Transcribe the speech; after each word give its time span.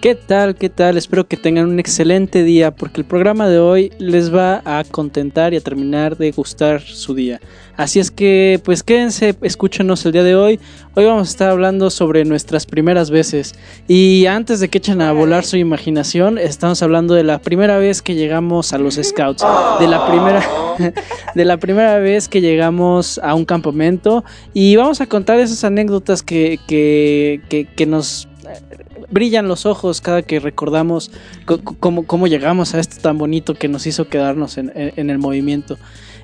¿Qué 0.00 0.14
tal? 0.14 0.54
¿Qué 0.54 0.70
tal? 0.70 0.96
Espero 0.96 1.28
que 1.28 1.36
tengan 1.36 1.68
un 1.68 1.78
excelente 1.78 2.42
día 2.42 2.70
porque 2.70 3.02
el 3.02 3.06
programa 3.06 3.48
de 3.48 3.58
hoy 3.58 3.92
les 3.98 4.34
va 4.34 4.62
a 4.64 4.82
contentar 4.82 5.52
y 5.52 5.58
a 5.58 5.60
terminar 5.60 6.16
de 6.16 6.32
gustar 6.32 6.80
su 6.80 7.12
día. 7.12 7.38
Así 7.76 8.00
es 8.00 8.10
que 8.10 8.62
pues 8.64 8.82
quédense, 8.82 9.34
escúchenos 9.42 10.06
el 10.06 10.12
día 10.12 10.22
de 10.22 10.36
hoy. 10.36 10.58
Hoy 10.94 11.04
vamos 11.04 11.28
a 11.28 11.30
estar 11.30 11.50
hablando 11.50 11.90
sobre 11.90 12.24
nuestras 12.24 12.64
primeras 12.64 13.10
veces. 13.10 13.54
Y 13.88 14.24
antes 14.24 14.60
de 14.60 14.70
que 14.70 14.78
echen 14.78 15.02
a 15.02 15.12
volar 15.12 15.44
su 15.44 15.58
imaginación, 15.58 16.38
estamos 16.38 16.82
hablando 16.82 17.12
de 17.12 17.24
la 17.24 17.38
primera 17.38 17.76
vez 17.76 18.00
que 18.00 18.14
llegamos 18.14 18.72
a 18.72 18.78
los 18.78 18.94
Scouts. 18.94 19.44
De 19.80 19.86
la 19.86 20.06
primera, 20.06 20.42
de 21.34 21.44
la 21.44 21.58
primera 21.58 21.98
vez 21.98 22.26
que 22.26 22.40
llegamos 22.40 23.20
a 23.22 23.34
un 23.34 23.44
campamento. 23.44 24.24
Y 24.54 24.76
vamos 24.76 25.02
a 25.02 25.06
contar 25.06 25.38
esas 25.40 25.62
anécdotas 25.62 26.22
que, 26.22 26.58
que, 26.66 27.42
que, 27.50 27.66
que 27.66 27.84
nos 27.84 28.28
brillan 29.10 29.48
los 29.48 29.66
ojos 29.66 30.00
cada 30.00 30.22
que 30.22 30.40
recordamos 30.40 31.10
cómo, 31.80 32.06
cómo 32.06 32.26
llegamos 32.26 32.74
a 32.74 32.80
esto 32.80 32.96
tan 33.00 33.18
bonito 33.18 33.54
que 33.54 33.68
nos 33.68 33.86
hizo 33.86 34.08
quedarnos 34.08 34.58
en, 34.58 34.72
en, 34.74 35.10
el 35.10 35.18
movimiento. 35.18 35.78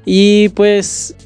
Y 0.04 0.50
pues, 0.50 1.16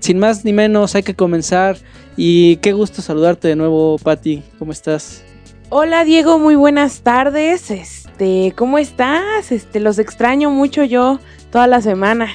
sin 0.00 0.18
más 0.18 0.44
ni 0.44 0.52
menos, 0.52 0.94
hay 0.94 1.02
que 1.02 1.14
comenzar. 1.14 1.76
Y 2.16 2.56
qué 2.56 2.72
gusto 2.72 3.02
saludarte 3.02 3.48
de 3.48 3.56
nuevo, 3.56 3.98
Patti. 3.98 4.42
¿Cómo 4.58 4.72
estás? 4.72 5.22
Hola 5.68 6.04
Diego, 6.04 6.38
muy 6.38 6.56
buenas 6.56 7.02
tardes. 7.02 7.70
Este, 7.70 8.52
¿cómo 8.56 8.78
estás? 8.78 9.52
Este, 9.52 9.78
los 9.78 9.98
extraño 9.98 10.50
mucho 10.50 10.82
yo 10.82 11.20
toda 11.52 11.66
la 11.68 11.80
semana. 11.80 12.28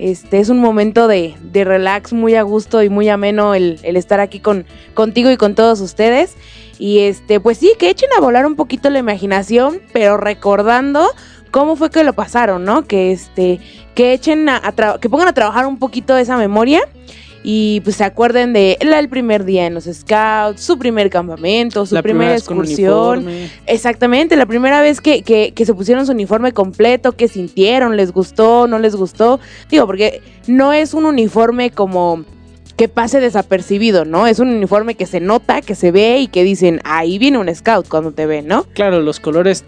Este 0.00 0.40
es 0.40 0.48
un 0.48 0.58
momento 0.58 1.06
de, 1.06 1.34
de 1.40 1.62
relax 1.62 2.12
muy 2.12 2.34
a 2.34 2.42
gusto 2.42 2.82
y 2.82 2.88
muy 2.88 3.08
ameno 3.08 3.54
el, 3.54 3.78
el 3.82 3.96
estar 3.96 4.18
aquí 4.18 4.40
con, 4.40 4.64
contigo 4.94 5.30
y 5.30 5.36
con 5.36 5.54
todos 5.54 5.80
ustedes. 5.80 6.36
Y 6.80 7.00
este, 7.00 7.40
pues 7.40 7.58
sí, 7.58 7.74
que 7.78 7.90
echen 7.90 8.08
a 8.16 8.20
volar 8.20 8.46
un 8.46 8.56
poquito 8.56 8.88
la 8.88 8.98
imaginación, 8.98 9.82
pero 9.92 10.16
recordando 10.16 11.06
cómo 11.50 11.76
fue 11.76 11.90
que 11.90 12.02
lo 12.04 12.14
pasaron, 12.14 12.64
¿no? 12.64 12.86
Que 12.86 13.12
este, 13.12 13.60
que 13.94 14.14
echen 14.14 14.48
a, 14.48 14.62
que 14.98 15.10
pongan 15.10 15.28
a 15.28 15.34
trabajar 15.34 15.66
un 15.66 15.78
poquito 15.78 16.16
esa 16.16 16.38
memoria 16.38 16.80
y 17.42 17.80
pues 17.80 17.96
se 17.96 18.04
acuerden 18.04 18.54
de 18.54 18.78
el 18.80 19.08
primer 19.10 19.44
día 19.44 19.66
en 19.66 19.74
los 19.74 19.84
scouts, 19.84 20.62
su 20.62 20.78
primer 20.78 21.10
campamento, 21.10 21.84
su 21.84 22.00
primera 22.02 22.34
excursión. 22.34 23.26
Exactamente, 23.66 24.34
la 24.36 24.46
primera 24.46 24.80
vez 24.80 25.02
que, 25.02 25.22
que, 25.22 25.52
que, 25.52 25.66
se 25.66 25.74
pusieron 25.74 26.06
su 26.06 26.12
uniforme 26.12 26.52
completo, 26.52 27.12
que 27.12 27.28
sintieron, 27.28 27.94
les 27.94 28.10
gustó, 28.10 28.66
no 28.66 28.78
les 28.78 28.96
gustó. 28.96 29.38
Digo, 29.70 29.84
porque 29.84 30.22
no 30.46 30.72
es 30.72 30.94
un 30.94 31.04
uniforme 31.04 31.70
como 31.70 32.24
que 32.80 32.88
pase 32.88 33.20
desapercibido, 33.20 34.06
¿no? 34.06 34.26
Es 34.26 34.38
un 34.38 34.48
uniforme 34.48 34.94
que 34.94 35.04
se 35.04 35.20
nota, 35.20 35.60
que 35.60 35.74
se 35.74 35.92
ve 35.92 36.20
y 36.20 36.28
que 36.28 36.44
dicen, 36.44 36.80
ahí 36.84 37.18
viene 37.18 37.36
un 37.36 37.54
scout 37.54 37.86
cuando 37.86 38.12
te 38.12 38.24
ven, 38.24 38.46
¿no? 38.46 38.64
Claro, 38.72 39.00
los 39.00 39.20
colores 39.20 39.66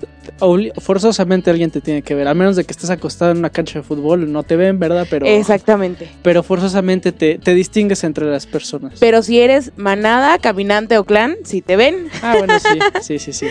forzosamente 0.78 1.50
alguien 1.50 1.70
te 1.70 1.82
tiene 1.82 2.00
que 2.00 2.14
ver, 2.14 2.26
a 2.26 2.32
menos 2.32 2.56
de 2.56 2.64
que 2.64 2.72
estés 2.72 2.88
acostado 2.88 3.32
en 3.32 3.36
una 3.36 3.50
cancha 3.50 3.80
de 3.80 3.82
fútbol, 3.82 4.32
no 4.32 4.44
te 4.44 4.56
ven, 4.56 4.78
¿verdad? 4.78 5.06
Pero 5.10 5.26
Exactamente. 5.26 6.08
Pero 6.22 6.42
forzosamente 6.42 7.12
te, 7.12 7.36
te 7.38 7.52
distingues 7.52 8.02
entre 8.02 8.24
las 8.24 8.46
personas. 8.46 8.94
Pero 8.98 9.22
si 9.22 9.40
eres 9.40 9.72
manada, 9.76 10.38
caminante 10.38 10.96
o 10.96 11.04
clan, 11.04 11.36
si 11.44 11.60
te 11.60 11.76
ven. 11.76 12.08
Ah, 12.22 12.36
bueno, 12.38 12.54
sí, 12.58 12.78
sí, 13.02 13.18
sí, 13.18 13.34
sí. 13.34 13.46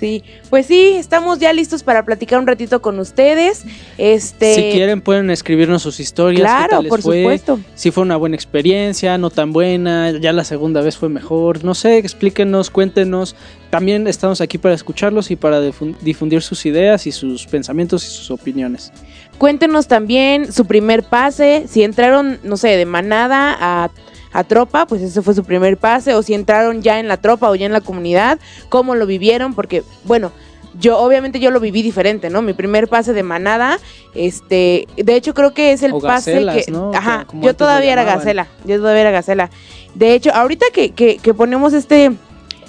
Sí, 0.00 0.24
pues 0.48 0.64
sí, 0.64 0.94
estamos 0.96 1.40
ya 1.40 1.52
listos 1.52 1.82
para 1.82 2.06
platicar 2.06 2.38
un 2.38 2.46
ratito 2.46 2.80
con 2.80 2.98
ustedes. 2.98 3.66
Este, 3.98 4.54
si 4.54 4.62
quieren 4.72 5.02
pueden 5.02 5.28
escribirnos 5.28 5.82
sus 5.82 6.00
historias. 6.00 6.40
Claro, 6.40 6.82
por 6.88 7.02
supuesto. 7.02 7.60
Si 7.74 7.90
fue 7.90 8.02
una 8.04 8.16
buena 8.16 8.34
experiencia, 8.34 9.18
no 9.18 9.28
tan 9.28 9.52
buena, 9.52 10.10
ya 10.18 10.32
la 10.32 10.44
segunda 10.44 10.80
vez 10.80 10.96
fue 10.96 11.10
mejor. 11.10 11.64
No 11.64 11.74
sé, 11.74 11.98
explíquenos, 11.98 12.70
cuéntenos. 12.70 13.36
También 13.68 14.06
estamos 14.06 14.40
aquí 14.40 14.56
para 14.56 14.74
escucharlos 14.74 15.30
y 15.30 15.36
para 15.36 15.60
difundir 15.60 16.40
sus 16.40 16.64
ideas 16.64 17.06
y 17.06 17.12
sus 17.12 17.46
pensamientos 17.46 18.02
y 18.06 18.10
sus 18.10 18.30
opiniones. 18.30 18.92
Cuéntenos 19.36 19.86
también 19.86 20.50
su 20.50 20.64
primer 20.64 21.02
pase, 21.02 21.66
si 21.68 21.82
entraron, 21.82 22.38
no 22.42 22.56
sé, 22.56 22.68
de 22.68 22.86
manada 22.86 23.54
a 23.60 23.90
a 24.32 24.44
tropa, 24.44 24.86
pues 24.86 25.02
ese 25.02 25.22
fue 25.22 25.34
su 25.34 25.44
primer 25.44 25.76
pase, 25.76 26.14
o 26.14 26.22
si 26.22 26.34
entraron 26.34 26.82
ya 26.82 27.00
en 27.00 27.08
la 27.08 27.16
tropa 27.16 27.50
o 27.50 27.54
ya 27.54 27.66
en 27.66 27.72
la 27.72 27.80
comunidad, 27.80 28.38
cómo 28.68 28.94
lo 28.94 29.06
vivieron, 29.06 29.54
porque 29.54 29.82
bueno, 30.04 30.32
yo 30.78 30.98
obviamente 30.98 31.40
yo 31.40 31.50
lo 31.50 31.58
viví 31.60 31.82
diferente, 31.82 32.30
¿no? 32.30 32.42
Mi 32.42 32.52
primer 32.52 32.88
pase 32.88 33.12
de 33.12 33.22
manada, 33.22 33.78
este, 34.14 34.86
de 34.96 35.16
hecho 35.16 35.34
creo 35.34 35.52
que 35.52 35.72
es 35.72 35.82
el 35.82 35.92
pase 36.00 36.44
que, 36.46 36.64
ajá, 36.94 37.26
yo 37.34 37.54
todavía 37.54 37.92
era 37.92 38.04
gacela, 38.04 38.46
yo 38.64 38.78
todavía 38.78 39.02
era 39.02 39.10
gacela. 39.10 39.50
De 39.94 40.14
hecho, 40.14 40.32
ahorita 40.32 40.66
que, 40.72 40.92
que, 40.92 41.18
que 41.18 41.34
ponemos 41.34 41.72
este 41.72 42.12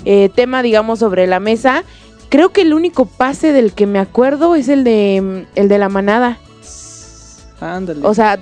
eh, 0.06 0.30
tema, 0.34 0.64
digamos, 0.64 1.00
sobre 1.00 1.28
la 1.28 1.40
mesa, 1.40 1.84
creo 2.30 2.50
que 2.50 2.62
el 2.62 2.74
único 2.74 3.06
pase 3.06 3.54
del 3.54 3.74
que 3.74 3.86
me 3.86 4.00
acuerdo 4.00 4.56
es 4.56 4.68
el 4.68 4.84
de 4.84 5.46
el 5.54 5.68
de 5.68 5.78
la 5.78 5.90
manada. 5.90 6.40
Ándale. 7.60 8.02
O 8.04 8.16
sea, 8.16 8.40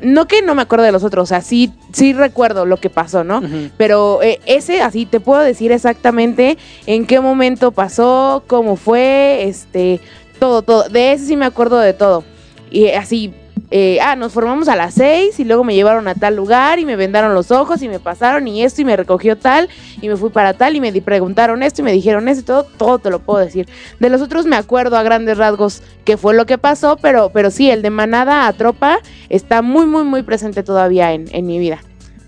no 0.00 0.26
que 0.26 0.42
no 0.42 0.54
me 0.54 0.62
acuerdo 0.62 0.84
de 0.84 0.92
los 0.92 1.04
otros, 1.04 1.24
o 1.24 1.26
sea, 1.26 1.40
sí, 1.40 1.72
sí 1.92 2.12
recuerdo 2.12 2.66
lo 2.66 2.76
que 2.76 2.90
pasó, 2.90 3.24
¿no? 3.24 3.42
Pero 3.76 4.22
eh, 4.22 4.40
ese, 4.46 4.80
así 4.80 5.06
te 5.06 5.20
puedo 5.20 5.40
decir 5.40 5.72
exactamente 5.72 6.58
en 6.86 7.06
qué 7.06 7.20
momento 7.20 7.72
pasó, 7.72 8.44
cómo 8.46 8.76
fue, 8.76 9.44
este, 9.44 10.00
todo, 10.38 10.62
todo. 10.62 10.88
De 10.88 11.12
ese 11.12 11.26
sí 11.26 11.36
me 11.36 11.46
acuerdo 11.46 11.78
de 11.78 11.92
todo. 11.92 12.24
Y 12.70 12.88
así, 12.90 13.32
eh, 13.70 13.98
ah, 14.00 14.14
nos 14.14 14.32
formamos 14.32 14.68
a 14.68 14.76
las 14.76 14.94
seis 14.94 15.40
y 15.40 15.44
luego 15.44 15.64
me 15.64 15.74
llevaron 15.74 16.06
a 16.06 16.14
tal 16.14 16.36
lugar 16.36 16.78
y 16.78 16.84
me 16.84 16.94
vendaron 16.94 17.34
los 17.34 17.50
ojos 17.50 17.82
y 17.82 17.88
me 17.88 17.98
pasaron 17.98 18.46
y 18.46 18.62
esto 18.62 18.82
y 18.82 18.84
me 18.84 18.96
recogió 18.96 19.36
tal 19.36 19.68
y 20.00 20.08
me 20.08 20.16
fui 20.16 20.30
para 20.30 20.54
tal 20.54 20.76
y 20.76 20.80
me 20.80 20.92
preguntaron 21.02 21.62
esto 21.62 21.82
y 21.82 21.84
me 21.84 21.92
dijeron 21.92 22.28
esto 22.28 22.40
y 22.40 22.44
todo, 22.44 22.64
todo 22.64 22.98
te 22.98 23.10
lo 23.10 23.18
puedo 23.18 23.44
decir. 23.44 23.68
De 23.98 24.08
los 24.08 24.22
otros 24.22 24.46
me 24.46 24.56
acuerdo 24.56 24.96
a 24.96 25.02
grandes 25.02 25.36
rasgos 25.36 25.82
qué 26.04 26.16
fue 26.16 26.34
lo 26.34 26.46
que 26.46 26.58
pasó, 26.58 26.96
pero, 26.96 27.30
pero 27.30 27.50
sí, 27.50 27.70
el 27.70 27.82
de 27.82 27.90
manada 27.90 28.46
a 28.46 28.52
tropa 28.52 28.98
está 29.28 29.62
muy, 29.62 29.86
muy, 29.86 30.04
muy 30.04 30.22
presente 30.22 30.62
todavía 30.62 31.12
en, 31.12 31.26
en 31.32 31.46
mi 31.46 31.58
vida. 31.58 31.80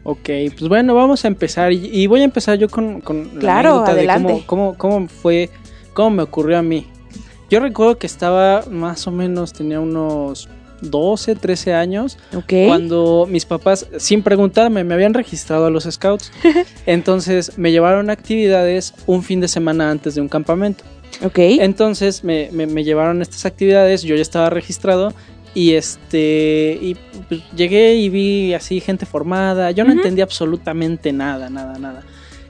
Ok, 0.03 0.31
pues 0.59 0.69
bueno, 0.69 0.94
vamos 0.94 1.25
a 1.25 1.28
empezar 1.28 1.72
y, 1.72 2.06
voy 2.06 2.22
a 2.22 2.25
empezar 2.25 2.56
yo 2.56 2.69
con, 2.69 3.00
con 3.03 3.27
claro, 3.38 3.82
la 3.84 3.93
adelante. 3.93 4.32
de 4.32 4.47
cómo, 4.47 4.75
cómo, 4.75 4.94
cómo 4.94 5.09
fue, 5.09 5.50
cómo 5.93 6.10
me 6.10 6.22
ocurrió 6.22 6.59
a 6.59 6.62
mí. 6.62 6.87
Yo 7.50 7.60
recuerdo 7.60 7.98
que 7.98 8.06
estaba 8.06 8.65
más 8.71 9.06
o 9.06 9.10
menos, 9.10 9.53
tenía 9.53 9.81
unos 9.81 10.48
12, 10.81 11.37
13 11.37 11.75
años, 11.75 12.19
cuando 12.47 13.27
mis 13.28 13.44
papás, 13.44 13.87
sin 13.99 14.22
preguntarme, 14.22 14.84
me 14.84 14.94
habían 14.94 15.15
registrado 15.15 15.66
a 15.66 15.71
los 15.71 15.84
scouts. 15.84 16.33
Entonces 16.87 17.59
me 17.59 17.72
llevaron 17.72 18.11
a 18.11 18.12
actividades 18.12 18.94
un 19.06 19.22
fin 19.22 19.41
de 19.41 19.49
semana 19.49 19.91
antes 19.91 20.15
de 20.15 20.21
un 20.21 20.28
campamento. 20.28 20.84
Entonces 21.61 22.22
me, 22.22 22.50
me, 22.53 22.84
llevaron 22.84 23.21
a 23.21 23.22
estas 23.22 23.44
actividades, 23.47 24.03
yo 24.03 24.15
ya 24.15 24.22
estaba 24.22 24.50
registrado 24.50 25.12
y 25.55 25.72
este 25.72 26.78
y 26.81 26.97
pues, 27.28 27.41
llegué 27.57 27.97
y 27.97 28.09
vi 28.09 28.54
así 28.54 28.81
gente 28.81 29.07
formada. 29.07 29.71
Yo 29.71 29.84
no 29.84 29.92
entendía 29.92 30.24
absolutamente 30.24 31.13
nada, 31.13 31.51
nada, 31.51 31.78
nada. 31.78 32.04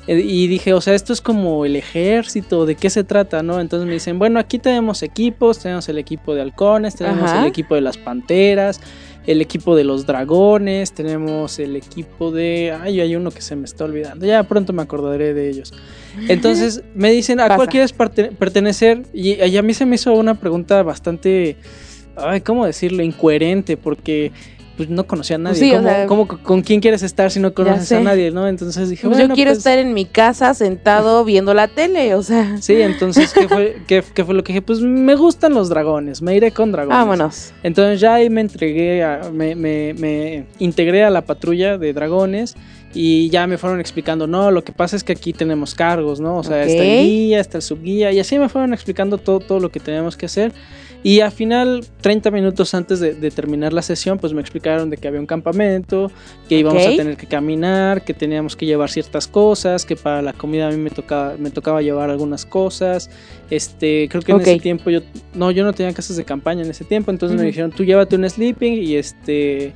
Eh, 0.08 0.20
y 0.20 0.46
dije, 0.46 0.72
o 0.72 0.80
sea, 0.80 0.94
esto 0.94 1.12
es 1.12 1.20
como 1.20 1.66
el 1.66 1.76
ejército, 1.76 2.64
¿de 2.64 2.74
qué 2.74 2.88
se 2.88 3.04
trata, 3.04 3.42
no? 3.42 3.60
Entonces 3.60 3.86
me 3.86 3.92
dicen, 3.92 4.18
bueno, 4.18 4.40
aquí 4.40 4.58
tenemos 4.58 5.02
equipos, 5.02 5.58
tenemos 5.58 5.86
el 5.90 5.98
equipo 5.98 6.34
de 6.34 6.40
halcones, 6.40 6.96
tenemos 6.96 7.30
el 7.30 7.44
equipo 7.44 7.74
de 7.74 7.82
las 7.82 7.98
panteras, 7.98 8.80
el 9.26 9.42
equipo 9.42 9.76
de 9.76 9.84
los 9.84 10.06
dragones, 10.06 10.92
tenemos 10.92 11.58
el 11.58 11.76
equipo 11.76 12.30
de... 12.30 12.74
Ay, 12.80 13.02
hay 13.02 13.14
uno 13.14 13.30
que 13.30 13.42
se 13.42 13.54
me 13.54 13.66
está 13.66 13.84
olvidando, 13.84 14.24
ya 14.24 14.42
pronto 14.44 14.72
me 14.72 14.80
acordaré 14.80 15.34
de 15.34 15.50
ellos. 15.50 15.74
Entonces 16.26 16.82
me 16.94 17.10
dicen, 17.10 17.38
¿a 17.38 17.54
cuál 17.54 17.68
quieres 17.68 17.92
pertenecer? 17.92 19.02
Y, 19.12 19.34
y 19.44 19.56
a 19.58 19.62
mí 19.62 19.74
se 19.74 19.84
me 19.84 19.96
hizo 19.96 20.14
una 20.14 20.34
pregunta 20.40 20.82
bastante... 20.82 21.56
Ay, 22.16 22.40
¿cómo 22.40 22.64
decirlo? 22.66 23.04
Incoherente, 23.04 23.76
porque 23.76 24.32
pues 24.78 24.88
no 24.88 25.06
conocía 25.06 25.36
a 25.36 25.38
nadie. 25.40 25.56
Sí, 25.58 25.72
o 25.72 25.76
¿Cómo- 25.76 25.88
sea- 25.88 26.06
cómo- 26.06 26.26
¿Con 26.28 26.62
quién 26.62 26.80
quieres 26.80 27.02
estar 27.02 27.30
si 27.30 27.40
no 27.40 27.52
conoces 27.52 27.92
a 27.92 28.00
nadie, 28.00 28.30
no? 28.30 28.48
Entonces 28.48 28.88
dije, 28.88 29.02
Pues 29.06 29.18
bueno, 29.18 29.28
yo 29.30 29.34
quiero 29.34 29.50
pues, 29.50 29.58
estar 29.58 29.78
en 29.78 29.92
mi 29.92 30.06
casa 30.06 30.54
sentado 30.54 31.24
viendo 31.26 31.52
la 31.52 31.68
tele, 31.68 32.14
o 32.14 32.22
sea, 32.22 32.56
Sí, 32.62 32.80
entonces, 32.80 33.34
¿qué 33.34 33.46
fue, 33.48 33.76
qué, 33.86 34.02
qué 34.14 34.24
fue 34.24 34.34
lo 34.34 34.42
que 34.42 34.52
dije? 34.54 34.62
Pues 34.62 34.80
me 34.80 35.14
gustan 35.16 35.52
los 35.52 35.68
dragones, 35.68 36.22
me 36.22 36.34
iré 36.34 36.52
con 36.52 36.72
dragones. 36.72 36.96
vámonos. 36.96 37.52
Entonces 37.62 38.00
ya 38.00 38.14
ahí 38.14 38.30
me 38.30 38.40
entregué, 38.40 39.02
a- 39.04 39.28
me, 39.30 39.54
me- 39.54 39.92
me 39.98 40.46
integré 40.58 41.04
a 41.04 41.10
la 41.10 41.22
patrulla 41.22 41.76
de 41.76 41.92
dragones 41.92 42.54
y 42.94 43.28
ya 43.28 43.46
me 43.46 43.58
fueron 43.58 43.80
explicando, 43.80 44.26
no, 44.26 44.50
lo 44.50 44.64
que 44.64 44.72
pasa 44.72 44.96
es 44.96 45.04
que 45.04 45.12
aquí 45.12 45.32
tenemos 45.34 45.74
cargos, 45.74 46.20
¿no? 46.20 46.38
O 46.38 46.42
sea, 46.44 46.62
está 46.62 46.82
el 46.84 47.04
guía, 47.06 47.40
está 47.40 47.58
el 47.58 47.62
subguía 47.62 48.12
y 48.12 48.20
así 48.20 48.38
me 48.38 48.48
fueron 48.48 48.72
explicando 48.72 49.18
todo, 49.18 49.40
todo 49.40 49.60
lo 49.60 49.70
que 49.70 49.80
teníamos 49.80 50.16
que 50.16 50.26
hacer. 50.26 50.52
Y 51.04 51.20
al 51.20 51.30
final, 51.30 51.84
30 52.00 52.30
minutos 52.32 52.74
antes 52.74 52.98
de, 52.98 53.14
de 53.14 53.30
terminar 53.30 53.72
la 53.72 53.82
sesión, 53.82 54.18
pues 54.18 54.32
me 54.34 54.40
explicaron 54.40 54.90
de 54.90 54.96
que 54.96 55.06
había 55.06 55.20
un 55.20 55.26
campamento, 55.26 56.10
que 56.48 56.58
íbamos 56.58 56.82
Ok. 56.84 56.92
a 56.92 56.96
tener 56.96 57.16
que 57.16 57.26
caminar, 57.26 58.04
que 58.04 58.14
teníamos 58.14 58.56
que 58.56 58.66
llevar 58.66 58.90
ciertas 58.90 59.28
cosas, 59.28 59.84
que 59.84 59.94
para 59.94 60.22
la 60.22 60.32
comida 60.32 60.66
a 60.66 60.70
mí 60.72 60.76
me 60.76 60.90
tocaba, 60.90 61.36
me 61.38 61.50
tocaba 61.50 61.82
llevar 61.82 62.10
algunas 62.10 62.44
cosas. 62.44 63.10
Este, 63.48 64.08
creo 64.10 64.22
que 64.22 64.32
en 64.32 64.38
Ok. 64.38 64.46
ese 64.48 64.58
tiempo 64.58 64.90
yo, 64.90 65.00
no, 65.34 65.50
yo 65.52 65.62
no 65.64 65.72
tenía 65.72 65.94
casas 65.94 66.16
de 66.16 66.24
campaña 66.24 66.62
en 66.64 66.70
ese 66.70 66.84
tiempo, 66.84 67.10
entonces 67.12 67.38
me 67.38 67.46
dijeron, 67.46 67.70
tú 67.70 67.84
llévate 67.84 68.16
un 68.16 68.28
sleeping 68.28 68.74
y 68.82 68.96
este, 68.96 69.72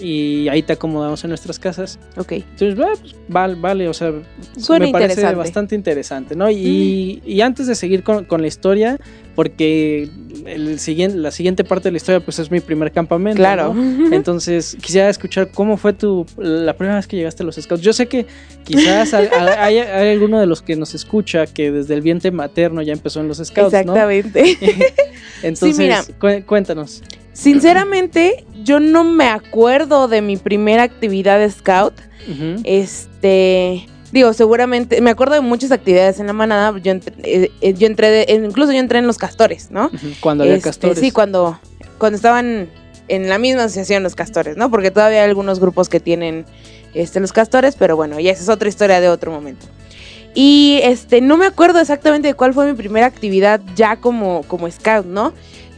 y 0.00 0.46
ahí 0.48 0.62
te 0.62 0.74
acomodamos 0.74 1.24
en 1.24 1.30
nuestras 1.30 1.58
casas. 1.58 1.98
Ok. 2.16 2.32
Entonces, 2.32 2.76
bueno, 2.76 2.92
pues, 3.00 3.16
vale, 3.28 3.56
vale, 3.56 3.88
o 3.88 3.92
sea, 3.94 4.12
Suena 4.56 4.86
me 4.86 4.92
parece 4.92 5.34
bastante 5.34 5.74
interesante, 5.74 6.36
¿no? 6.36 6.48
Y, 6.48 7.20
y 7.26 7.40
antes 7.40 7.66
de 7.66 7.74
seguir 7.74 8.04
con, 8.04 8.24
con 8.26 8.40
la 8.42 8.46
historia, 8.46 8.98
porque 9.34 10.08
el 10.46 10.78
siguiente, 10.78 11.16
la 11.18 11.30
siguiente 11.30 11.64
parte 11.64 11.88
de 11.88 11.92
la 11.92 11.96
historia, 11.96 12.20
pues 12.20 12.38
es 12.38 12.50
mi 12.50 12.60
primer 12.60 12.92
campamento. 12.92 13.36
Claro. 13.38 13.74
¿no? 13.74 14.12
Entonces, 14.14 14.76
quisiera 14.80 15.08
escuchar 15.08 15.50
cómo 15.50 15.76
fue 15.76 15.92
tu 15.92 16.26
la 16.36 16.74
primera 16.76 16.96
vez 16.96 17.06
que 17.06 17.16
llegaste 17.16 17.42
a 17.42 17.46
los 17.46 17.56
scouts. 17.56 17.82
Yo 17.82 17.92
sé 17.92 18.06
que 18.08 18.26
quizás 18.64 19.14
hay, 19.14 19.26
hay- 19.58 19.78
hay 19.78 20.12
alguno 20.12 20.38
de 20.40 20.46
los 20.46 20.62
que 20.62 20.76
nos 20.76 20.94
escucha 20.94 21.46
que 21.46 21.70
desde 21.72 21.94
el 21.94 22.00
vientre 22.02 22.30
materno 22.30 22.82
ya 22.82 22.92
empezó 22.92 23.20
en 23.20 23.28
los 23.28 23.38
scouts, 23.38 23.72
¿no? 23.72 23.78
Exactamente. 23.78 24.58
Entonces, 25.42 25.78
mira. 25.78 26.04
cuéntanos. 26.46 27.02
Sinceramente, 27.32 28.44
yo 28.62 28.78
no 28.78 29.04
me 29.04 29.24
acuerdo 29.28 30.06
de 30.06 30.20
mi 30.20 30.36
primera 30.36 30.82
actividad 30.82 31.38
de 31.38 31.50
scout. 31.50 31.94
Este, 32.64 33.86
digo, 34.12 34.32
seguramente, 34.32 35.00
me 35.00 35.10
acuerdo 35.10 35.34
de 35.34 35.40
muchas 35.40 35.72
actividades 35.72 36.20
en 36.20 36.26
la 36.28 36.32
manada. 36.32 36.78
Yo 36.78 36.92
entré, 36.92 37.14
eh, 37.24 37.50
eh, 37.60 37.74
yo 37.74 37.86
entré 37.86 38.10
de- 38.10 38.32
incluso 38.34 38.72
yo 38.72 38.78
entré 38.78 38.98
en 38.98 39.06
los 39.06 39.18
castores, 39.18 39.70
¿no? 39.70 39.90
Cuando 40.20 40.44
había 40.44 40.56
Este, 40.56 40.68
castores. 40.68 40.98
Sí, 40.98 41.10
cuando, 41.10 41.58
cuando 41.98 42.16
estaban 42.16 42.68
en 43.08 43.28
la 43.28 43.38
misma 43.38 43.64
asociación 43.64 44.02
los 44.02 44.14
castores, 44.14 44.56
¿no? 44.56 44.70
Porque 44.70 44.90
todavía 44.90 45.22
hay 45.24 45.28
algunos 45.28 45.58
grupos 45.60 45.88
que 45.88 45.98
tienen 46.00 46.44
este, 46.94 47.20
los 47.20 47.32
castores, 47.32 47.74
pero 47.76 47.96
bueno, 47.96 48.20
ya 48.20 48.30
esa 48.32 48.42
es 48.42 48.48
otra 48.48 48.68
historia 48.68 49.00
de 49.00 49.08
otro 49.08 49.32
momento. 49.32 49.66
Y 50.34 50.80
este, 50.82 51.20
no 51.20 51.36
me 51.36 51.46
acuerdo 51.46 51.80
exactamente 51.80 52.28
de 52.28 52.34
cuál 52.34 52.54
fue 52.54 52.66
mi 52.66 52.72
primera 52.74 53.06
actividad 53.06 53.60
ya 53.76 53.96
como, 53.96 54.42
como 54.48 54.70
scout, 54.70 55.06
¿no? 55.06 55.32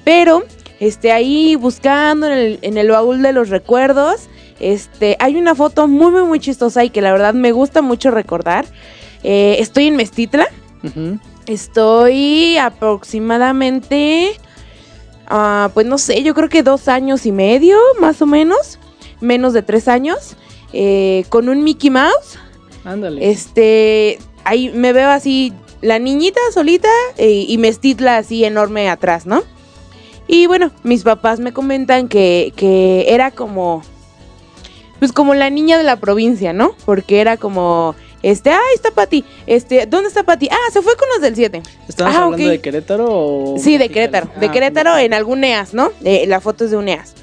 Pero 0.04 0.44
este, 0.80 1.10
ahí 1.12 1.56
buscando 1.56 2.26
en 2.26 2.32
el, 2.32 2.58
en 2.62 2.78
el 2.78 2.88
baúl 2.90 3.22
de 3.22 3.32
los 3.32 3.48
recuerdos, 3.48 4.28
este, 4.60 5.16
hay 5.20 5.36
una 5.36 5.54
foto 5.54 5.88
muy, 5.88 6.10
muy, 6.10 6.24
muy 6.24 6.40
chistosa 6.40 6.84
y 6.84 6.90
que 6.90 7.00
la 7.00 7.12
verdad 7.12 7.34
me 7.34 7.52
gusta 7.52 7.82
mucho 7.82 8.10
recordar. 8.10 8.66
Eh, 9.22 9.56
estoy 9.58 9.86
en 9.86 9.96
Mestitla. 9.96 10.48
Estoy 11.46 12.56
aproximadamente, 12.58 14.32
ah, 15.26 15.70
pues 15.74 15.86
no 15.86 15.98
sé, 15.98 16.22
yo 16.22 16.34
creo 16.34 16.48
que 16.48 16.62
dos 16.62 16.88
años 16.88 17.26
y 17.26 17.32
medio, 17.32 17.78
más 18.00 18.20
o 18.22 18.26
menos, 18.26 18.78
menos 19.20 19.52
de 19.52 19.62
tres 19.62 19.88
años, 19.88 20.36
eh, 20.72 21.24
con 21.30 21.48
un 21.48 21.62
Mickey 21.64 21.90
Mouse. 21.90 22.38
Ándale. 22.84 23.30
Este, 23.30 24.18
ahí 24.44 24.70
me 24.74 24.92
veo 24.92 25.10
así, 25.10 25.52
la 25.80 25.98
niñita 25.98 26.40
solita 26.52 26.88
eh, 27.16 27.46
y 27.48 27.58
Mestitla 27.58 28.18
así 28.18 28.44
enorme 28.44 28.88
atrás, 28.88 29.26
¿no? 29.26 29.42
Y 30.26 30.46
bueno, 30.46 30.70
mis 30.82 31.02
papás 31.02 31.40
me 31.40 31.52
comentan 31.52 32.08
que, 32.08 32.52
que 32.56 33.06
era 33.08 33.30
como, 33.30 33.82
pues 34.98 35.12
como 35.12 35.34
la 35.34 35.50
niña 35.50 35.78
de 35.78 35.84
la 35.84 35.96
provincia, 35.96 36.52
¿no? 36.52 36.74
Porque 36.84 37.20
era 37.20 37.36
como, 37.36 37.94
este, 38.22 38.50
ah, 38.50 38.60
está 38.74 38.90
Pati, 38.90 39.24
este, 39.46 39.86
¿dónde 39.86 40.08
está 40.08 40.22
Pati? 40.22 40.48
Ah, 40.50 40.70
se 40.72 40.82
fue 40.82 40.96
con 40.96 41.08
los 41.10 41.20
del 41.20 41.34
7. 41.34 41.62
¿Estabas 41.88 42.14
ah, 42.14 42.24
hablando 42.24 42.48
de 42.48 42.60
Querétaro 42.60 43.06
o...? 43.08 43.58
Sí, 43.58 43.76
de? 43.78 43.88
Querétaro. 43.90 44.28
De 44.40 44.46
Ah, 44.46 44.52
Querétaro 44.52 44.96
en 44.98 45.14
algún 45.14 45.44
EAS, 45.44 45.74
¿no? 45.74 45.90
Eh, 46.04 46.24
la 46.26 46.40
foto 46.40 46.64
es 46.64 46.70
de 46.70 46.76
un 46.76 46.88
EAS. 46.88 47.14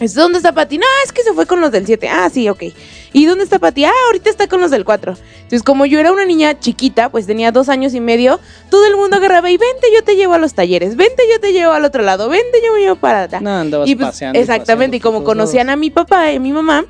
Este, 0.00 0.20
¿Dónde 0.20 0.38
está 0.38 0.52
Pati? 0.52 0.78
No, 0.78 0.86
es 1.04 1.12
que 1.12 1.22
se 1.22 1.32
fue 1.32 1.46
con 1.46 1.60
los 1.60 1.70
del 1.70 1.86
7. 1.86 2.08
Ah, 2.08 2.28
sí, 2.32 2.48
ok. 2.48 2.64
¿Y 3.12 3.26
dónde 3.26 3.44
está 3.44 3.58
Pati? 3.58 3.84
Ah, 3.84 3.92
ahorita 4.06 4.30
está 4.30 4.48
con 4.48 4.60
los 4.60 4.70
del 4.70 4.84
4. 4.84 5.14
Entonces, 5.34 5.62
como 5.62 5.84
yo 5.86 5.98
era 6.00 6.12
una 6.12 6.24
niña 6.24 6.58
chiquita, 6.58 7.10
pues 7.10 7.26
tenía 7.26 7.52
dos 7.52 7.68
años 7.68 7.92
y 7.94 8.00
medio, 8.00 8.40
todo 8.70 8.86
el 8.86 8.96
mundo 8.96 9.16
agarraba 9.16 9.50
y 9.50 9.56
vente, 9.56 9.88
yo 9.94 10.02
te 10.04 10.16
llevo 10.16 10.34
a 10.34 10.38
los 10.38 10.54
talleres, 10.54 10.96
vente, 10.96 11.22
yo 11.32 11.40
te 11.40 11.52
llevo 11.52 11.72
al 11.72 11.84
otro 11.84 12.02
lado, 12.02 12.28
vente, 12.28 12.58
yo 12.64 12.72
me 12.72 12.80
llevo 12.80 12.96
para 12.96 13.24
acá. 13.24 13.40
No, 13.40 13.50
andabas 13.58 13.88
Y 13.88 13.96
pues, 13.96 14.08
paseando. 14.08 14.38
exactamente, 14.38 14.96
y 14.96 15.00
paseando 15.00 15.18
como 15.18 15.26
conocían 15.26 15.70
a 15.70 15.76
mi 15.76 15.90
papá 15.90 16.30
y 16.32 16.36
a 16.36 16.40
mi 16.40 16.52
mamá, 16.52 16.84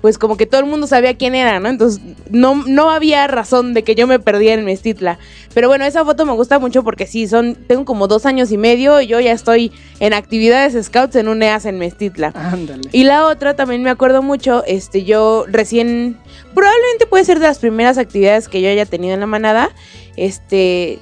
pues 0.00 0.16
como 0.18 0.36
que 0.36 0.46
todo 0.46 0.60
el 0.60 0.66
mundo 0.66 0.86
sabía 0.86 1.16
quién 1.16 1.34
era, 1.34 1.58
¿no? 1.58 1.68
Entonces 1.68 2.00
no, 2.30 2.54
no 2.66 2.90
había 2.90 3.26
razón 3.26 3.74
de 3.74 3.82
que 3.82 3.94
yo 3.96 4.06
me 4.06 4.18
perdiera 4.20 4.54
en 4.60 4.64
Mestitla. 4.64 5.18
Pero 5.54 5.66
bueno, 5.68 5.84
esa 5.84 6.04
foto 6.04 6.24
me 6.24 6.32
gusta 6.32 6.58
mucho 6.60 6.84
porque 6.84 7.06
sí, 7.06 7.26
son, 7.26 7.54
tengo 7.66 7.84
como 7.84 8.06
dos 8.06 8.24
años 8.24 8.52
y 8.52 8.58
medio 8.58 9.00
y 9.00 9.08
yo 9.08 9.18
ya 9.18 9.32
estoy 9.32 9.72
en 9.98 10.12
actividades 10.12 10.76
scouts 10.86 11.16
en 11.16 11.26
un 11.26 11.42
EAS 11.42 11.64
en 11.66 11.78
Mestitla. 11.78 12.32
Ándale. 12.34 12.82
Y 12.92 13.04
la 13.04 13.26
otra 13.26 13.56
también 13.56 13.82
me 13.82 13.90
acuerdo 13.90 14.22
mucho, 14.22 14.62
este, 14.66 15.02
yo 15.04 15.44
recién, 15.48 16.16
probablemente 16.54 17.06
puede 17.06 17.24
ser 17.24 17.40
de 17.40 17.46
las 17.46 17.58
primeras 17.58 17.98
actividades 17.98 18.48
que 18.48 18.60
yo 18.62 18.68
haya 18.70 18.86
tenido 18.86 19.14
en 19.14 19.20
la 19.20 19.26
manada, 19.26 19.70
este, 20.16 20.98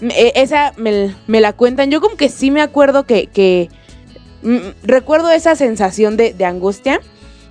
me- 0.00 0.32
esa 0.34 0.72
me, 0.76 1.14
me 1.26 1.40
la 1.40 1.52
cuentan, 1.54 1.90
yo 1.90 2.00
como 2.02 2.16
que 2.16 2.28
sí 2.28 2.50
me 2.50 2.60
acuerdo 2.60 3.04
que, 3.04 3.28
que 3.28 3.70
mm, 4.42 4.58
recuerdo 4.82 5.30
esa 5.30 5.56
sensación 5.56 6.16
de, 6.16 6.34
de 6.34 6.44
angustia, 6.44 7.00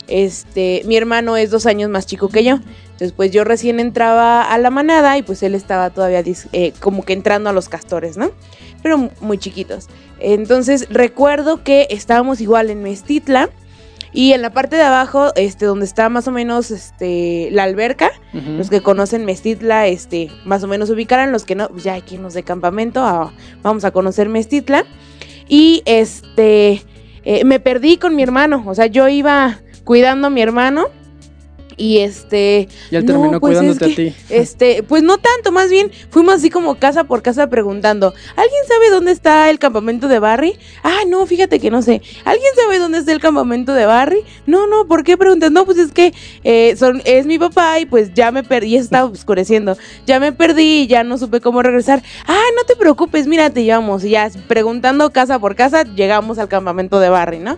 este, 0.08 0.82
mi 0.86 0.96
hermano 0.98 1.38
es 1.38 1.50
dos 1.52 1.66
años 1.66 1.90
más 1.90 2.06
chico 2.06 2.30
que 2.30 2.44
yo, 2.44 2.60
entonces 2.86 3.12
pues 3.12 3.32
yo 3.32 3.44
recién 3.44 3.80
entraba 3.80 4.42
a 4.44 4.58
la 4.58 4.70
manada 4.70 5.18
y 5.18 5.24
pues 5.24 5.44
él 5.44 5.56
estaba 5.56 5.90
todavía 5.90 6.24
eh, 6.54 6.74
como 6.80 7.04
que 7.04 7.14
entrando 7.14 7.50
a 7.50 7.54
los 7.54 7.68
castores, 7.70 8.18
¿no? 8.18 8.32
Pero 8.84 8.98
mu- 8.98 9.10
muy 9.22 9.38
chiquitos. 9.38 9.88
Entonces 10.20 10.88
recuerdo 10.90 11.64
que 11.64 11.88
estábamos 11.90 12.40
igual 12.42 12.70
en 12.70 12.82
Mestitla 12.84 13.50
y 14.14 14.32
en 14.32 14.42
la 14.42 14.52
parte 14.52 14.78
de 14.78 14.84
abajo, 14.84 15.34
este, 15.36 15.66
donde 15.66 15.86
está 15.86 16.08
más 16.08 16.28
o 16.30 16.32
menos 16.32 16.72
este, 16.72 17.50
la 17.52 17.64
alberca, 17.64 18.12
los 18.58 18.70
que 18.70 18.80
conocen 18.82 19.26
Mestitla, 19.26 19.88
este, 19.88 20.30
más 20.46 20.64
o 20.64 20.68
menos 20.68 20.90
ubicarán, 20.90 21.34
los 21.34 21.44
que 21.44 21.56
no, 21.56 21.68
pues 21.68 21.84
ya 21.84 21.94
hay 21.96 22.02
que 22.02 22.16
irnos 22.16 22.34
de 22.34 22.44
campamento, 22.44 23.02
a- 23.04 23.34
vamos 23.62 23.84
a 23.84 23.92
conocer 23.92 24.30
Mestitla. 24.30 24.86
Y 25.50 25.84
este, 25.86 26.82
eh, 27.26 27.44
me 27.44 27.60
perdí 27.60 27.98
con 27.98 28.16
mi 28.16 28.24
hermano, 28.24 28.64
o 28.66 28.74
sea, 28.74 28.86
yo 28.86 29.08
iba 29.10 29.60
cuidando 29.86 30.28
a 30.28 30.30
mi 30.30 30.42
hermano 30.42 30.90
y 31.78 32.00
este, 32.00 32.70
Y 32.90 32.96
él 32.96 33.06
no, 33.06 33.12
terminó 33.12 33.40
pues 33.40 33.54
es 33.54 33.60
cuidándote 33.60 33.86
a 33.86 33.96
ti. 33.96 34.16
este, 34.30 34.84
pues 34.84 35.04
no 35.04 35.18
tanto, 35.18 35.52
más 35.52 35.70
bien 35.70 35.92
fuimos 36.10 36.36
así 36.36 36.50
como 36.50 36.76
casa 36.76 37.04
por 37.04 37.22
casa 37.22 37.48
preguntando, 37.48 38.14
¿alguien 38.36 38.62
sabe 38.68 38.90
dónde 38.90 39.12
está 39.12 39.50
el 39.50 39.60
campamento 39.60 40.08
de 40.08 40.20
Barry? 40.20 40.58
Ah, 40.84 41.00
no, 41.08 41.26
fíjate 41.26 41.60
que 41.60 41.72
no 41.72 41.82
sé. 41.82 42.02
¿Alguien 42.24 42.52
sabe 42.56 42.80
dónde 42.80 43.00
está 43.00 43.12
el 43.12 43.20
campamento 43.20 43.74
de 43.74 43.86
Barry? 43.86 44.24
No, 44.46 44.68
no, 44.68 44.88
¿por 44.88 45.04
qué 45.04 45.18
preguntas? 45.18 45.52
No, 45.52 45.66
pues 45.66 45.78
es 45.78 45.92
que 45.92 46.14
eh, 46.44 46.76
son, 46.78 47.02
es 47.06 47.26
mi 47.26 47.38
papá 47.38 47.80
y 47.80 47.86
pues 47.86 48.14
ya 48.14 48.32
me 48.32 48.44
perdí, 48.44 48.72
ya 48.72 48.80
estaba 48.80 49.10
oscureciendo. 49.10 49.78
Ya 50.06 50.20
me 50.20 50.32
perdí 50.32 50.84
y 50.84 50.88
ya 50.88 51.04
no 51.04 51.18
supe 51.18 51.42
cómo 51.42 51.62
regresar. 51.62 52.02
Ah, 52.26 52.44
no 52.56 52.64
te 52.64 52.76
preocupes, 52.76 53.28
mira, 53.28 53.50
te 53.50 53.64
llevamos. 53.64 54.04
Y 54.04 54.12
ya 54.12 54.30
preguntando 54.48 55.12
casa 55.12 55.40
por 55.40 55.56
casa, 55.56 55.84
llegamos 55.84 56.40
al 56.40 56.48
campamento 56.48 57.00
de 57.00 57.10
Barry, 57.10 57.40
¿no? 57.40 57.58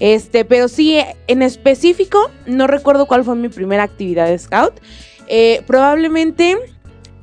Este, 0.00 0.44
pero 0.44 0.68
sí, 0.68 1.00
en 1.26 1.42
específico, 1.42 2.30
no 2.46 2.66
recuerdo 2.66 3.06
cuál 3.06 3.24
fue 3.24 3.34
mi 3.34 3.48
primera 3.48 3.82
actividad 3.82 4.28
de 4.28 4.38
scout. 4.38 4.74
Eh, 5.26 5.62
probablemente 5.66 6.56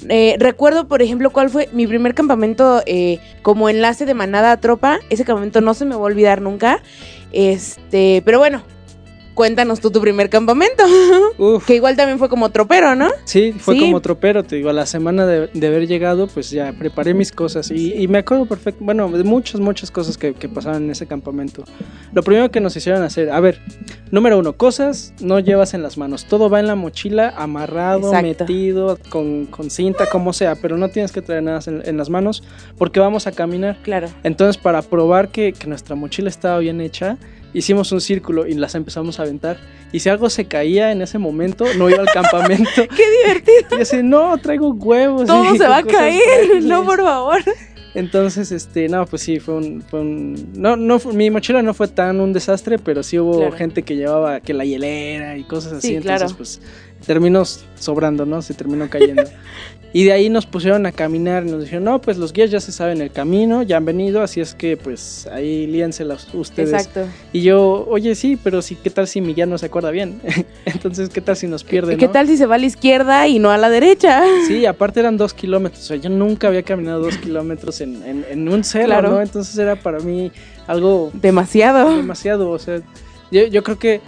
eh, 0.09 0.35
recuerdo, 0.39 0.87
por 0.87 1.01
ejemplo, 1.01 1.31
cuál 1.31 1.49
fue 1.49 1.69
mi 1.71 1.87
primer 1.87 2.13
campamento 2.13 2.81
eh, 2.85 3.19
como 3.41 3.69
enlace 3.69 4.05
de 4.05 4.13
manada 4.13 4.51
a 4.51 4.59
tropa. 4.59 4.99
Ese 5.09 5.25
campamento 5.25 5.61
no 5.61 5.73
se 5.73 5.85
me 5.85 5.95
va 5.95 6.01
a 6.01 6.05
olvidar 6.05 6.41
nunca. 6.41 6.81
Este, 7.31 8.21
pero 8.25 8.39
bueno, 8.39 8.63
cuéntanos 9.35 9.79
tú 9.79 9.91
tu 9.91 10.01
primer 10.01 10.29
campamento. 10.29 10.83
Uf, 11.37 11.65
que 11.65 11.75
igual 11.75 11.95
también 11.95 12.17
fue 12.17 12.29
como 12.29 12.49
tropero, 12.49 12.95
¿no? 12.95 13.09
sí, 13.25 13.51
fue 13.51 13.75
sí. 13.75 13.81
como 13.81 14.01
tropero, 14.01 14.43
te 14.43 14.55
digo, 14.55 14.69
a 14.69 14.73
la 14.73 14.87
semana 14.87 15.27
de, 15.27 15.47
de 15.53 15.67
haber 15.67 15.87
llegado, 15.87 16.27
pues 16.27 16.49
ya 16.49 16.73
preparé 16.73 17.13
mis 17.13 17.31
cosas 17.31 17.69
y, 17.69 17.93
y 17.93 18.07
me 18.07 18.19
acuerdo 18.19 18.45
perfecto, 18.45 18.83
bueno, 18.83 19.09
de 19.09 19.23
muchas, 19.23 19.61
muchas 19.61 19.91
cosas 19.91 20.17
que, 20.17 20.33
que 20.33 20.49
pasaron 20.49 20.85
en 20.85 20.91
ese 20.91 21.05
campamento. 21.05 21.63
Lo 22.13 22.23
primero 22.23 22.49
que 22.49 22.59
nos 22.59 22.75
hicieron 22.75 23.03
hacer, 23.03 23.29
a 23.29 23.39
ver, 23.39 23.61
número 24.09 24.39
uno, 24.39 24.53
cosas 24.53 25.13
no 25.19 25.39
llevas 25.39 25.73
en 25.73 25.83
las 25.83 25.97
manos, 25.97 26.25
todo 26.25 26.49
va 26.49 26.59
en 26.59 26.67
la 26.67 26.75
mochila, 26.75 27.33
amarrado, 27.37 28.07
Exacto. 28.07 28.45
metido, 28.45 28.97
con, 29.09 29.45
con 29.47 29.69
cinta, 29.69 30.07
como 30.09 30.33
sea, 30.33 30.55
pero 30.55 30.77
no 30.77 30.89
tienes 30.89 31.11
que 31.11 31.21
traer 31.21 31.43
nada 31.43 31.59
en, 31.67 31.83
en 31.85 31.97
las 31.97 32.09
manos 32.09 32.43
porque 32.77 32.99
vamos 32.99 33.27
a 33.27 33.33
caminar. 33.33 33.77
Claro. 33.83 34.07
Entonces, 34.23 34.57
para 34.57 34.81
probar 34.81 35.29
que, 35.29 35.53
que 35.53 35.67
nuestra 35.67 35.95
mochila 35.95 36.29
estaba 36.29 36.59
bien 36.59 36.79
hecha, 36.81 37.17
hicimos 37.55 37.91
un 37.91 38.01
círculo 38.01 38.45
y 38.45 38.53
las 38.53 38.75
empezamos 38.75 39.19
a 39.19 39.23
aventar. 39.23 39.57
Y 39.91 39.99
si 40.01 40.09
algo 40.09 40.29
se 40.29 40.45
caía 40.45 40.91
en 40.91 41.01
ese 41.01 41.17
momento, 41.17 41.65
no 41.77 41.89
iba 41.89 42.01
al 42.01 42.09
campamento. 42.11 42.69
¡Qué 42.75 43.03
divertido! 43.25 43.79
Y 43.79 43.81
así, 43.81 44.03
no, 44.03 44.37
traigo 44.37 44.69
huevos. 44.73 45.25
Todo 45.25 45.55
se 45.57 45.67
va 45.67 45.77
a 45.77 45.83
caer. 45.83 46.21
frágiles. 46.21 46.63
No, 46.65 46.83
por 46.85 47.01
favor. 47.01 47.39
Entonces, 47.93 48.51
este, 48.51 48.89
no, 48.89 49.05
pues 49.05 49.21
sí, 49.21 49.39
fue 49.39 49.53
un, 49.55 49.81
fue 49.81 50.01
un- 50.01 50.51
no, 50.53 50.75
no, 50.75 50.99
mi 51.13 51.29
mochila 51.29 51.61
no 51.61 51.73
fue 51.73 51.87
tan 51.87 52.19
un 52.19 52.33
desastre, 52.33 52.77
pero 52.77 53.03
sí 53.03 53.17
hubo 53.17 53.37
Claro. 53.37 53.53
gente 53.55 53.83
que 53.83 53.95
llevaba 53.95 54.41
que 54.41 54.53
la 54.53 54.65
hielera 54.65 55.37
y 55.37 55.45
cosas 55.45 55.73
así, 55.73 55.87
Sí, 55.87 55.95
entonces, 55.95 56.21
claro. 56.23 56.35
pues, 56.35 56.61
terminó 57.07 57.43
sobrando, 57.75 58.25
¿no? 58.25 58.41
Se 58.41 58.53
terminó 58.53 58.89
cayendo. 58.89 59.23
Y 59.95 60.03
de 60.03 60.11
ahí 60.11 60.29
nos 60.29 60.45
pusieron 60.45 60.85
a 60.85 60.91
caminar 60.91 61.47
y 61.47 61.51
nos 61.51 61.63
dijeron, 61.63 61.85
no, 61.85 62.01
pues 62.01 62.17
los 62.17 62.33
guías 62.33 62.51
ya 62.51 62.59
se 62.59 62.73
saben 62.73 62.99
el 62.99 63.11
camino, 63.11 63.63
ya 63.63 63.77
han 63.77 63.85
venido, 63.85 64.21
así 64.21 64.41
es 64.41 64.53
que, 64.53 64.75
pues, 64.75 65.25
ahí 65.31 65.67
líenselas 65.67 66.27
ustedes. 66.33 66.73
Exacto. 66.73 67.07
Y 67.31 67.43
yo, 67.43 67.85
oye, 67.87 68.13
sí, 68.13 68.37
pero 68.43 68.61
sí, 68.61 68.75
¿qué 68.75 68.89
tal 68.89 69.07
si 69.07 69.21
mi 69.21 69.33
guía 69.33 69.45
no 69.45 69.57
se 69.57 69.67
acuerda 69.67 69.91
bien? 69.91 70.19
entonces, 70.65 71.07
¿qué 71.07 71.21
tal 71.21 71.37
si 71.37 71.47
nos 71.47 71.63
pierde, 71.63 71.93
¿Y 71.93 71.97
qué 71.97 72.07
no? 72.07 72.11
tal 72.11 72.27
si 72.27 72.35
se 72.35 72.45
va 72.45 72.55
a 72.55 72.57
la 72.57 72.65
izquierda 72.65 73.25
y 73.29 73.39
no 73.39 73.51
a 73.51 73.57
la 73.57 73.69
derecha? 73.69 74.21
Sí, 74.45 74.65
aparte 74.65 74.99
eran 74.99 75.15
dos 75.15 75.33
kilómetros. 75.33 75.81
O 75.83 75.87
sea, 75.87 75.95
yo 75.95 76.09
nunca 76.09 76.49
había 76.49 76.63
caminado 76.63 76.99
dos 76.99 77.17
kilómetros 77.17 77.79
en, 77.79 78.03
en, 78.03 78.25
en 78.29 78.49
un 78.49 78.63
Claro. 78.63 79.11
¿no? 79.11 79.21
Entonces 79.21 79.57
era 79.57 79.77
para 79.77 80.01
mí 80.01 80.29
algo 80.67 81.09
Demasiado. 81.13 81.95
demasiado. 81.95 82.51
O 82.51 82.59
sea, 82.59 82.81
yo, 83.31 83.45
yo 83.47 83.63
creo 83.63 83.79
que. 83.79 84.01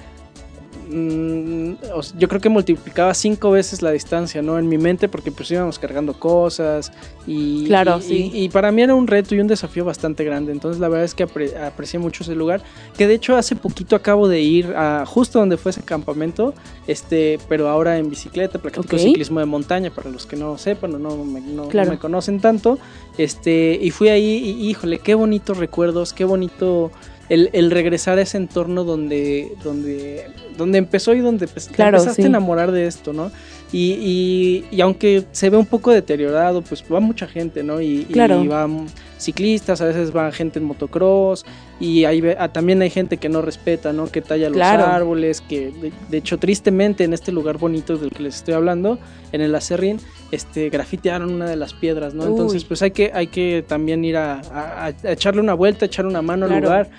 Mm, 0.89 1.74
yo 2.17 2.27
creo 2.27 2.41
que 2.41 2.50
multiplicaba 2.50 3.13
cinco 3.13 3.51
veces 3.51 3.82
la 3.82 3.91
distancia, 3.91 4.41
¿no? 4.41 4.58
En 4.58 4.67
mi 4.70 4.77
mente, 4.77 5.08
porque 5.10 5.32
pues 5.32 5.50
íbamos 5.51 5.79
cargando 5.79 6.13
cosas. 6.13 6.91
Y, 7.25 7.65
Claro, 7.65 7.98
y- 8.00 8.01
sí. 8.01 8.32
y- 8.34 8.44
y 8.46 8.50
para 8.50 8.72
mí 8.72 8.82
era 8.82 8.96
un 8.96 9.06
reto 9.08 9.36
y 9.36 9.39
un 9.39 9.48
desafío 9.48 9.84
bastante 9.86 10.24
grande. 10.24 10.51
Entonces, 10.51 10.79
la 10.79 10.88
verdad 10.88 11.06
es 11.06 11.13
que 11.13 11.27
apre- 11.27 11.56
aprecié 11.62 12.00
mucho 12.00 12.24
ese 12.24 12.36
lugar. 12.36 12.62
Que 12.98 13.08
de 13.08 13.15
hecho, 13.15 13.36
hace 13.36 13.56
poquito 13.56 13.96
acabo 13.96 14.27
de 14.27 14.41
ir 14.41 14.74
a 14.75 15.06
justo 15.06 15.39
donde 15.39 15.58
fue 15.58 15.72
ese 15.72 15.82
campamento. 15.84 16.53
Este, 16.88 17.38
pero 17.50 17.67
ahora 17.67 17.98
en 17.98 18.10
bicicleta, 18.10 18.60
practico 18.60 18.98
ciclismo 18.98 19.39
de 19.39 19.46
montaña, 19.46 19.91
para 19.91 20.10
los 20.10 20.25
que 20.25 20.36
no 20.38 20.58
sepan 20.58 20.96
o 20.96 21.00
no 21.00 21.17
me, 21.25 21.41
no- 21.41 21.70
no 21.72 21.86
me 21.86 22.00
conocen 22.00 22.39
tanto. 22.39 22.79
Este, 23.17 23.77
y 23.82 23.91
fui 23.91 24.10
ahí 24.10 24.24
y 24.62 24.70
híjole, 24.70 25.00
qué 25.00 25.15
bonitos 25.15 25.58
recuerdos, 25.58 26.13
qué 26.13 26.24
bonito 26.24 26.91
el, 27.29 27.50
el 27.53 27.72
regresar 27.72 28.17
a 28.17 28.22
ese 28.22 28.38
entorno 28.38 28.84
donde, 28.84 29.51
donde, 29.63 30.25
donde 30.57 30.77
empezó 30.77 31.13
y 31.13 31.19
donde 31.19 31.48
pues, 31.48 31.67
te 31.67 31.81
empezaste 31.84 32.22
sí. 32.22 32.24
a 32.24 32.27
enamorar 32.27 32.72
de 32.72 32.88
esto, 32.88 33.13
¿no? 33.13 33.31
Y, 33.74 33.91
y- 34.00 34.65
y 34.75 34.79
aunque 34.79 35.25
se 35.34 35.50
ve 35.50 35.57
un 35.57 35.65
poco 35.65 35.91
deteriorado, 35.91 36.62
pues 36.62 36.81
va 36.91 37.01
mucha 37.01 37.27
gente, 37.27 37.63
¿no? 37.63 37.81
Y, 37.81 38.07
y 38.10 38.48
van 38.48 38.86
ciclistas, 39.19 39.81
a 39.81 39.86
veces 39.86 40.15
va 40.15 40.31
gente 40.31 40.60
en 40.60 40.65
motocross, 40.65 41.46
y 41.79 42.05
ah, 42.05 42.48
también 42.53 42.81
hay 42.81 42.89
gente 42.89 43.17
que 43.17 43.27
no 43.27 43.41
respeta, 43.41 43.91
¿no? 43.91 44.07
Que 44.07 44.22
talla 44.22 44.50
Claro. 44.50 44.84
los 44.84 44.88
árboles, 44.89 45.41
que 45.41 45.72
de, 45.72 45.91
de 46.10 46.17
hecho 46.17 46.38
tristemente 46.38 47.03
en 47.03 47.13
este 47.13 47.34
lugar 47.34 47.57
bonito 47.57 47.98
del 47.98 48.12
que 48.12 48.24
les 48.24 48.38
estoy 48.38 48.53
hablando, 48.53 49.00
en 49.34 49.41
el 49.41 49.53
Acerrín, 49.53 50.00
este, 50.31 50.69
grafitearon 50.69 51.34
una 51.34 51.50
de 51.50 51.57
las 51.57 51.74
piedras, 51.74 52.13
¿no? 52.13 52.25
Entonces 52.25 52.63
pues 52.63 52.81
hay 52.81 52.91
que, 52.91 53.12
hay 53.13 53.27
que 53.27 53.65
también 53.67 54.05
ir 54.05 54.15
a, 54.15 54.39
a- 54.50 54.86
a 55.03 55.12
echarle 55.12 55.41
una 55.41 55.55
vuelta, 55.55 55.86
echar 55.86 56.05
una 56.05 56.22
mano 56.22 56.46
al 56.46 56.62
lugar, 56.62 56.89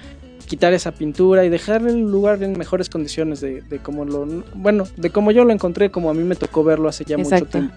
quitar 0.48 0.72
esa 0.72 0.92
pintura 0.92 1.44
y 1.44 1.50
dejar 1.50 1.86
el 1.86 2.00
lugar 2.00 2.42
en 2.42 2.58
mejores 2.58 2.88
condiciones 2.88 3.40
de, 3.40 3.62
de 3.62 3.78
como 3.78 4.04
lo, 4.04 4.26
bueno, 4.54 4.84
de 4.96 5.10
como 5.10 5.30
yo 5.30 5.44
lo 5.44 5.52
encontré, 5.52 5.90
como 5.90 6.10
a 6.10 6.14
mí 6.14 6.24
me 6.24 6.34
tocó 6.34 6.64
verlo 6.64 6.88
hace 6.88 7.04
ya 7.04 7.18
mucho 7.18 7.44
tiempo. 7.44 7.74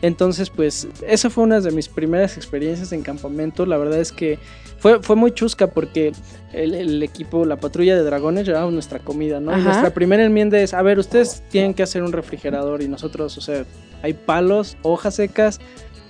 Entonces, 0.00 0.50
pues, 0.50 0.86
esa 1.06 1.30
fue 1.30 1.44
una 1.44 1.60
de 1.60 1.70
mis 1.70 1.88
primeras 1.88 2.36
experiencias 2.36 2.92
en 2.92 3.02
campamento. 3.02 3.64
La 3.64 3.78
verdad 3.78 4.00
es 4.00 4.12
que 4.12 4.38
fue, 4.78 5.02
fue 5.02 5.16
muy 5.16 5.32
chusca 5.32 5.68
porque 5.68 6.12
el, 6.52 6.74
el 6.74 7.02
equipo, 7.02 7.46
la 7.46 7.56
patrulla 7.56 7.96
de 7.96 8.02
dragones, 8.02 8.46
llevaba 8.46 8.70
nuestra 8.70 8.98
comida, 8.98 9.40
¿no? 9.40 9.58
Y 9.58 9.62
nuestra 9.62 9.94
primera 9.94 10.22
enmienda 10.22 10.60
es, 10.60 10.74
a 10.74 10.82
ver, 10.82 10.98
ustedes 10.98 11.42
tienen 11.48 11.72
que 11.72 11.82
hacer 11.82 12.02
un 12.02 12.12
refrigerador 12.12 12.82
y 12.82 12.88
nosotros, 12.88 13.38
o 13.38 13.40
sea, 13.40 13.64
hay 14.02 14.12
palos, 14.12 14.76
hojas 14.82 15.14
secas 15.14 15.58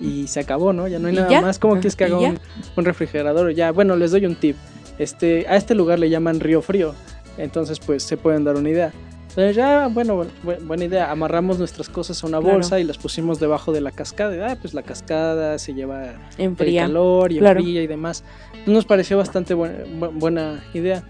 y 0.01 0.27
se 0.27 0.41
acabó, 0.41 0.73
¿no? 0.73 0.89
Ya 0.89 0.99
no 0.99 1.07
hay 1.07 1.15
¿Y 1.15 1.17
nada 1.19 1.31
ya? 1.31 1.41
más. 1.41 1.61
¿Cómo 1.61 1.75
quieres 1.75 1.95
que 1.95 2.05
¿Y 2.05 2.13
haga 2.13 2.35
un 2.77 2.85
refrigerador? 2.85 3.55
Ya, 3.55 3.71
bueno, 3.71 3.95
les 3.95 4.11
doy 4.11 4.27
un 4.27 4.35
tip. 4.35 4.57
Este, 4.99 5.47
a 5.49 5.57
este 5.57 5.75
lugar 5.75 5.99
le 5.99 6.09
llaman 6.11 6.41
Río 6.41 6.63
Frío. 6.63 6.95
Entonces, 7.39 7.81
pues, 7.81 8.03
se 8.05 8.17
pueden 8.17 8.45
dar 8.45 8.57
una 8.57 8.69
idea. 8.71 8.93
Entonces 9.31 9.57
ya, 9.57 9.89
bueno, 9.89 10.25
bu- 10.45 10.65
buena 10.65 10.85
idea. 10.85 11.11
Amarramos 11.11 11.59
nuestras 11.59 11.89
cosas 11.89 12.23
a 12.23 12.27
una 12.29 12.39
Claro. 12.39 12.55
bolsa 12.55 12.79
y 12.79 12.85
las 12.85 12.99
pusimos 12.99 13.41
debajo 13.41 13.73
de 13.73 13.81
la 13.81 13.91
cascada. 13.91 14.53
Ah, 14.53 14.57
pues 14.61 14.75
la 14.75 14.83
cascada 14.85 15.59
se 15.59 15.75
lleva 15.75 16.05
el 16.05 16.15
Enfría. 16.39 16.83
calor 16.83 17.33
y 17.33 17.39
Claro. 17.39 17.59
enfría 17.59 17.83
y 17.83 17.87
demás. 17.89 18.23
Nos 18.67 18.85
pareció 18.85 19.19
bastante 19.19 19.55
buena, 19.55 19.79
bu- 19.99 20.13
buena 20.15 20.63
idea. 20.73 21.03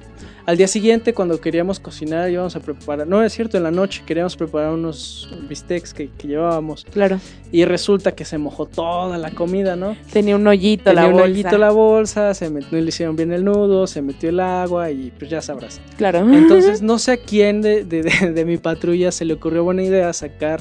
Al 0.47 0.59
día 0.59 0.69
siguiente, 0.69 1.15
cuando 1.15 1.41
queríamos 1.41 1.81
cocinar, 1.81 2.31
íbamos 2.31 2.55
a 2.55 2.61
preparar. 2.61 3.07
No 3.07 3.23
es 3.23 3.33
cierto, 3.33 3.57
en 3.57 3.63
la 3.63 3.71
noche 3.71 4.03
queríamos 4.05 4.37
preparar 4.37 4.73
unos 4.75 5.31
bistecs 5.49 5.95
que, 5.95 6.11
que 6.19 6.29
llevábamos. 6.29 6.85
Claro. 6.93 7.19
Y 7.51 7.65
resulta 7.65 8.13
que 8.13 8.27
se 8.27 8.37
mojó 8.37 8.67
toda 8.67 9.17
la 9.17 9.31
comida, 9.31 9.75
¿no? 9.75 9.97
Tenía 10.13 10.37
un 10.37 10.47
hoyito 10.47 10.85
Tenía 10.85 11.03
la 11.03 11.09
un 11.09 11.13
bolsa. 11.15 11.25
hoyito 11.31 11.59
la 11.59 11.71
bolsa, 11.71 12.35
se 12.35 12.51
met- 12.51 12.67
no 12.71 12.79
le 12.79 12.89
hicieron 12.89 13.17
bien 13.17 13.33
el 13.33 13.43
nudo, 13.43 13.87
se 13.87 14.03
metió 14.03 14.29
el 14.29 14.41
agua 14.41 14.91
y 14.91 15.13
pues 15.19 15.31
ya 15.31 15.41
sabrás. 15.41 15.81
Claro. 15.97 16.19
Entonces 16.31 16.83
no 16.83 16.99
sé 16.99 17.13
a 17.13 17.17
quién 17.17 17.63
de, 17.63 17.85
de- 17.85 18.03
de- 18.03 18.33
de 18.33 18.45
mi 18.45 18.59
patrulla 18.59 19.13
se 19.13 19.25
le 19.25 19.33
ocurrió 19.35 19.65
buena 19.65 19.83
idea 19.83 20.13
sacar 20.13 20.61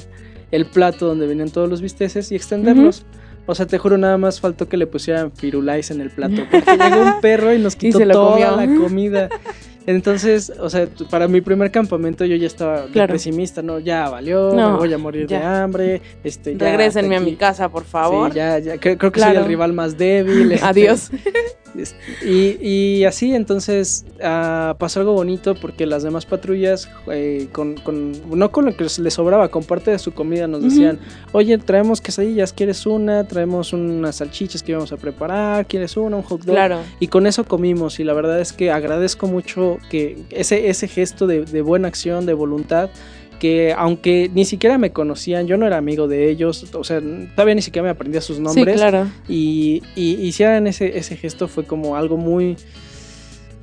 el 0.50 0.64
plato 0.64 1.06
donde 1.06 1.26
venían 1.26 1.50
todos 1.50 1.68
los 1.68 1.82
bisteces 1.82 2.32
y 2.32 2.36
extenderlos. 2.36 3.04
O 3.46 3.54
sea, 3.54 3.66
te 3.66 3.76
juro, 3.76 3.98
nada 3.98 4.16
más 4.16 4.40
faltó 4.40 4.66
que 4.70 4.78
le 4.78 4.86
pusieran 4.86 5.30
firulais 5.30 5.90
en 5.90 6.00
el 6.00 6.08
plato. 6.10 6.46
Porque 6.50 6.78
llegó 6.78 7.02
un 7.02 7.20
perro 7.20 7.52
y 7.52 7.58
nos 7.58 7.76
quitó 7.76 7.98
toda 8.08 8.56
la 8.56 8.66
comida. 8.76 9.28
Entonces, 9.86 10.50
o 10.60 10.70
sea, 10.70 10.88
para 11.10 11.28
mi 11.28 11.40
primer 11.40 11.70
campamento 11.70 12.24
yo 12.24 12.36
ya 12.36 12.46
estaba 12.46 12.86
Claro. 12.92 13.12
pesimista, 13.12 13.60
¿no? 13.62 13.78
Ya 13.78 14.08
valió, 14.08 14.54
No, 14.54 14.72
me 14.72 14.76
voy 14.78 14.92
a 14.92 14.98
morir 14.98 15.26
de 15.26 15.36
hambre. 15.36 16.00
Este, 16.22 16.56
ya 16.56 16.58
Regrésenme 16.70 17.16
a 17.16 17.20
mi 17.20 17.36
casa, 17.36 17.68
por 17.68 17.84
favor. 17.84 18.30
Sí, 18.30 18.36
ya, 18.36 18.58
ya, 18.58 18.78
creo, 18.78 18.96
creo 18.96 19.12
que 19.12 19.20
soy 19.20 19.30
Claro. 19.30 19.40
el 19.42 19.46
rival 19.48 19.72
más 19.74 19.98
débil. 19.98 20.52
este, 20.52 20.64
Adiós. 20.66 21.10
Y, 22.24 22.56
y 22.60 23.04
así, 23.04 23.34
entonces, 23.34 24.04
ah, 24.22 24.76
pasó 24.78 25.00
algo 25.00 25.12
bonito 25.12 25.54
porque 25.54 25.86
las 25.86 26.02
demás 26.02 26.24
patrullas, 26.26 26.88
eh, 27.10 27.48
con, 27.52 27.74
con- 27.76 28.12
no 28.38 28.50
con 28.52 28.64
lo 28.66 28.76
que 28.76 28.84
les 28.98 29.14
sobraba, 29.14 29.48
con 29.48 29.64
parte 29.64 29.90
de 29.90 29.98
su 29.98 30.12
comida 30.12 30.46
nos 30.46 30.62
decían, 30.62 30.98
oye, 31.32 31.58
traemos 31.58 32.00
quesadillas, 32.00 32.52
¿quieres 32.52 32.86
una? 32.86 33.24
Traemos 33.24 33.72
unas 33.72 34.16
salchichas 34.16 34.62
que 34.62 34.72
íbamos 34.72 34.92
a 34.92 34.96
preparar, 34.96 35.66
¿quieres 35.66 35.96
una? 35.96 36.16
Un 36.16 36.22
hot 36.22 36.42
dog. 36.44 36.54
Claro. 36.54 36.78
Y 37.00 37.08
con 37.08 37.26
eso 37.26 37.44
comimos 37.44 37.98
y 38.00 38.04
la 38.04 38.12
verdad 38.14 38.40
es 38.40 38.52
que 38.52 38.70
agradezco 38.70 39.26
mucho 39.26 39.78
que 39.90 40.18
ese, 40.30 40.68
ese 40.68 40.88
gesto 40.88 41.26
de, 41.26 41.44
de 41.44 41.62
buena 41.62 41.88
acción, 41.88 42.26
de 42.26 42.34
voluntad, 42.34 42.90
que 43.44 43.74
aunque 43.76 44.30
ni 44.32 44.46
siquiera 44.46 44.78
me 44.78 44.90
conocían, 44.90 45.46
yo 45.46 45.58
no 45.58 45.66
era 45.66 45.76
amigo 45.76 46.08
de 46.08 46.30
ellos, 46.30 46.64
o 46.72 46.82
sea, 46.82 47.02
todavía 47.34 47.54
ni 47.54 47.60
siquiera 47.60 47.82
me 47.84 47.90
aprendía 47.90 48.22
sus 48.22 48.40
nombres. 48.40 48.74
Sí, 48.76 48.80
claro. 48.80 49.06
Y, 49.28 49.82
y 49.94 50.14
hicieran 50.22 50.66
ese, 50.66 50.96
ese 50.96 51.14
gesto 51.18 51.46
fue 51.46 51.64
como 51.66 51.94
algo 51.94 52.16
muy... 52.16 52.56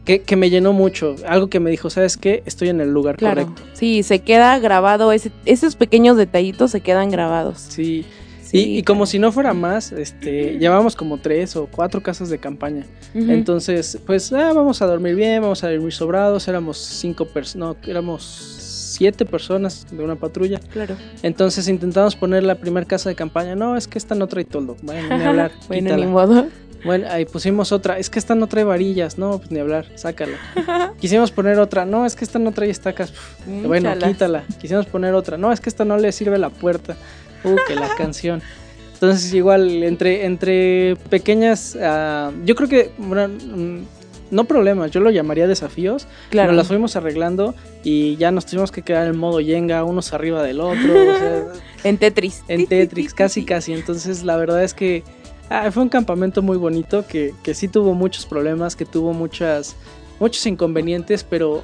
Que, 0.05 0.21
que 0.21 0.35
me 0.35 0.51
llenó 0.51 0.71
mucho, 0.71 1.15
algo 1.27 1.47
que 1.49 1.59
me 1.59 1.71
dijo, 1.71 1.89
¿sabes 1.89 2.15
qué? 2.15 2.43
Estoy 2.45 2.69
en 2.69 2.79
el 2.79 2.91
lugar 2.91 3.15
Claro. 3.17 3.47
correcto. 3.47 3.63
Sí, 3.73 4.03
se 4.03 4.19
queda 4.19 4.59
grabado, 4.59 5.11
ese, 5.11 5.31
esos 5.45 5.75
pequeños 5.75 6.15
detallitos 6.15 6.69
se 6.69 6.81
quedan 6.81 7.09
grabados. 7.09 7.57
Sí, 7.69 8.05
Sí, 8.43 8.57
y, 8.73 8.77
y 8.79 8.83
como 8.83 9.05
si 9.07 9.17
no 9.17 9.31
fuera 9.31 9.53
más, 9.55 9.91
este, 9.93 10.59
llevábamos 10.59 10.95
como 10.95 11.17
tres 11.17 11.55
o 11.55 11.67
cuatro 11.71 12.03
casas 12.03 12.29
de 12.29 12.37
campaña. 12.37 12.85
Entonces, 13.15 13.97
pues 14.05 14.31
ah, 14.33 14.51
vamos 14.53 14.81
a 14.81 14.85
dormir 14.87 15.15
bien, 15.15 15.41
vamos 15.41 15.63
a 15.63 15.71
dormir 15.71 15.93
sobrados. 15.93 16.47
Éramos 16.47 16.77
cinco 16.77 17.25
personas, 17.25 17.77
no, 17.81 17.89
éramos 17.89 18.27
siete 18.91 19.25
personas 19.25 19.87
de 19.91 20.03
una 20.03 20.15
patrulla. 20.15 20.59
Claro. 20.59 20.95
Entonces 21.23 21.67
intentamos 21.67 22.15
poner 22.15 22.43
la 22.43 22.55
primera 22.55 22.85
casa 22.85 23.09
de 23.09 23.15
campaña. 23.15 23.55
No, 23.55 23.75
es 23.77 23.87
que 23.87 23.97
esta 23.97 24.15
no 24.15 24.27
trae 24.27 24.45
toldo. 24.45 24.77
Bueno, 24.81 25.17
ni 25.17 25.23
hablar. 25.23 25.51
bueno, 25.67 25.87
quítala. 25.89 26.05
ni 26.05 26.11
modo. 26.11 26.47
Bueno, 26.83 27.07
ahí 27.09 27.25
pusimos 27.25 27.71
otra. 27.71 27.99
Es 27.99 28.09
que 28.09 28.19
esta 28.19 28.35
no 28.35 28.47
trae 28.47 28.63
varillas. 28.63 29.17
No, 29.17 29.37
pues 29.37 29.51
ni 29.51 29.59
hablar, 29.59 29.85
sácala. 29.95 30.37
Quisimos 30.99 31.31
poner 31.31 31.59
otra. 31.59 31.85
No, 31.85 32.05
es 32.05 32.15
que 32.15 32.25
esta 32.25 32.39
no 32.39 32.51
trae 32.51 32.69
estacas. 32.69 33.11
Pff, 33.11 33.67
bueno, 33.67 33.93
quítala. 33.97 34.43
Quisimos 34.59 34.85
poner 34.87 35.13
otra. 35.13 35.37
No, 35.37 35.51
es 35.51 35.61
que 35.61 35.69
esta 35.69 35.85
no 35.85 35.97
le 35.97 36.11
sirve 36.11 36.37
la 36.37 36.49
puerta. 36.49 36.95
Uh, 37.43 37.55
que 37.67 37.75
la 37.75 37.93
canción. 37.97 38.41
Entonces, 38.93 39.33
igual, 39.33 39.83
entre, 39.83 40.25
entre 40.25 40.95
pequeñas. 41.09 41.77
ah, 41.81 42.31
yo 42.45 42.55
creo 42.55 42.69
que. 42.69 42.91
bueno, 42.97 43.27
mm, 43.27 43.79
no 44.31 44.45
problemas, 44.45 44.91
yo 44.91 44.99
lo 45.01 45.11
llamaría 45.11 45.47
desafíos. 45.47 46.07
Claro. 46.29 46.49
Nos 46.53 46.57
las 46.57 46.67
fuimos 46.67 46.95
arreglando 46.95 47.53
y 47.83 48.15
ya 48.15 48.31
nos 48.31 48.45
tuvimos 48.45 48.71
que 48.71 48.81
quedar 48.81 49.07
en 49.07 49.17
modo 49.17 49.39
Yenga, 49.41 49.83
unos 49.83 50.13
arriba 50.13 50.41
del 50.43 50.59
otro. 50.61 50.93
o 50.93 51.17
sea, 51.19 51.43
En 51.83 51.97
Tetris. 51.97 52.43
en 52.47 52.65
Tetris, 52.67 53.13
casi 53.13 53.43
casi. 53.45 53.73
Entonces 53.73 54.23
la 54.23 54.37
verdad 54.37 54.63
es 54.63 54.73
que 54.73 55.03
ah, 55.49 55.69
fue 55.71 55.83
un 55.83 55.89
campamento 55.89 56.41
muy 56.41 56.57
bonito 56.57 57.05
que, 57.07 57.33
que 57.43 57.53
sí 57.53 57.67
tuvo 57.67 57.93
muchos 57.93 58.25
problemas, 58.25 58.75
que 58.75 58.85
tuvo 58.85 59.13
muchas, 59.13 59.75
muchos 60.19 60.45
inconvenientes, 60.45 61.23
pero 61.23 61.63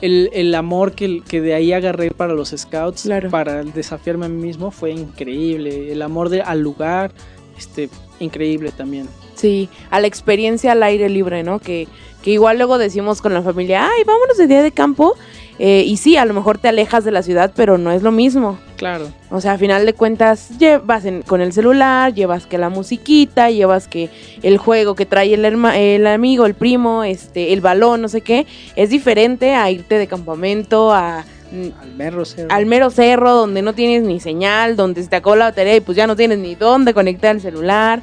el, 0.00 0.30
el 0.32 0.54
amor 0.54 0.92
que, 0.92 1.22
que 1.28 1.40
de 1.40 1.54
ahí 1.54 1.72
agarré 1.72 2.10
para 2.10 2.32
los 2.32 2.50
scouts, 2.56 3.02
Claro. 3.02 3.30
para 3.30 3.62
desafiarme 3.64 4.26
a 4.26 4.28
mí 4.28 4.40
mismo, 4.40 4.70
fue 4.70 4.90
increíble. 4.92 5.92
El 5.92 6.02
amor 6.02 6.28
de, 6.30 6.40
al 6.42 6.60
lugar, 6.60 7.10
este, 7.56 7.88
increíble 8.20 8.70
también. 8.72 9.08
Sí, 9.38 9.68
a 9.90 10.00
la 10.00 10.06
experiencia 10.06 10.72
al 10.72 10.82
aire 10.82 11.08
libre, 11.08 11.42
¿no? 11.44 11.58
Que, 11.60 11.88
que 12.22 12.32
igual 12.32 12.58
luego 12.58 12.76
decimos 12.76 13.22
con 13.22 13.32
la 13.32 13.42
familia, 13.42 13.86
ay, 13.86 14.02
vámonos 14.04 14.36
de 14.36 14.46
día 14.46 14.62
de 14.62 14.72
campo. 14.72 15.16
Eh, 15.60 15.82
y 15.86 15.96
sí, 15.96 16.16
a 16.16 16.24
lo 16.24 16.34
mejor 16.34 16.58
te 16.58 16.68
alejas 16.68 17.04
de 17.04 17.10
la 17.10 17.20
ciudad, 17.24 17.52
pero 17.56 17.78
no 17.78 17.90
es 17.90 18.02
lo 18.04 18.12
mismo. 18.12 18.60
Claro. 18.76 19.08
O 19.30 19.40
sea, 19.40 19.52
a 19.54 19.58
final 19.58 19.86
de 19.86 19.92
cuentas, 19.92 20.50
llevas 20.56 21.04
en- 21.04 21.22
con 21.22 21.40
el 21.40 21.52
celular, 21.52 22.14
llevas 22.14 22.46
que 22.46 22.58
la 22.58 22.68
musiquita, 22.68 23.50
llevas 23.50 23.88
que 23.88 24.08
el 24.42 24.56
juego 24.58 24.94
que 24.94 25.04
trae 25.04 25.34
el, 25.34 25.44
herma- 25.44 25.76
el 25.76 26.06
amigo, 26.06 26.46
el 26.46 26.54
primo, 26.54 27.02
este, 27.02 27.52
el 27.52 27.60
balón, 27.60 28.00
no 28.02 28.08
sé 28.08 28.20
qué. 28.20 28.46
Es 28.76 28.90
diferente 28.90 29.54
a 29.54 29.68
irte 29.68 29.98
de 29.98 30.06
campamento, 30.06 30.92
a 30.92 31.24
Al 31.50 31.92
merro 31.96 32.24
cerro. 32.24 32.48
al 32.54 32.66
mero 32.66 32.90
cerro 32.90 33.32
donde 33.34 33.60
no 33.62 33.72
tienes 33.72 34.04
ni 34.04 34.20
señal, 34.20 34.76
donde 34.76 35.02
se 35.02 35.08
te 35.08 35.16
acabó 35.16 35.34
la 35.34 35.46
batería 35.46 35.74
y 35.74 35.80
pues 35.80 35.96
ya 35.96 36.06
no 36.06 36.14
tienes 36.14 36.38
ni 36.38 36.54
dónde 36.54 36.94
conectar 36.94 37.34
el 37.34 37.40
celular. 37.40 38.00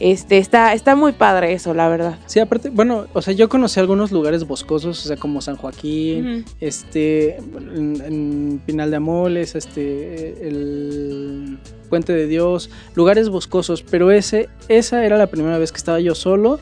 Este, 0.00 0.38
está, 0.38 0.74
está 0.74 0.94
muy 0.94 1.12
padre 1.12 1.52
eso, 1.52 1.74
la 1.74 1.88
verdad. 1.88 2.18
Sí, 2.26 2.38
aparte, 2.38 2.70
bueno, 2.70 3.06
o 3.12 3.22
sea, 3.22 3.34
yo 3.34 3.48
conocí 3.48 3.80
algunos 3.80 4.12
lugares 4.12 4.46
boscosos, 4.46 5.04
o 5.04 5.08
sea, 5.08 5.16
como 5.16 5.40
San 5.40 5.56
Joaquín, 5.56 6.44
este, 6.60 7.36
en, 7.36 8.00
en 8.04 8.62
Pinal 8.64 8.90
de 8.90 8.96
Amoles, 8.96 9.54
este, 9.54 10.46
el 10.46 11.58
Puente 11.88 12.12
de 12.12 12.26
Dios, 12.26 12.70
lugares 12.94 13.28
boscosos, 13.28 13.82
pero 13.82 14.10
ese, 14.10 14.48
esa 14.68 15.04
era 15.04 15.16
la 15.16 15.26
primera 15.26 15.58
vez 15.58 15.72
que 15.72 15.78
estaba 15.78 16.00
yo 16.00 16.14
solo 16.14 16.60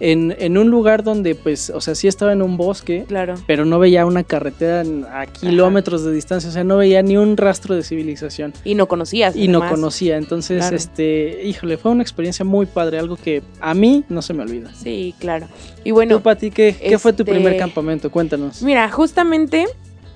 en, 0.00 0.34
en 0.38 0.56
un 0.56 0.70
lugar 0.70 1.04
donde, 1.04 1.34
pues, 1.34 1.68
o 1.70 1.80
sea, 1.82 1.94
sí 1.94 2.08
estaba 2.08 2.32
en 2.32 2.40
un 2.40 2.56
bosque, 2.56 3.04
Claro. 3.06 3.34
pero 3.46 3.64
no 3.66 3.78
veía 3.78 4.06
una 4.06 4.24
carretera 4.24 4.82
a 5.12 5.26
kilómetros 5.26 6.04
de 6.04 6.12
distancia, 6.12 6.48
o 6.48 6.52
sea, 6.52 6.64
no 6.64 6.78
veía 6.78 7.02
ni 7.02 7.18
un 7.18 7.36
rastro 7.36 7.74
de 7.76 7.82
civilización. 7.82 8.54
Y 8.64 8.74
no 8.74 8.88
conocías. 8.88 9.36
Y 9.36 9.48
no 9.48 9.68
conocía, 9.68 10.16
entonces, 10.16 10.60
Claro. 10.60 10.76
este, 10.76 11.42
híjole, 11.44 11.76
fue 11.76 11.90
una 11.92 12.02
experiencia 12.02 12.44
muy 12.46 12.64
padre, 12.66 12.98
algo 12.98 13.16
que 13.16 13.42
a 13.60 13.74
mí 13.74 14.04
no 14.08 14.22
se 14.22 14.32
me 14.32 14.42
olvida. 14.42 14.72
Sí, 14.74 15.14
claro. 15.18 15.46
Y 15.84 15.90
bueno, 15.90 16.16
¿Tú, 16.16 16.22
Pati, 16.22 16.50
qué, 16.50 16.74
qué 16.74 16.98
fue 16.98 17.12
tu 17.12 17.22
este- 17.22 17.32
primer 17.32 17.58
campamento? 17.58 18.10
Cuéntanos. 18.10 18.62
Mira, 18.62 18.90
justamente 18.90 19.66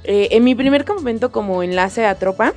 eh, 0.05 0.29
en 0.33 0.45
mi 0.45 0.55
primer 0.55 0.85
campamento 0.85 1.31
como 1.31 1.62
enlace 1.62 2.07
a 2.07 2.14
tropa, 2.14 2.55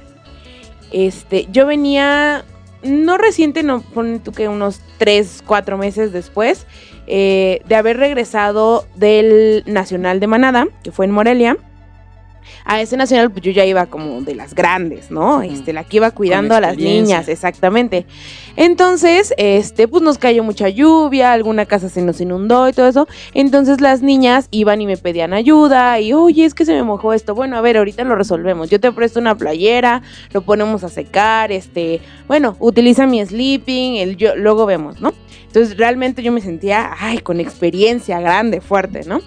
este, 0.91 1.48
yo 1.51 1.65
venía, 1.65 2.46
no 2.84 3.17
reciente, 3.17 3.63
no, 3.63 3.81
pon 3.81 4.22
tú 4.24 4.31
que 4.31 4.48
unos 4.48 4.79
3, 4.98 5.43
4 5.46 5.77
meses 5.77 6.12
después, 6.12 6.65
eh, 7.07 7.61
de 7.67 7.75
haber 7.75 7.97
regresado 7.97 8.85
del 8.95 9.63
Nacional 9.65 10.19
de 10.19 10.27
Manada, 10.27 10.67
que 10.83 10.91
fue 10.91 11.05
en 11.05 11.11
Morelia. 11.11 11.57
A 12.65 12.81
ese 12.81 12.97
nacional, 12.97 13.31
pues 13.31 13.43
yo 13.43 13.51
ya 13.51 13.65
iba 13.65 13.85
como 13.85 14.21
de 14.21 14.35
las 14.35 14.53
grandes, 14.53 15.09
¿no? 15.11 15.41
Este, 15.41 15.73
la 15.73 15.83
que 15.83 15.97
iba 15.97 16.11
cuidando 16.11 16.55
a 16.55 16.61
las 16.61 16.77
niñas, 16.77 17.27
exactamente. 17.27 18.05
Entonces, 18.55 19.33
este, 19.37 19.87
pues 19.87 20.03
nos 20.03 20.17
cayó 20.17 20.43
mucha 20.43 20.67
lluvia, 20.69 21.31
alguna 21.31 21.65
casa 21.65 21.89
se 21.89 22.01
nos 22.01 22.19
inundó 22.19 22.67
y 22.67 22.73
todo 22.73 22.87
eso. 22.87 23.07
Entonces 23.33 23.81
las 23.81 24.01
niñas 24.01 24.47
iban 24.51 24.81
y 24.81 24.85
me 24.85 24.97
pedían 24.97 25.33
ayuda 25.33 25.99
y, 25.99 26.13
oye, 26.13 26.45
es 26.45 26.53
que 26.53 26.65
se 26.65 26.73
me 26.73 26.83
mojó 26.83 27.13
esto. 27.13 27.35
Bueno, 27.35 27.57
a 27.57 27.61
ver, 27.61 27.77
ahorita 27.77 28.03
lo 28.03 28.15
resolvemos. 28.15 28.69
Yo 28.69 28.79
te 28.79 28.91
presto 28.91 29.19
una 29.19 29.35
playera, 29.35 30.01
lo 30.33 30.41
ponemos 30.41 30.83
a 30.83 30.89
secar, 30.89 31.51
este, 31.51 32.01
bueno, 32.27 32.55
utiliza 32.59 33.05
mi 33.05 33.23
sleeping, 33.25 33.97
el 33.97 34.17
yo, 34.17 34.35
luego 34.35 34.65
vemos, 34.65 34.99
¿no? 34.99 35.13
Entonces 35.45 35.77
realmente 35.77 36.21
yo 36.21 36.31
me 36.31 36.41
sentía, 36.41 36.91
ay, 36.99 37.19
con 37.19 37.39
experiencia 37.39 38.19
grande, 38.19 38.61
fuerte, 38.61 39.01
¿no? 39.05 39.21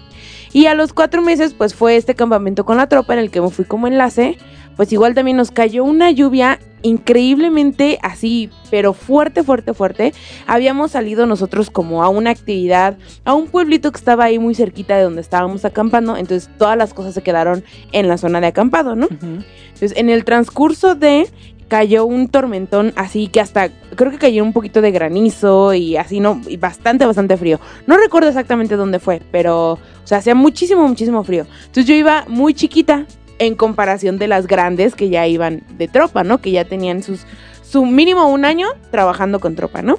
Y 0.53 0.65
a 0.65 0.75
los 0.75 0.93
cuatro 0.93 1.21
meses, 1.21 1.53
pues 1.53 1.73
fue 1.73 1.95
este 1.95 2.15
campamento 2.15 2.65
con 2.65 2.77
la 2.77 2.87
tropa 2.87 3.13
en 3.13 3.19
el 3.19 3.31
que 3.31 3.41
me 3.41 3.49
fui 3.49 3.65
como 3.65 3.87
enlace. 3.87 4.37
Pues 4.75 4.91
igual 4.91 5.13
también 5.13 5.37
nos 5.37 5.51
cayó 5.51 5.83
una 5.83 6.11
lluvia 6.11 6.59
increíblemente 6.81 7.99
así, 8.01 8.49
pero 8.69 8.93
fuerte, 8.93 9.43
fuerte, 9.43 9.73
fuerte. 9.73 10.13
Habíamos 10.47 10.91
salido 10.91 11.25
nosotros 11.25 11.69
como 11.69 12.03
a 12.03 12.09
una 12.09 12.31
actividad, 12.31 12.97
a 13.23 13.33
un 13.33 13.47
pueblito 13.47 13.91
que 13.91 13.97
estaba 13.97 14.25
ahí 14.25 14.39
muy 14.39 14.55
cerquita 14.55 14.97
de 14.97 15.03
donde 15.03 15.21
estábamos 15.21 15.65
acampando. 15.65 16.17
Entonces 16.17 16.49
todas 16.57 16.77
las 16.77 16.93
cosas 16.93 17.13
se 17.13 17.21
quedaron 17.21 17.63
en 17.91 18.07
la 18.07 18.17
zona 18.17 18.41
de 18.41 18.47
acampado, 18.47 18.95
¿no? 18.95 19.07
Entonces, 19.11 19.97
en 19.97 20.09
el 20.09 20.25
transcurso 20.25 20.93
de 20.93 21.27
cayó 21.71 22.05
un 22.05 22.27
tormentón 22.27 22.91
así 22.97 23.29
que 23.29 23.39
hasta 23.39 23.69
creo 23.95 24.11
que 24.11 24.17
cayó 24.17 24.43
un 24.43 24.51
poquito 24.51 24.81
de 24.81 24.91
granizo 24.91 25.73
y 25.73 25.95
así 25.95 26.19
no 26.19 26.41
y 26.45 26.57
bastante 26.57 27.05
bastante 27.05 27.37
frío. 27.37 27.61
No 27.87 27.95
recuerdo 27.95 28.27
exactamente 28.27 28.75
dónde 28.75 28.99
fue, 28.99 29.21
pero 29.31 29.71
o 29.75 29.79
sea, 30.03 30.17
hacía 30.17 30.35
muchísimo 30.35 30.85
muchísimo 30.85 31.23
frío. 31.23 31.45
Entonces 31.61 31.85
yo 31.85 31.95
iba 31.95 32.25
muy 32.27 32.53
chiquita 32.53 33.05
en 33.39 33.55
comparación 33.55 34.19
de 34.19 34.27
las 34.27 34.47
grandes 34.47 34.95
que 34.95 35.07
ya 35.07 35.25
iban 35.27 35.63
de 35.77 35.87
tropa, 35.87 36.25
¿no? 36.25 36.41
Que 36.41 36.51
ya 36.51 36.65
tenían 36.65 37.03
sus 37.03 37.25
su 37.63 37.85
mínimo 37.85 38.27
un 38.27 38.43
año 38.43 38.67
trabajando 38.91 39.39
con 39.39 39.55
tropa, 39.55 39.81
¿no? 39.81 39.97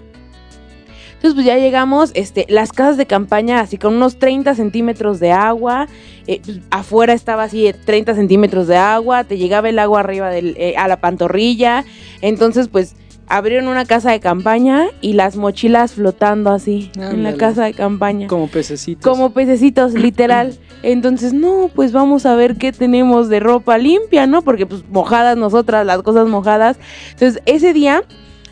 Entonces, 1.22 1.36
pues 1.36 1.46
ya 1.46 1.56
llegamos, 1.56 2.10
este, 2.14 2.46
las 2.48 2.72
casas 2.72 2.96
de 2.96 3.06
campaña 3.06 3.60
así 3.60 3.78
con 3.78 3.94
unos 3.94 4.16
30 4.16 4.56
centímetros 4.56 5.20
de 5.20 5.30
agua, 5.30 5.86
eh, 6.26 6.40
pues, 6.44 6.58
afuera 6.70 7.12
estaba 7.12 7.44
así 7.44 7.62
de 7.62 7.74
30 7.74 8.16
centímetros 8.16 8.66
de 8.66 8.76
agua, 8.76 9.22
te 9.22 9.38
llegaba 9.38 9.68
el 9.68 9.78
agua 9.78 10.00
arriba 10.00 10.30
del, 10.30 10.56
eh, 10.58 10.74
a 10.76 10.88
la 10.88 10.96
pantorrilla, 10.96 11.84
entonces 12.22 12.66
pues 12.66 12.96
abrieron 13.28 13.68
una 13.68 13.84
casa 13.84 14.10
de 14.10 14.18
campaña 14.18 14.88
y 15.00 15.12
las 15.12 15.36
mochilas 15.36 15.92
flotando 15.92 16.50
así 16.50 16.90
en 16.96 17.22
la 17.22 17.34
casa 17.34 17.66
de 17.66 17.74
campaña. 17.74 18.26
Como 18.26 18.48
pececitos. 18.48 19.08
Como 19.08 19.32
pececitos, 19.32 19.94
literal. 19.94 20.58
Entonces, 20.82 21.32
no, 21.32 21.70
pues 21.72 21.92
vamos 21.92 22.26
a 22.26 22.34
ver 22.34 22.56
qué 22.56 22.72
tenemos 22.72 23.28
de 23.28 23.38
ropa 23.38 23.78
limpia, 23.78 24.26
¿no? 24.26 24.42
Porque 24.42 24.66
pues 24.66 24.82
mojadas 24.90 25.36
nosotras, 25.36 25.86
las 25.86 26.02
cosas 26.02 26.26
mojadas. 26.26 26.78
Entonces, 27.12 27.40
ese 27.46 27.72
día, 27.72 28.02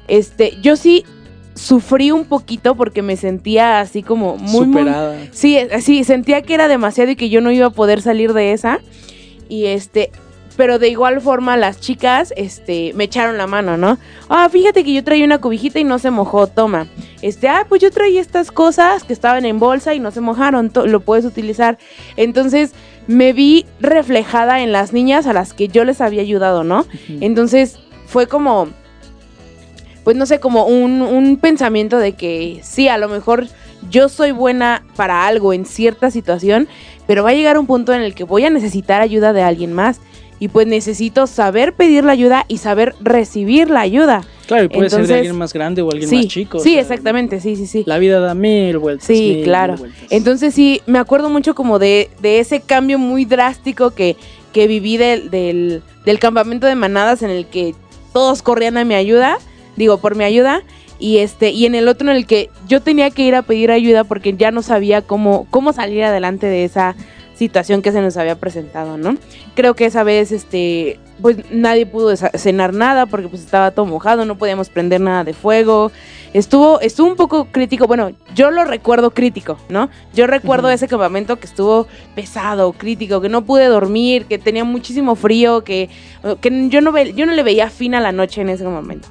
este, 0.06 0.56
yo 0.62 0.76
sí 0.76 1.04
sufrí 1.60 2.10
un 2.10 2.24
poquito 2.24 2.74
porque 2.74 3.02
me 3.02 3.16
sentía 3.16 3.80
así 3.80 4.02
como 4.02 4.36
muy, 4.38 4.66
muy 4.66 4.78
superada. 4.78 5.16
Sí, 5.30 5.58
sí, 5.80 6.04
sentía 6.04 6.42
que 6.42 6.54
era 6.54 6.68
demasiado 6.68 7.10
y 7.10 7.16
que 7.16 7.28
yo 7.28 7.40
no 7.40 7.50
iba 7.52 7.66
a 7.66 7.70
poder 7.70 8.00
salir 8.00 8.32
de 8.32 8.52
esa. 8.52 8.80
Y 9.48 9.66
este, 9.66 10.10
pero 10.56 10.78
de 10.78 10.88
igual 10.88 11.20
forma 11.20 11.58
las 11.58 11.78
chicas, 11.78 12.32
este, 12.36 12.92
me 12.94 13.04
echaron 13.04 13.36
la 13.36 13.46
mano, 13.46 13.76
¿no? 13.76 13.98
Ah, 14.30 14.48
fíjate 14.50 14.84
que 14.84 14.94
yo 14.94 15.04
traía 15.04 15.24
una 15.24 15.38
cobijita 15.38 15.78
y 15.78 15.84
no 15.84 15.98
se 15.98 16.10
mojó, 16.10 16.46
toma. 16.46 16.86
Este, 17.20 17.48
ah, 17.48 17.66
pues 17.68 17.82
yo 17.82 17.90
traía 17.90 18.22
estas 18.22 18.50
cosas 18.50 19.04
que 19.04 19.12
estaban 19.12 19.44
en 19.44 19.58
bolsa 19.58 19.94
y 19.94 20.00
no 20.00 20.10
se 20.12 20.22
mojaron, 20.22 20.72
lo 20.86 21.00
puedes 21.00 21.26
utilizar. 21.26 21.78
Entonces, 22.16 22.72
me 23.06 23.34
vi 23.34 23.66
reflejada 23.80 24.60
en 24.60 24.72
las 24.72 24.94
niñas 24.94 25.26
a 25.26 25.34
las 25.34 25.52
que 25.52 25.68
yo 25.68 25.84
les 25.84 26.00
había 26.00 26.22
ayudado, 26.22 26.64
¿no? 26.64 26.86
Entonces 27.20 27.78
fue 28.06 28.26
como, 28.26 28.68
pues 30.04 30.16
no 30.16 30.26
sé, 30.26 30.40
como 30.40 30.64
un, 30.66 31.02
un 31.02 31.36
pensamiento 31.36 31.98
de 31.98 32.12
que 32.12 32.60
sí, 32.62 32.88
a 32.88 32.98
lo 32.98 33.08
mejor 33.08 33.46
yo 33.90 34.08
soy 34.08 34.32
buena 34.32 34.82
para 34.96 35.26
algo 35.26 35.52
en 35.52 35.64
cierta 35.64 36.10
situación, 36.10 36.68
pero 37.06 37.24
va 37.24 37.30
a 37.30 37.34
llegar 37.34 37.58
un 37.58 37.66
punto 37.66 37.92
en 37.92 38.02
el 38.02 38.14
que 38.14 38.24
voy 38.24 38.44
a 38.44 38.50
necesitar 38.50 39.00
ayuda 39.00 39.32
de 39.32 39.42
alguien 39.42 39.72
más. 39.72 40.00
Y 40.42 40.48
pues 40.48 40.66
necesito 40.66 41.26
saber 41.26 41.74
pedir 41.74 42.02
la 42.02 42.12
ayuda 42.12 42.46
y 42.48 42.56
saber 42.56 42.94
recibir 43.02 43.68
la 43.68 43.82
ayuda. 43.82 44.24
Claro, 44.46 44.64
y 44.64 44.68
puede 44.68 44.88
ser 44.88 45.06
de 45.06 45.16
alguien 45.16 45.36
más 45.36 45.52
grande 45.52 45.82
o 45.82 45.90
alguien 45.90 46.08
sí, 46.08 46.16
más 46.16 46.26
chico. 46.28 46.56
o 46.56 46.60
sí, 46.62 46.72
sea, 46.72 46.80
exactamente, 46.80 47.40
sí, 47.40 47.56
sí, 47.56 47.66
sí. 47.66 47.84
La 47.86 47.98
vida 47.98 48.20
da 48.20 48.34
mil 48.34 48.78
vueltas. 48.78 49.06
Sí, 49.06 49.34
mil, 49.34 49.44
claro. 49.44 49.74
mil 49.74 49.80
vueltas. 49.80 50.02
Entonces 50.08 50.54
sí, 50.54 50.80
me 50.86 50.98
acuerdo 50.98 51.28
mucho 51.28 51.54
como 51.54 51.78
de, 51.78 52.08
de 52.22 52.38
ese 52.38 52.62
cambio 52.62 52.98
muy 52.98 53.26
drástico 53.26 53.90
que, 53.90 54.16
que 54.54 54.66
viví 54.66 54.96
del, 54.96 55.28
del, 55.30 55.82
del 56.06 56.18
campamento 56.18 56.66
de 56.66 56.74
manadas 56.74 57.22
en 57.22 57.28
el 57.28 57.44
que 57.44 57.74
todos 58.14 58.40
corrían 58.40 58.78
a 58.78 58.84
mi 58.86 58.94
ayuda, 58.94 59.36
digo, 59.80 59.98
por 59.98 60.14
mi 60.14 60.22
ayuda, 60.24 60.62
y 61.00 61.18
este, 61.18 61.50
y 61.50 61.66
en 61.66 61.74
el 61.74 61.88
otro 61.88 62.10
en 62.10 62.16
el 62.16 62.26
que 62.26 62.50
yo 62.68 62.80
tenía 62.82 63.10
que 63.10 63.22
ir 63.22 63.34
a 63.34 63.42
pedir 63.42 63.70
ayuda 63.72 64.04
porque 64.04 64.34
ya 64.36 64.50
no 64.50 64.62
sabía 64.62 65.02
cómo, 65.02 65.46
cómo 65.50 65.72
salir 65.72 66.04
adelante 66.04 66.46
de 66.46 66.64
esa 66.64 66.94
situación 67.34 67.80
que 67.80 67.90
se 67.90 68.02
nos 68.02 68.18
había 68.18 68.36
presentado, 68.36 68.98
¿no? 68.98 69.16
Creo 69.54 69.72
que 69.74 69.86
esa 69.86 70.02
vez, 70.04 70.30
este, 70.30 71.00
pues 71.22 71.38
nadie 71.50 71.86
pudo 71.86 72.14
cenar 72.14 72.74
nada 72.74 73.06
porque 73.06 73.28
pues 73.28 73.40
estaba 73.42 73.70
todo 73.70 73.86
mojado, 73.86 74.26
no 74.26 74.36
podíamos 74.36 74.68
prender 74.68 75.00
nada 75.00 75.24
de 75.24 75.32
fuego. 75.32 75.90
Estuvo, 76.34 76.80
estuvo 76.82 77.08
un 77.08 77.16
poco 77.16 77.46
crítico, 77.50 77.86
bueno, 77.86 78.12
yo 78.34 78.50
lo 78.50 78.64
recuerdo 78.66 79.12
crítico, 79.12 79.56
¿no? 79.70 79.88
Yo 80.12 80.26
recuerdo 80.26 80.68
ese 80.70 80.86
campamento 80.86 81.40
que 81.40 81.46
estuvo 81.46 81.86
pesado, 82.14 82.72
crítico, 82.72 83.22
que 83.22 83.30
no 83.30 83.42
pude 83.42 83.64
dormir, 83.66 84.26
que 84.26 84.38
tenía 84.38 84.64
muchísimo 84.64 85.14
frío, 85.16 85.64
que, 85.64 85.88
que 86.42 86.68
yo, 86.68 86.82
no 86.82 86.92
ve- 86.92 87.14
yo 87.14 87.24
no 87.24 87.32
le 87.32 87.42
veía 87.42 87.70
fin 87.70 87.94
a 87.94 88.00
la 88.00 88.12
noche 88.12 88.42
en 88.42 88.50
ese 88.50 88.64
momento. 88.64 89.08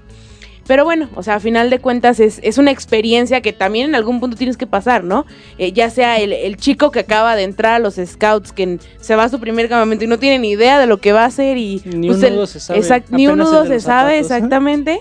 Pero 0.70 0.84
bueno, 0.84 1.10
o 1.16 1.24
sea, 1.24 1.34
a 1.34 1.40
final 1.40 1.72
de 1.72 1.80
cuentas 1.80 2.20
es, 2.20 2.40
es 2.44 2.60
una 2.60 2.70
experiencia 2.70 3.42
que 3.42 3.54
también 3.54 3.90
en 3.90 3.96
algún 3.96 4.20
punto 4.20 4.38
tienes 4.38 4.56
que 4.56 4.68
pasar, 4.68 5.04
¿no? 5.04 5.26
Eh, 5.58 5.72
ya 5.72 5.90
sea 5.90 6.20
el, 6.20 6.32
el 6.32 6.58
chico 6.58 6.92
que 6.92 7.00
acaba 7.00 7.36
de 7.36 7.42
entrar 7.42 7.74
a 7.74 7.80
los 7.80 7.96
scouts, 7.96 8.52
que 8.52 8.78
se 9.02 9.16
va 9.16 9.24
a 9.24 9.30
su 9.30 9.40
primer 9.40 9.68
campamento 9.68 10.04
y 10.06 10.08
no 10.08 10.20
tiene 10.20 10.38
ni 10.38 10.52
idea 10.52 10.78
de 10.78 10.86
lo 10.86 10.98
que 11.00 11.12
va 11.12 11.24
a 11.24 11.26
hacer 11.26 11.58
y... 11.58 11.82
Ni 11.86 12.10
pues, 12.10 12.22
un 12.22 12.36
nudo 12.36 12.46
se 12.46 12.60
sabe. 12.60 12.80
exact- 12.82 13.10
ni 13.10 13.26
un 13.28 13.40
nudo 13.40 13.66
se 13.66 13.80
sabe, 13.80 14.12
zapatos, 14.12 14.14
¿eh? 14.14 14.20
exactamente. 14.20 15.00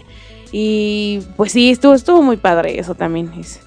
Y 0.53 1.21
pues 1.37 1.53
sí, 1.53 1.69
estuvo, 1.71 1.93
estuvo 1.93 2.23
muy 2.23 2.39
padre 2.39 2.79
eso 2.81 2.95
también. 2.95 3.31
es- 3.39 3.61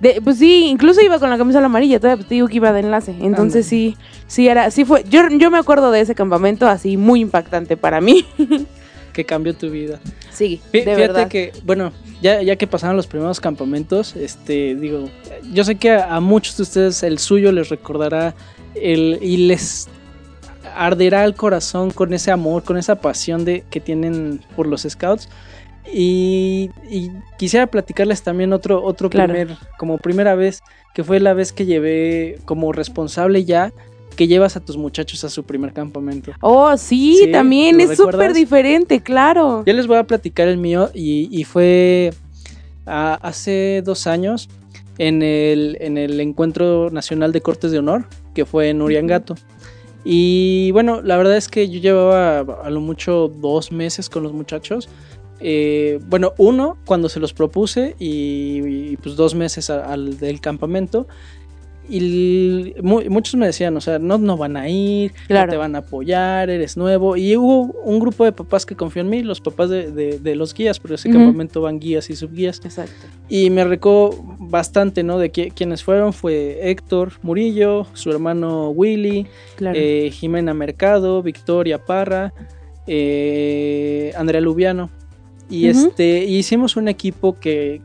de- 0.00 0.22
pues 0.24 0.38
sí, 0.38 0.68
incluso 0.68 1.02
iba 1.02 1.18
con 1.18 1.28
la 1.28 1.36
camisa 1.36 1.62
amarilla, 1.62 1.98
todavía 2.00 2.16
pues, 2.16 2.28
te 2.30 2.34
digo 2.36 2.48
que 2.48 2.56
iba 2.56 2.72
de 2.72 2.80
enlace. 2.80 3.14
Entonces 3.20 3.66
sí, 3.66 3.94
sí 4.26 4.48
era, 4.48 4.70
sí 4.70 4.86
fue. 4.86 5.04
Yo, 5.06 5.28
yo 5.28 5.50
me 5.50 5.58
acuerdo 5.58 5.90
de 5.90 6.00
ese 6.00 6.14
campamento 6.14 6.66
así 6.66 6.96
muy 6.96 7.20
impactante 7.20 7.76
para 7.76 8.00
mí. 8.00 8.24
Que 9.12 9.24
cambió 9.24 9.54
tu 9.54 9.70
vida. 9.70 10.00
sí, 10.32 10.60
de 10.72 10.80
Fíjate 10.82 10.96
verdad. 11.00 11.28
que, 11.28 11.52
bueno, 11.64 11.92
ya, 12.22 12.42
ya 12.42 12.56
que 12.56 12.66
pasaron 12.66 12.96
los 12.96 13.06
primeros 13.06 13.40
campamentos, 13.40 14.14
este, 14.16 14.74
digo, 14.76 15.08
yo 15.52 15.64
sé 15.64 15.74
que 15.76 15.90
a, 15.90 16.14
a 16.16 16.20
muchos 16.20 16.56
de 16.56 16.62
ustedes 16.62 17.02
el 17.02 17.18
suyo 17.18 17.50
les 17.52 17.68
recordará 17.68 18.34
el, 18.74 19.18
y 19.22 19.36
les 19.48 19.88
arderá 20.76 21.24
el 21.24 21.34
corazón 21.34 21.90
con 21.90 22.14
ese 22.14 22.30
amor, 22.30 22.62
con 22.62 22.76
esa 22.78 22.96
pasión 23.00 23.44
de, 23.44 23.64
que 23.70 23.80
tienen 23.80 24.40
por 24.56 24.66
los 24.66 24.82
scouts. 24.88 25.28
Y, 25.92 26.70
y 26.88 27.10
quisiera 27.38 27.66
platicarles 27.66 28.22
también 28.22 28.52
otro, 28.52 28.82
otro 28.84 29.10
Claro. 29.10 29.32
primer, 29.32 29.56
como 29.78 29.98
primera 29.98 30.34
vez, 30.34 30.60
que 30.94 31.02
fue 31.02 31.18
la 31.20 31.32
vez 31.34 31.52
que 31.52 31.64
llevé 31.66 32.38
como 32.44 32.72
responsable 32.72 33.44
ya, 33.44 33.72
que 34.16 34.26
llevas 34.26 34.56
a 34.56 34.60
tus 34.60 34.76
muchachos 34.76 35.24
a 35.24 35.30
su 35.30 35.44
primer 35.44 35.72
campamento. 35.72 36.32
Oh, 36.40 36.76
sí, 36.76 37.16
Sí, 37.24 37.32
también 37.32 37.78
¿lo 37.78 37.84
es 37.90 37.96
súper 37.96 38.34
diferente, 38.34 39.00
claro. 39.00 39.64
Yo 39.66 39.72
les 39.72 39.86
voy 39.86 39.96
a 39.96 40.04
platicar 40.04 40.48
el 40.48 40.58
mío 40.58 40.90
y, 40.94 41.28
y 41.30 41.44
fue 41.44 42.12
hace 42.86 43.82
dos 43.84 44.06
años 44.06 44.48
en 44.98 45.22
el, 45.22 45.76
en 45.80 45.96
el 45.96 46.20
Encuentro 46.20 46.90
Nacional 46.90 47.32
de 47.32 47.40
Cortes 47.40 47.70
de 47.70 47.78
Honor, 47.78 48.04
que 48.34 48.44
fue 48.44 48.68
en 48.68 48.82
Uriangato. 48.82 49.34
Y 50.04 50.70
bueno, 50.72 51.02
la 51.02 51.16
verdad 51.16 51.36
es 51.36 51.48
que 51.48 51.68
yo 51.68 51.80
llevaba 51.80 52.40
a 52.62 52.70
lo 52.70 52.80
mucho 52.80 53.28
dos 53.40 53.70
meses 53.72 54.08
con 54.08 54.22
los 54.22 54.32
muchachos. 54.32 54.88
Eh, 55.40 56.00
bueno, 56.08 56.32
uno 56.36 56.76
cuando 56.84 57.08
se 57.08 57.20
los 57.20 57.32
propuse 57.32 57.96
y, 57.98 58.90
y, 58.92 58.96
pues 58.98 59.16
dos 59.16 59.34
meses 59.34 59.70
a- 59.70 59.90
al 59.90 60.18
del 60.18 60.40
campamento. 60.40 61.06
Y 61.90 62.74
mu- 62.82 63.02
muchos 63.10 63.34
me 63.34 63.46
decían, 63.46 63.76
o 63.76 63.80
sea, 63.80 63.98
no, 63.98 64.16
no 64.16 64.36
van 64.36 64.56
a 64.56 64.68
ir, 64.68 65.12
Claro. 65.26 65.46
no 65.46 65.50
te 65.52 65.56
van 65.56 65.74
a 65.74 65.78
apoyar, 65.78 66.48
eres 66.48 66.76
nuevo. 66.76 67.16
Y 67.16 67.36
hubo 67.36 67.62
un 67.84 67.98
grupo 67.98 68.24
de 68.24 68.32
papás 68.32 68.64
que 68.64 68.76
confió 68.76 69.02
en 69.02 69.10
mí, 69.10 69.22
los 69.22 69.40
papás 69.40 69.68
de, 69.70 69.90
de- 69.90 70.18
de 70.20 70.36
los 70.36 70.54
guías, 70.54 70.78
pero 70.78 70.94
ese 70.94 71.10
campamento 71.10 71.60
van 71.60 71.80
guías 71.80 72.08
y 72.10 72.16
subguías. 72.16 72.60
Exacto. 72.64 73.06
Y 73.28 73.50
me 73.50 73.64
recó 73.64 74.10
bastante, 74.38 75.02
¿no? 75.02 75.18
De 75.18 75.32
qui- 75.32 75.52
quienes 75.52 75.82
fueron 75.82 76.12
fue 76.12 76.70
Héctor 76.70 77.12
Murillo, 77.22 77.86
su 77.94 78.10
hermano 78.10 78.70
Willy, 78.70 79.26
Claro. 79.56 79.76
eh, 79.78 80.10
Jimena 80.12 80.54
Mercado, 80.54 81.22
Victoria 81.22 81.84
Parra, 81.84 82.32
eh, 82.86 84.12
Andrea 84.16 84.40
Lubiano. 84.40 84.90
Y 85.48 85.68
Ujú. 85.70 85.88
este 85.88 86.24
y 86.24 86.36
hicimos 86.36 86.76
un 86.76 86.86
equipo 86.88 87.38
que, 87.40 87.80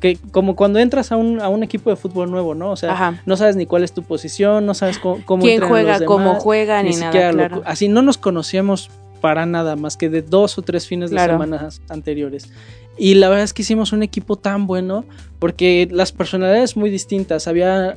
que 0.00 0.16
como 0.30 0.54
cuando 0.56 0.78
entras 0.78 1.10
a 1.12 1.16
un, 1.16 1.40
a 1.40 1.48
un 1.48 1.62
equipo 1.62 1.90
de 1.90 1.96
fútbol 1.96 2.30
nuevo, 2.30 2.54
¿no? 2.54 2.70
O 2.70 2.76
sea, 2.76 2.92
Ajá. 2.92 3.22
no 3.26 3.36
sabes 3.36 3.56
ni 3.56 3.66
cuál 3.66 3.82
es 3.84 3.92
tu 3.92 4.02
posición, 4.02 4.64
no 4.66 4.74
sabes 4.74 4.98
cómo, 4.98 5.18
cómo 5.24 5.42
¿Quién 5.42 5.60
juega, 5.60 5.98
los 5.98 6.06
cómo 6.06 6.34
juega, 6.36 6.82
ni, 6.82 6.90
ni 6.90 6.96
nada, 6.96 7.32
lo- 7.32 7.62
así 7.64 7.88
no 7.88 8.02
nos 8.02 8.16
conocíamos 8.18 8.90
para 9.20 9.46
nada 9.46 9.74
más 9.74 9.96
que 9.96 10.08
de 10.08 10.22
dos 10.22 10.56
o 10.58 10.62
tres 10.62 10.86
fines 10.86 11.10
Claro. 11.10 11.32
de 11.32 11.44
semana 11.44 11.68
anteriores. 11.88 12.48
Y 12.98 13.14
la 13.14 13.28
verdad 13.28 13.44
es 13.44 13.52
que 13.52 13.62
hicimos 13.62 13.92
un 13.92 14.02
equipo 14.02 14.36
tan 14.36 14.66
bueno 14.66 15.04
porque 15.38 15.86
las 15.90 16.10
personalidades 16.10 16.76
muy 16.76 16.90
distintas. 16.90 17.46
Había, 17.46 17.96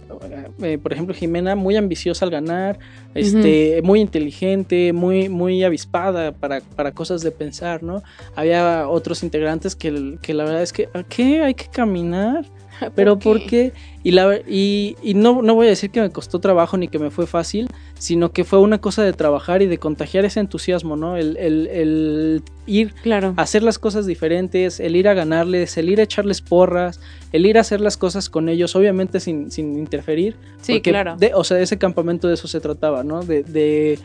eh, 0.62 0.78
por 0.78 0.94
ejemplo, 0.94 1.16
Jimena 1.16 1.56
muy 1.56 1.76
ambiciosa 1.76 2.26
al 2.26 2.32
ganar, 2.32 2.78
este, 3.16 3.82
muy 3.84 4.00
inteligente, 4.00 4.94
muy, 4.94 5.28
muy 5.28 5.64
avispada 5.64 6.34
para, 6.34 6.62
para 6.62 6.92
cosas 6.92 7.22
de 7.22 7.32
pensar, 7.32 7.82
¿no? 7.82 8.04
Había 8.36 8.88
otros 8.88 9.24
integrantes 9.24 9.76
que, 9.76 10.18
que 10.22 10.34
la 10.36 10.44
verdad 10.44 10.62
es 10.62 10.72
que, 10.72 10.88
¿a 10.94 11.04
qué? 11.04 11.42
Hay 11.42 11.56
que 11.56 11.66
caminar. 11.68 12.46
Pero 12.96 13.20
¿por 13.20 13.46
qué? 13.46 13.74
Y, 14.04 14.12
la, 14.12 14.38
y, 14.48 14.96
y 15.04 15.14
no, 15.14 15.42
no 15.42 15.54
voy 15.56 15.68
a 15.68 15.70
decir 15.70 15.92
que 15.92 16.02
me 16.02 16.10
costó 16.10 16.40
trabajo 16.40 16.76
ni 16.78 16.88
que 16.88 16.98
me 17.00 17.12
fue 17.12 17.28
fácil, 17.28 17.68
sino 17.98 18.32
que 18.32 18.44
fue 18.44 18.60
una 18.60 18.80
cosa 18.80 19.04
de 19.04 19.14
trabajar 19.14 19.62
y 19.62 19.68
de 19.68 19.78
contagiar 19.78 20.26
ese 20.26 20.40
entusiasmo, 20.40 20.96
¿no? 20.96 21.18
El, 21.18 21.38
el, 21.38 21.68
el 21.68 22.44
ir 22.66 22.94
Claro. 23.04 23.34
a 23.38 23.42
hacer 23.44 23.62
las 23.64 23.78
cosas 23.78 24.06
diferentes, 24.08 24.80
el 24.80 24.96
ir 24.96 25.08
a 25.08 25.14
ganarles, 25.14 25.78
el 25.78 25.90
ir 25.90 26.00
a 26.00 26.04
echarles 26.04 26.42
porras, 26.42 27.00
el 27.32 27.46
ir 27.46 27.58
a 27.58 27.62
hacer 27.62 27.80
las 27.82 27.96
cosas 27.98 28.30
con 28.30 28.50
ellos, 28.50 28.76
obviamente 28.76 29.20
sin, 29.20 29.52
sin 29.52 29.78
interferir. 29.78 30.36
Sí, 30.62 30.82
claro. 30.82 31.16
de- 31.18 31.34
o 31.36 31.44
sea, 31.44 31.60
ese 31.60 31.78
campamento 31.78 32.28
de 32.28 32.34
eso 32.34 32.48
se 32.48 32.60
trataba, 32.60 33.04
¿no? 33.04 33.22
De, 33.24 33.44
de, 33.44 34.00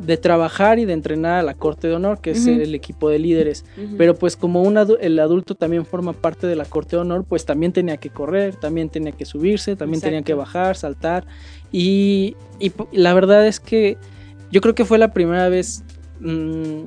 de 0.00 0.16
trabajar 0.16 0.78
y 0.78 0.84
de 0.86 0.92
entrenar 0.92 1.38
a 1.38 1.42
la 1.42 1.54
corte 1.54 1.86
de 1.88 1.94
honor, 1.94 2.20
que 2.20 2.32
es 2.32 2.46
el 2.46 2.74
equipo 2.74 3.08
de 3.10 3.18
líderes. 3.18 3.64
Pero 3.96 4.14
pues 4.14 4.36
como 4.36 4.62
un 4.62 4.74
adu- 4.74 4.98
el 5.00 5.18
adulto 5.18 5.54
también 5.54 5.84
forma 5.86 6.12
parte 6.12 6.46
de 6.46 6.56
la 6.56 6.64
corte 6.64 6.96
de 6.96 7.02
honor, 7.02 7.24
pues 7.28 7.44
también 7.44 7.72
tenía 7.72 7.96
que 7.96 8.10
correr, 8.10 8.56
también 8.56 8.88
tenía 8.88 9.12
que 9.12 9.24
subirse, 9.24 9.76
también 9.76 10.00
tenía 10.00 10.22
que 10.22 10.34
bajar, 10.34 10.76
saltar. 10.76 11.24
Y, 11.72 12.36
y 12.58 12.72
la 12.92 13.14
verdad 13.14 13.46
es 13.46 13.60
que 13.60 13.96
yo 14.50 14.60
creo 14.60 14.74
que 14.74 14.84
fue 14.84 14.98
la 14.98 15.12
primera 15.12 15.48
vez 15.48 15.82
mm, 16.20 16.82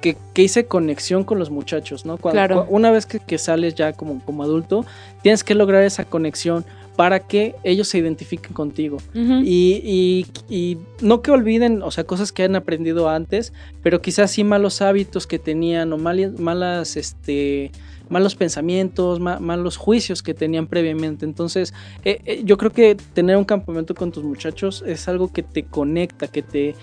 que, 0.00 0.16
que 0.34 0.42
hice 0.42 0.66
conexión 0.66 1.24
con 1.24 1.38
los 1.38 1.50
muchachos, 1.50 2.04
¿no? 2.06 2.16
Cuando, 2.18 2.36
Claro. 2.36 2.66
una 2.68 2.90
vez 2.90 3.06
que, 3.06 3.18
que 3.18 3.38
sales 3.38 3.74
ya 3.74 3.92
como, 3.92 4.22
como 4.24 4.42
adulto, 4.42 4.84
tienes 5.22 5.42
que 5.42 5.54
lograr 5.54 5.82
esa 5.82 6.04
conexión 6.04 6.64
para 6.96 7.20
que 7.20 7.54
ellos 7.62 7.88
se 7.88 7.98
identifiquen 7.98 8.52
contigo. 8.54 8.96
Ujú. 9.14 9.40
Y, 9.44 9.82
y- 9.84 10.26
y 10.54 10.78
no 11.02 11.20
que 11.22 11.30
olviden, 11.30 11.82
o 11.82 11.90
sea, 11.90 12.04
cosas 12.04 12.32
que 12.32 12.42
han 12.44 12.56
aprendido 12.56 13.08
antes, 13.08 13.52
pero 13.82 14.00
quizás 14.00 14.30
sí 14.30 14.44
malos 14.44 14.80
hábitos 14.82 15.26
que 15.26 15.38
tenían 15.38 15.92
o 15.92 15.98
mali- 15.98 16.30
malas, 16.38 16.96
este, 16.96 17.70
malos 18.08 18.34
pensamientos, 18.34 19.20
ma- 19.20 19.38
malos 19.40 19.76
juicios 19.76 20.22
que 20.22 20.32
tenían 20.32 20.66
previamente. 20.68 21.24
Entonces, 21.26 21.74
eh, 22.04 22.20
eh, 22.24 22.42
yo 22.44 22.56
creo 22.56 22.72
que 22.72 22.96
tener 23.12 23.36
un 23.36 23.44
campamento 23.44 23.94
con 23.94 24.10
tus 24.12 24.24
muchachos 24.24 24.82
es 24.86 25.06
algo 25.08 25.32
que 25.32 25.42
te 25.42 25.64
conecta, 25.64 26.28
que 26.28 26.42
te, 26.42 26.74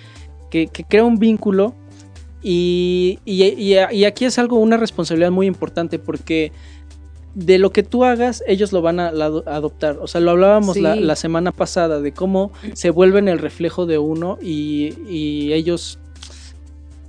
que, 0.52 0.67
que 0.67 0.84
crea 0.84 1.04
un 1.04 1.17
vínculo. 1.17 1.73
Y- 2.45 3.19
y 3.26 4.04
aquí 4.04 4.26
es 4.26 4.38
algo, 4.38 4.60
una 4.60 4.76
responsabilidad 4.76 5.32
muy 5.32 5.47
importante 5.47 5.97
porque 5.97 6.52
de 7.36 7.58
lo 7.58 7.72
que 7.72 7.82
tú 7.84 8.04
hagas, 8.04 8.43
ellos 8.48 8.72
lo 8.72 8.82
van 8.82 9.00
a, 9.00 9.12
la- 9.12 9.26
a 9.46 9.56
adoptar. 9.56 9.98
O 10.02 10.08
sea, 10.08 10.22
lo 10.22 10.32
hablábamos 10.32 10.78
la, 10.78 10.93
Sí. 10.93 11.00
la 11.02 11.15
semana 11.15 11.52
pasada 11.52 12.00
de 12.00 12.12
cómo 12.13 12.52
se 12.74 12.89
vuelven 12.91 13.28
el 13.28 13.39
reflejo 13.39 13.86
de 13.86 13.98
uno 13.98 14.38
y, 14.41 14.93
y 15.10 15.52
ellos, 15.54 15.98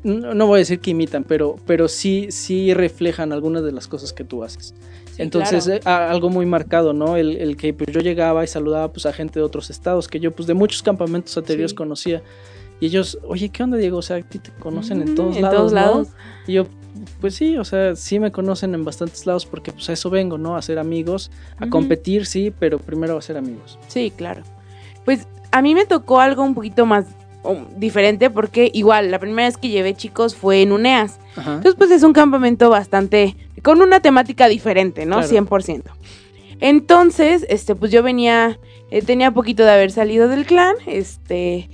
no, 0.02 0.34
no 0.34 0.46
voy 0.46 0.56
a 0.56 0.60
decir 0.60 0.80
que 0.80 0.90
imitan, 0.90 1.24
pero, 1.24 1.56
pero 1.66 1.88
sí, 1.88 2.28
sí 2.30 2.74
reflejan 2.74 3.32
algunas 3.32 3.62
de 3.64 3.72
las 3.72 3.86
cosas 3.88 4.12
que 4.12 4.24
tú 4.24 4.42
haces. 4.44 4.74
Sí, 5.14 5.22
Entonces, 5.22 5.64
claro. 5.64 5.80
eh, 5.80 5.82
a- 5.84 6.10
algo 6.10 6.28
muy 6.30 6.44
marcado, 6.46 6.92
¿no? 6.92 7.16
El, 7.16 7.36
el 7.36 7.56
que 7.56 7.72
pues, 7.72 7.90
yo 7.92 8.00
llegaba 8.00 8.42
y 8.44 8.46
saludaba 8.46 8.92
pues, 8.92 9.06
a 9.06 9.12
gente 9.12 9.38
de 9.38 9.44
otros 9.44 9.70
estados 9.70 10.08
que 10.08 10.20
yo 10.20 10.32
pues 10.32 10.46
de 10.48 10.54
muchos 10.54 10.82
campamentos 10.82 11.36
anteriores 11.38 11.70
Sí. 11.70 11.76
conocía. 11.76 12.22
Y 12.80 12.86
ellos, 12.86 13.18
oye, 13.26 13.48
¿qué 13.50 13.62
onda, 13.62 13.76
Diego? 13.76 13.98
O 13.98 14.02
sea, 14.02 14.16
a 14.16 14.22
ti 14.22 14.38
te 14.40 14.50
conocen 14.58 14.98
en 15.00 15.08
Ujú, 15.08 15.14
todos 15.14 15.36
en 15.36 15.42
lados, 15.42 15.56
todos 15.58 15.72
¿no?" 15.72 15.80
lados. 15.80 16.08
Y 16.46 16.52
yo, 16.54 16.66
pues 17.20 17.34
sí, 17.34 17.56
o 17.56 17.64
sea, 17.64 17.96
sí 17.96 18.18
me 18.18 18.30
conocen 18.32 18.74
en 18.74 18.84
bastantes 18.84 19.26
lados 19.26 19.46
porque 19.46 19.72
pues 19.72 19.88
a 19.88 19.92
eso 19.92 20.10
vengo, 20.10 20.38
¿no? 20.38 20.56
A 20.56 20.62
ser 20.62 20.78
amigos, 20.78 21.30
a 21.58 21.68
competir, 21.68 22.26
sí, 22.26 22.52
pero 22.58 22.78
primero 22.78 23.16
a 23.16 23.22
ser 23.22 23.36
amigos. 23.36 23.78
Sí, 23.88 24.12
claro. 24.14 24.42
Pues 25.04 25.26
a 25.50 25.62
mí 25.62 25.74
me 25.74 25.86
tocó 25.86 26.20
algo 26.20 26.42
un 26.42 26.54
poquito 26.54 26.86
más 26.86 27.06
um, 27.42 27.66
diferente 27.76 28.30
porque 28.30 28.70
igual 28.72 29.10
la 29.10 29.18
primera 29.18 29.48
vez 29.48 29.56
que 29.56 29.68
llevé 29.68 29.94
chicos 29.94 30.34
fue 30.34 30.62
en 30.62 30.72
UNEAS. 30.72 31.18
Ajá. 31.36 31.54
Entonces 31.54 31.74
pues 31.76 31.90
es 31.90 32.02
un 32.02 32.12
campamento 32.12 32.70
bastante 32.70 33.36
con 33.62 33.80
una 33.80 34.00
temática 34.00 34.48
diferente, 34.48 35.06
¿no? 35.06 35.20
Claro. 35.20 35.46
100%. 35.46 35.82
Entonces, 36.60 37.44
este 37.48 37.74
pues 37.74 37.90
yo 37.90 38.02
venía 38.02 38.58
eh, 38.90 39.02
tenía 39.02 39.32
poquito 39.32 39.64
de 39.64 39.72
haber 39.72 39.90
salido 39.90 40.28
del 40.28 40.46
clan, 40.46 40.76
este 40.86 41.68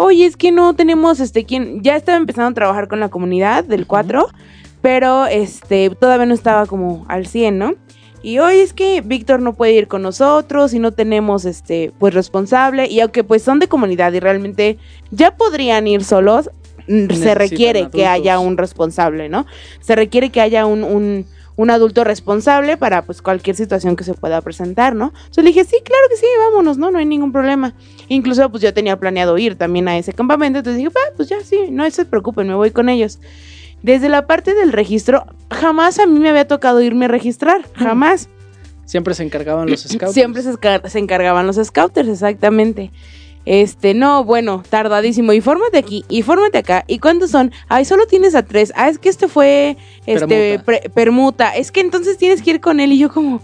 Oye, 0.00 0.26
es 0.26 0.36
que 0.36 0.52
no 0.52 0.74
tenemos 0.74 1.18
este 1.18 1.44
quien 1.44 1.82
ya 1.82 1.96
estaba 1.96 2.16
empezando 2.16 2.50
a 2.50 2.54
trabajar 2.54 2.86
con 2.86 3.00
la 3.00 3.08
comunidad 3.08 3.64
del 3.64 3.84
4, 3.84 4.28
pero 4.80 5.26
este 5.26 5.90
todavía 5.90 6.24
no 6.24 6.34
estaba 6.34 6.66
como 6.66 7.04
al 7.08 7.26
100, 7.26 7.58
¿no? 7.58 7.74
Y 8.22 8.38
hoy 8.38 8.58
es 8.58 8.72
que 8.72 9.00
Víctor 9.00 9.42
no 9.42 9.54
puede 9.54 9.72
ir 9.72 9.88
con 9.88 10.02
nosotros 10.02 10.72
y 10.72 10.78
no 10.78 10.92
tenemos 10.92 11.44
este 11.44 11.90
pues 11.98 12.14
responsable 12.14 12.86
y 12.86 13.00
aunque 13.00 13.24
pues 13.24 13.42
son 13.42 13.58
de 13.58 13.66
comunidad 13.66 14.12
y 14.12 14.20
realmente 14.20 14.78
ya 15.10 15.34
podrían 15.34 15.88
ir 15.88 16.04
solos, 16.04 16.48
mm, 16.86 17.10
se 17.10 17.34
requiere 17.34 17.88
que 17.90 18.06
haya 18.06 18.38
un 18.38 18.56
responsable, 18.56 19.28
¿no? 19.28 19.46
Se 19.80 19.96
requiere 19.96 20.30
que 20.30 20.40
haya 20.40 20.64
un, 20.64 20.84
un, 20.84 21.26
un 21.58 21.70
adulto 21.70 22.04
responsable 22.04 22.76
para 22.76 23.02
pues 23.02 23.20
cualquier 23.20 23.56
situación 23.56 23.96
que 23.96 24.04
se 24.04 24.14
pueda 24.14 24.40
presentar, 24.40 24.94
¿no? 24.94 25.06
Entonces 25.16 25.42
le 25.42 25.50
dije, 25.50 25.64
sí, 25.64 25.76
claro 25.84 26.02
que 26.08 26.16
sí, 26.16 26.26
vámonos, 26.46 26.78
¿no? 26.78 26.92
No 26.92 26.98
hay 26.98 27.04
ningún 27.04 27.32
problema. 27.32 27.74
Incluso 28.06 28.48
pues 28.48 28.62
yo 28.62 28.72
tenía 28.72 28.96
planeado 28.96 29.36
ir 29.38 29.56
también 29.56 29.88
a 29.88 29.98
ese 29.98 30.12
campamento, 30.12 30.60
entonces 30.60 30.78
dije, 30.78 30.92
"Ah, 30.94 31.12
pues 31.16 31.28
ya 31.28 31.40
sí, 31.42 31.58
no 31.72 31.90
se 31.90 32.04
preocupen, 32.04 32.46
me 32.46 32.54
voy 32.54 32.70
con 32.70 32.88
ellos. 32.88 33.18
Desde 33.82 34.08
la 34.08 34.28
parte 34.28 34.54
del 34.54 34.70
registro, 34.70 35.26
jamás 35.50 35.98
a 35.98 36.06
mí 36.06 36.20
me 36.20 36.28
había 36.28 36.46
tocado 36.46 36.80
irme 36.80 37.06
a 37.06 37.08
registrar, 37.08 37.62
jamás. 37.74 38.28
Siempre 38.84 39.14
se 39.14 39.24
encargaban 39.24 39.68
los 39.68 39.80
scouts. 39.88 40.14
Siempre 40.14 40.42
se, 40.42 40.52
se 40.84 40.98
encargaban 41.00 41.44
los 41.44 41.56
scouters, 41.56 42.08
exactamente. 42.08 42.92
Este, 43.50 43.94
no, 43.94 44.24
bueno, 44.24 44.62
tardadísimo. 44.68 45.32
Y 45.32 45.40
fórmate 45.40 45.78
aquí, 45.78 46.04
y 46.10 46.20
fórmate 46.20 46.58
acá. 46.58 46.84
¿Y 46.86 46.98
cuántos 46.98 47.30
son? 47.30 47.50
Ay, 47.68 47.86
solo 47.86 48.06
tienes 48.06 48.34
a 48.34 48.42
tres. 48.42 48.74
Ah, 48.76 48.90
es 48.90 48.98
que 48.98 49.08
este 49.08 49.26
fue, 49.26 49.78
este, 50.04 50.26
Permuta. 50.26 50.64
pre- 50.64 50.90
permuta. 50.90 51.56
Es 51.56 51.72
que 51.72 51.80
entonces 51.80 52.18
tienes 52.18 52.42
que 52.42 52.50
ir 52.50 52.60
con 52.60 52.78
él. 52.78 52.92
Y 52.92 52.98
yo 52.98 53.08
como, 53.10 53.40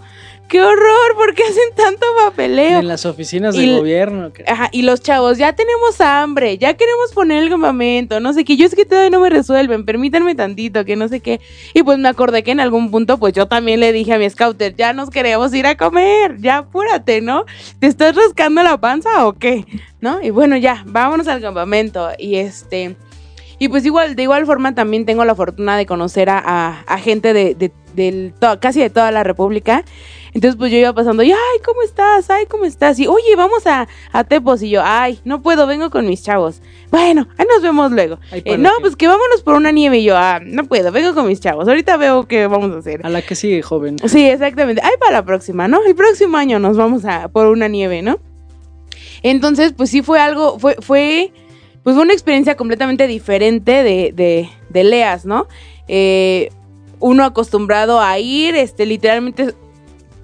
qué 0.47 0.61
horror, 0.61 1.15
¿por 1.15 1.33
qué 1.33 1.43
hacen 1.43 1.73
tanto 1.75 2.05
papeleo? 2.25 2.79
En 2.79 2.87
las 2.87 3.05
oficinas 3.05 3.55
Y 3.55 3.59
de 3.59 3.63
l- 3.65 3.77
gobierno. 3.79 4.31
Ajá, 4.47 4.69
y 4.71 4.83
los 4.83 5.01
chavos, 5.01 5.37
ya 5.37 5.53
tenemos 5.53 5.99
hambre, 6.01 6.57
ya 6.57 6.75
queremos 6.75 7.11
poner 7.13 7.43
el 7.43 7.49
campamento, 7.49 8.19
no 8.19 8.31
sé 8.33 8.43
qué, 8.45 8.55
yo 8.55 8.65
es 8.65 8.75
que 8.75 8.85
todavía 8.85 9.09
no 9.09 9.19
me 9.19 9.29
resuelven, 9.29 9.85
permítanme 9.85 10.35
tantito, 10.35 10.85
que 10.85 10.95
no 10.95 11.07
sé 11.07 11.19
qué. 11.19 11.41
Y 11.73 11.83
pues 11.83 11.97
me 11.97 12.07
acordé 12.09 12.43
que 12.43 12.51
en 12.51 12.59
algún 12.59 12.91
punto, 12.91 13.17
pues 13.17 13.33
yo 13.33 13.47
también 13.47 13.79
le 13.79 13.91
dije 13.91 14.13
a 14.13 14.19
mi 14.19 14.29
scouter, 14.29 14.75
ya 14.75 14.93
nos 14.93 15.09
queremos 15.09 15.53
ir 15.53 15.65
a 15.67 15.75
comer, 15.77 16.37
ya 16.39 16.57
apúrate, 16.59 17.21
¿no? 17.21 17.45
¿Te 17.79 17.87
estás 17.87 18.15
rascando 18.15 18.61
la 18.63 18.77
panza 18.79 19.25
o 19.27 19.33
qué? 19.33 19.65
¿No? 20.01 20.21
Y 20.21 20.29
bueno, 20.29 20.55
ya, 20.57 20.83
vámonos 20.85 21.27
al 21.27 21.41
campamento. 21.41 22.09
Y 22.19 22.35
este, 22.35 22.95
y 23.57 23.69
pues 23.69 23.85
igual, 23.85 24.15
de 24.15 24.23
igual 24.23 24.45
forma 24.45 24.75
también 24.75 25.05
tengo 25.05 25.25
la 25.25 25.33
fortuna 25.33 25.75
de 25.77 25.85
conocer 25.85 26.29
a, 26.29 26.37
a- 26.37 26.81
a 26.87 26.97
gente 26.99 27.33
de, 27.33 27.55
de- 27.55 27.71
del 27.95 28.33
to- 28.39 28.59
casi 28.59 28.79
de 28.81 28.89
toda 28.89 29.11
la 29.11 29.23
República. 29.23 29.83
Entonces 30.33 30.57
pues 30.57 30.69
yo 30.69 30.77
iba 30.77 30.91
pasando 30.93 31.23
y, 31.23 31.31
ay, 31.31 31.59
¿cómo 31.65 31.81
estás? 31.81 32.29
Ay, 32.29 32.45
¿cómo 32.45 32.65
estás? 32.65 32.99
Y, 32.99 33.07
oye, 33.07 33.35
vamos 33.37 33.65
a, 33.67 33.87
a 34.11 34.23
Tepos. 34.25 34.61
Y 34.63 34.69
yo, 34.69 34.81
ay, 34.83 35.19
no 35.23 35.41
puedo, 35.41 35.65
vengo 35.65 35.89
con 35.89 36.05
mis 36.07 36.23
chavos. 36.23 36.61
Bueno, 36.91 37.27
ahí 37.37 37.45
nos 37.49 37.61
vemos 37.61 37.91
luego. 37.93 38.19
Eh, 38.33 38.57
no, 38.57 38.69
que- 38.75 38.81
pues 38.81 38.95
que 38.97 39.07
vámonos 39.07 39.41
por 39.43 39.55
una 39.55 39.71
nieve. 39.71 39.99
Y 39.99 40.03
yo, 40.03 40.17
ah, 40.17 40.41
no 40.43 40.65
puedo, 40.65 40.91
vengo 40.91 41.13
con 41.13 41.25
mis 41.27 41.39
chavos. 41.39 41.67
Ahorita 41.69 41.95
veo 41.95 42.27
qué 42.27 42.47
vamos 42.47 42.75
a 42.75 42.79
hacer. 42.79 42.99
A 43.05 43.09
la 43.09 43.21
que 43.21 43.33
sigue, 43.35 43.61
joven. 43.61 43.95
Sí, 44.07 44.25
exactamente. 44.27 44.81
Ay, 44.83 44.91
para 44.99 45.13
la 45.13 45.23
próxima, 45.25 45.69
¿no? 45.69 45.79
El 45.85 45.95
próximo 45.95 46.35
año 46.35 46.59
nos 46.59 46.75
vamos 46.75 47.05
a 47.05 47.29
por 47.29 47.47
una 47.47 47.69
nieve, 47.69 48.01
¿no? 48.01 48.19
Entonces, 49.23 49.73
pues 49.75 49.89
sí 49.89 50.01
fue 50.01 50.19
algo, 50.19 50.59
fue, 50.59 50.75
fue, 50.81 51.31
pues 51.83 51.95
fue 51.95 52.03
una 52.03 52.13
experiencia 52.13 52.55
completamente 52.55 53.07
diferente 53.07 53.83
de, 53.83 54.11
de, 54.13 54.49
de 54.69 54.83
Leas, 54.83 55.25
¿no? 55.25 55.47
Eh, 55.87 56.49
uno 56.99 57.23
acostumbrado 57.25 57.99
a 58.01 58.17
ir, 58.19 58.55
este, 58.55 58.85
literalmente 58.85 59.53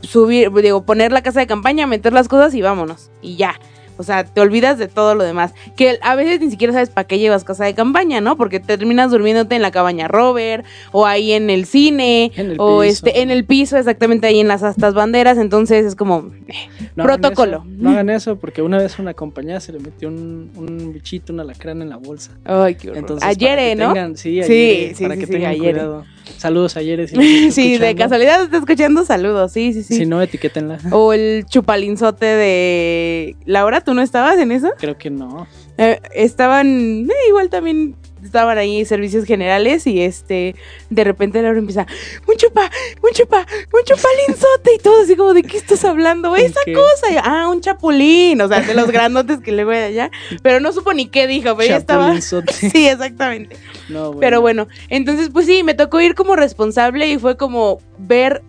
subir, 0.01 0.51
digo, 0.61 0.83
poner 0.85 1.11
la 1.11 1.21
casa 1.21 1.39
de 1.39 1.47
campaña, 1.47 1.87
meter 1.87 2.13
las 2.13 2.27
cosas 2.27 2.53
y 2.55 2.61
vámonos. 2.61 3.11
Y 3.21 3.35
ya. 3.35 3.59
O 3.97 4.03
sea, 4.03 4.23
te 4.23 4.41
olvidas 4.41 4.79
de 4.79 4.87
todo 4.87 5.13
lo 5.13 5.23
demás. 5.23 5.53
Que 5.75 5.99
a 6.01 6.15
veces 6.15 6.39
ni 6.41 6.49
siquiera 6.49 6.73
sabes 6.73 6.89
para 6.89 7.05
qué 7.05 7.19
llevas 7.19 7.43
casa 7.43 7.65
de 7.65 7.75
campaña, 7.75 8.19
¿no? 8.19 8.35
Porque 8.35 8.59
terminas 8.59 9.11
durmiéndote 9.11 9.53
en 9.55 9.61
la 9.61 9.69
cabaña 9.69 10.07
Robert, 10.07 10.65
o 10.91 11.05
ahí 11.05 11.33
en 11.33 11.51
el 11.51 11.65
cine, 11.67 12.31
En 12.35 12.51
el 12.51 12.55
o 12.59 12.81
piso. 12.81 12.83
este, 13.05 13.21
en 13.21 13.29
el 13.29 13.45
piso, 13.45 13.77
exactamente 13.77 14.25
ahí 14.25 14.39
en 14.39 14.47
las 14.47 14.63
astas 14.63 14.95
banderas. 14.95 15.37
Entonces 15.37 15.85
es 15.85 15.93
como, 15.95 16.31
eh, 16.47 16.53
No 16.95 17.03
hagan 17.03 17.19
Protocolo. 17.21 17.57
eso, 17.57 17.65
No 17.77 17.89
hagan 17.91 18.09
eso 18.09 18.37
porque 18.37 18.63
una 18.63 18.79
vez 18.79 18.97
a 18.97 19.03
una 19.03 19.13
compañía 19.13 19.59
se 19.59 19.71
le 19.71 19.77
metió 19.79 20.07
un, 20.07 20.49
un 20.55 20.93
bichito, 20.93 21.31
un 21.31 21.41
alacrán 21.41 21.83
en 21.83 21.89
la 21.89 21.97
bolsa. 21.97 22.31
ay, 22.45 22.73
qué 22.75 22.87
horror. 22.87 22.97
Entonces, 22.97 23.29
ayer, 23.29 23.49
para 23.57 23.61
que 23.69 23.75
¿no? 23.75 23.93
tengan- 23.93 24.17
sí, 24.17 24.41
Sí, 24.41 24.51
ayer, 24.51 24.95
sí, 24.95 25.03
para 25.03 25.13
sí, 25.13 25.19
que 25.19 25.25
sí, 25.27 25.31
tengan 25.33 25.51
ayer. 25.51 25.73
cuidado. 25.75 26.05
Saludos 26.37 26.77
ayer. 26.77 27.07
Si, 27.07 27.15
nos 27.15 27.25
está 27.25 27.51
sí, 27.51 27.77
de 27.77 27.95
casualidad 27.95 28.43
está 28.43 28.57
escuchando 28.57 29.05
saludos, 29.05 29.51
sí, 29.51 29.73
sí, 29.73 29.83
sí. 29.83 29.95
Si 29.95 30.05
no, 30.05 30.21
etiquétenla. 30.21 30.79
O 30.91 31.13
el 31.13 31.45
chupalinzote 31.45 32.25
de 32.25 33.35
Laura, 33.45 33.81
¿tú 33.81 33.93
no 33.93 34.01
estabas 34.01 34.37
en 34.37 34.51
eso? 34.51 34.71
Creo 34.77 34.97
que 34.97 35.09
no. 35.09 35.47
Eh, 35.77 35.99
estaban, 36.13 37.07
eh, 37.09 37.27
igual 37.29 37.49
también 37.49 37.95
estaban 38.23 38.57
ahí 38.57 38.85
servicios 38.85 39.25
generales 39.25 39.87
y 39.87 40.01
este, 40.01 40.55
de 40.89 41.03
repente 41.03 41.41
Laura 41.41 41.59
empieza, 41.59 41.85
un 42.27 42.35
chupa, 42.37 42.69
un 43.01 43.11
chupa, 43.11 43.45
un 43.73 43.83
chupalinzote 43.83 44.75
y 44.75 44.77
todo 44.79 45.01
así 45.03 45.15
como, 45.15 45.33
¿de 45.33 45.43
qué 45.43 45.57
estás 45.57 45.83
hablando? 45.85 46.35
Esa 46.35 46.59
cosa, 46.73 47.11
Y, 47.11 47.15
ah, 47.23 47.47
un 47.49 47.61
chapulín, 47.61 48.41
o 48.41 48.47
sea, 48.47 48.61
de 48.61 48.73
los 48.73 48.91
grandotes 48.91 49.39
que 49.41 49.51
luego 49.51 49.71
de 49.71 49.83
allá, 49.83 50.11
pero 50.43 50.59
no 50.59 50.71
supo 50.73 50.93
ni 50.93 51.07
qué 51.07 51.27
dijo, 51.27 51.55
pero 51.55 51.69
ya 51.69 51.77
estaba... 51.77 52.13
Sí, 52.51 52.87
exactamente. 52.87 53.55
No, 53.89 54.07
bueno. 54.07 54.19
Pero 54.19 54.41
bueno, 54.41 54.67
entonces 54.89 55.29
pues 55.31 55.45
sí, 55.45 55.63
me 55.63 55.73
tocó 55.73 55.99
ir 56.01 56.15
como 56.15 56.35
responsable 56.35 57.07
y 57.09 57.17
fue 57.17 57.37
como 57.37 57.79
ver 57.97 58.41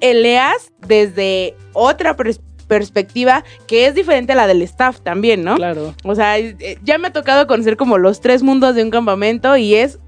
Eleas 0.00 0.72
desde 0.86 1.54
otra 1.72 2.16
pers- 2.16 2.40
perspectiva 2.66 3.44
que 3.66 3.86
es 3.86 3.94
diferente 3.94 4.32
a 4.32 4.36
la 4.36 4.46
del 4.46 4.62
staff 4.62 5.00
también, 5.00 5.44
¿no? 5.44 5.56
Claro. 5.56 5.94
O 6.04 6.14
sea, 6.14 6.38
eh, 6.38 6.78
ya 6.82 6.98
me 6.98 7.08
ha 7.08 7.12
tocado 7.12 7.46
conocer 7.46 7.76
como 7.76 7.98
los 7.98 8.20
tres 8.20 8.42
mundos 8.42 8.74
de 8.74 8.82
un 8.82 8.90
campamento 8.90 9.56
y 9.56 9.74
es 9.74 9.98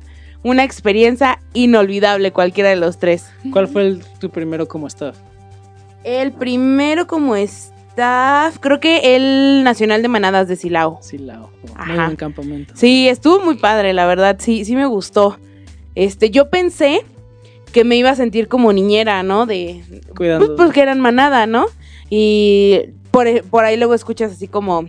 una 0.42 0.64
experiencia 0.64 1.40
inolvidable 1.52 2.32
cualquiera 2.32 2.70
de 2.70 2.76
los 2.76 2.98
tres. 2.98 3.26
¿Cuál 3.52 3.68
fue 3.68 3.82
el, 3.82 4.04
tu 4.20 4.30
primero 4.30 4.68
como 4.68 4.86
staff? 4.86 5.16
El 6.04 6.32
primero 6.32 7.06
como 7.06 7.36
staff, 7.36 8.58
creo 8.60 8.80
que 8.80 9.16
el 9.16 9.64
Nacional 9.64 10.02
de 10.02 10.08
Manadas 10.08 10.48
de 10.48 10.56
Silao. 10.56 10.98
Silao. 11.02 11.50
Muy 11.86 11.96
buen 11.96 12.16
campamento. 12.16 12.74
Sí, 12.76 13.08
estuvo 13.08 13.40
muy 13.40 13.56
padre, 13.56 13.92
la 13.92 14.06
verdad, 14.06 14.36
sí, 14.38 14.64
sí 14.64 14.76
me 14.76 14.86
gustó. 14.86 15.38
Este, 15.94 16.30
yo 16.30 16.48
pensé 16.48 17.04
que 17.72 17.84
me 17.84 17.96
iba 17.96 18.10
a 18.10 18.14
sentir 18.14 18.48
como 18.48 18.72
niñera, 18.72 19.22
¿no? 19.22 19.46
De, 19.46 19.82
Cuidando. 20.16 20.46
pues 20.46 20.56
porque 20.56 20.80
eran 20.80 21.00
manada, 21.00 21.46
¿no? 21.46 21.66
Y 22.10 22.80
por, 23.10 23.42
por 23.44 23.64
ahí 23.64 23.76
luego 23.76 23.94
escuchas 23.94 24.32
así 24.32 24.48
como 24.48 24.88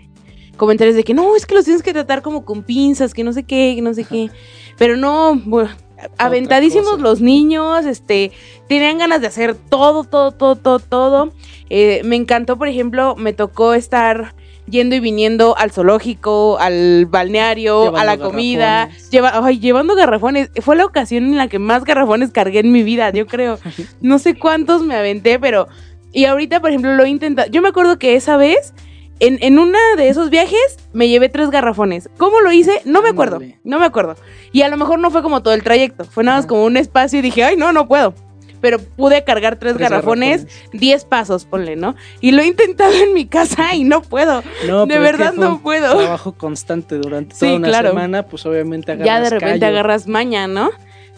comentarios 0.58 0.96
de 0.96 1.04
que 1.04 1.14
no, 1.14 1.36
es 1.36 1.46
que 1.46 1.56
los 1.56 1.66
tienes 1.66 1.82
que 1.82 1.94
tratar 1.94 2.22
como 2.22 2.46
con 2.46 2.64
pinzas, 2.64 3.14
que 3.14 3.24
no 3.24 3.34
sé 3.34 3.44
qué, 3.44 3.74
que 3.76 3.82
no 3.82 3.94
sé 3.94 4.04
qué. 4.04 4.30
Pero 4.78 4.96
no, 4.98 5.36
bueno, 5.46 5.70
aventadísimos 6.18 7.00
los 7.00 7.22
niños, 7.22 7.86
este, 7.86 8.32
tenían 8.68 9.00
ganas 9.00 9.22
de 9.22 9.28
hacer 9.28 9.56
todo, 9.56 10.04
todo, 10.04 10.32
todo, 10.32 10.56
todo, 10.56 10.80
todo. 10.80 11.34
Eh, 11.70 12.02
me 12.04 12.16
encantó, 12.16 12.58
por 12.58 12.68
ejemplo, 12.68 13.16
me 13.16 13.34
tocó 13.34 13.74
estar 13.74 14.36
yendo 14.70 14.96
y 14.96 15.00
viniendo 15.00 15.58
al 15.58 15.72
zoológico, 15.72 16.58
al 16.60 17.06
balneario, 17.08 17.86
Llevando 17.86 18.00
a 18.00 18.04
la 18.04 18.18
comida, 18.18 18.90
lleva, 19.10 19.32
ay, 19.44 19.60
llevando 19.60 19.96
garrafones. 19.96 20.52
Fue 20.62 20.76
la 20.76 20.86
ocasión 20.86 21.26
en 21.26 21.38
la 21.38 21.48
que 21.48 21.60
más 21.60 21.84
garrafones 21.84 22.32
cargué 22.32 22.60
en 22.60 22.72
mi 22.72 22.84
vida, 22.84 23.12
yo 23.12 23.26
creo. 23.26 23.58
No 24.02 24.20
sé 24.20 24.36
cuántos 24.36 24.84
me 24.84 24.96
aventé, 24.96 25.40
pero... 25.40 25.68
Y 26.12 26.26
ahorita, 26.26 26.60
por 26.60 26.70
ejemplo, 26.70 26.94
lo 26.96 27.04
he 27.04 27.10
intentado. 27.10 27.50
Yo 27.52 27.62
me 27.62 27.70
acuerdo 27.70 28.00
que 28.00 28.16
esa 28.16 28.36
vez, 28.38 28.74
en, 29.20 29.38
en 29.42 29.60
una 29.60 29.80
de 29.98 30.10
esos 30.10 30.30
viajes, 30.30 30.78
me 30.94 31.08
llevé 31.08 31.30
tres 31.30 31.50
garrafones. 31.52 32.10
¿Cómo 32.18 32.42
lo 32.42 32.52
hice? 32.52 32.82
No 32.86 33.02
me 33.02 33.10
acuerdo. 33.10 33.40
No 33.64 33.80
me 33.80 33.86
acuerdo. 33.86 34.16
Y 34.52 34.62
a 34.64 34.70
lo 34.70 34.78
mejor 34.78 35.00
no 35.00 35.12
fue 35.12 35.22
como 35.22 35.44
todo 35.44 35.54
el 35.54 35.64
trayecto. 35.64 36.06
Fue 36.06 36.24
nada 36.24 36.38
más 36.38 36.46
como 36.48 36.66
un 36.66 36.78
espacio 36.78 37.20
y 37.20 37.22
dije, 37.22 37.44
ay, 37.44 37.56
no, 37.58 37.72
no 37.74 37.88
puedo. 37.88 38.14
Pero 38.62 38.78
pude 38.80 39.24
cargar 39.24 39.56
tres, 39.58 39.76
Tres 39.78 39.90
garrafones, 39.90 40.46
10 40.74 41.06
pasos, 41.06 41.46
ponle, 41.46 41.78
¿no? 41.78 41.96
Y 42.20 42.32
lo 42.32 42.42
he 42.42 42.48
intentado 42.48 42.92
en 42.92 43.14
mi 43.14 43.26
casa 43.26 43.74
y 43.74 43.86
no 43.86 44.02
puedo. 44.02 44.44
No, 44.68 44.86
de 44.86 44.96
pero 44.96 45.06
es 45.06 45.12
que 45.12 45.18
verdad 45.18 45.34
no 45.34 45.62
puedo. 45.62 45.96
Trabajo 45.98 46.34
constante 46.34 46.96
durante 46.98 47.36
Sí, 47.36 47.46
toda 47.46 47.56
una 47.56 47.68
claro. 47.70 47.90
semana, 47.90 48.24
pues 48.28 48.46
obviamente 48.46 48.92
agarras 48.92 49.08
ya 49.08 49.20
de 49.22 49.30
repente 49.30 49.60
callo. 49.62 49.72
agarras 49.78 50.08
maña, 50.08 50.48
¿no? 50.48 50.72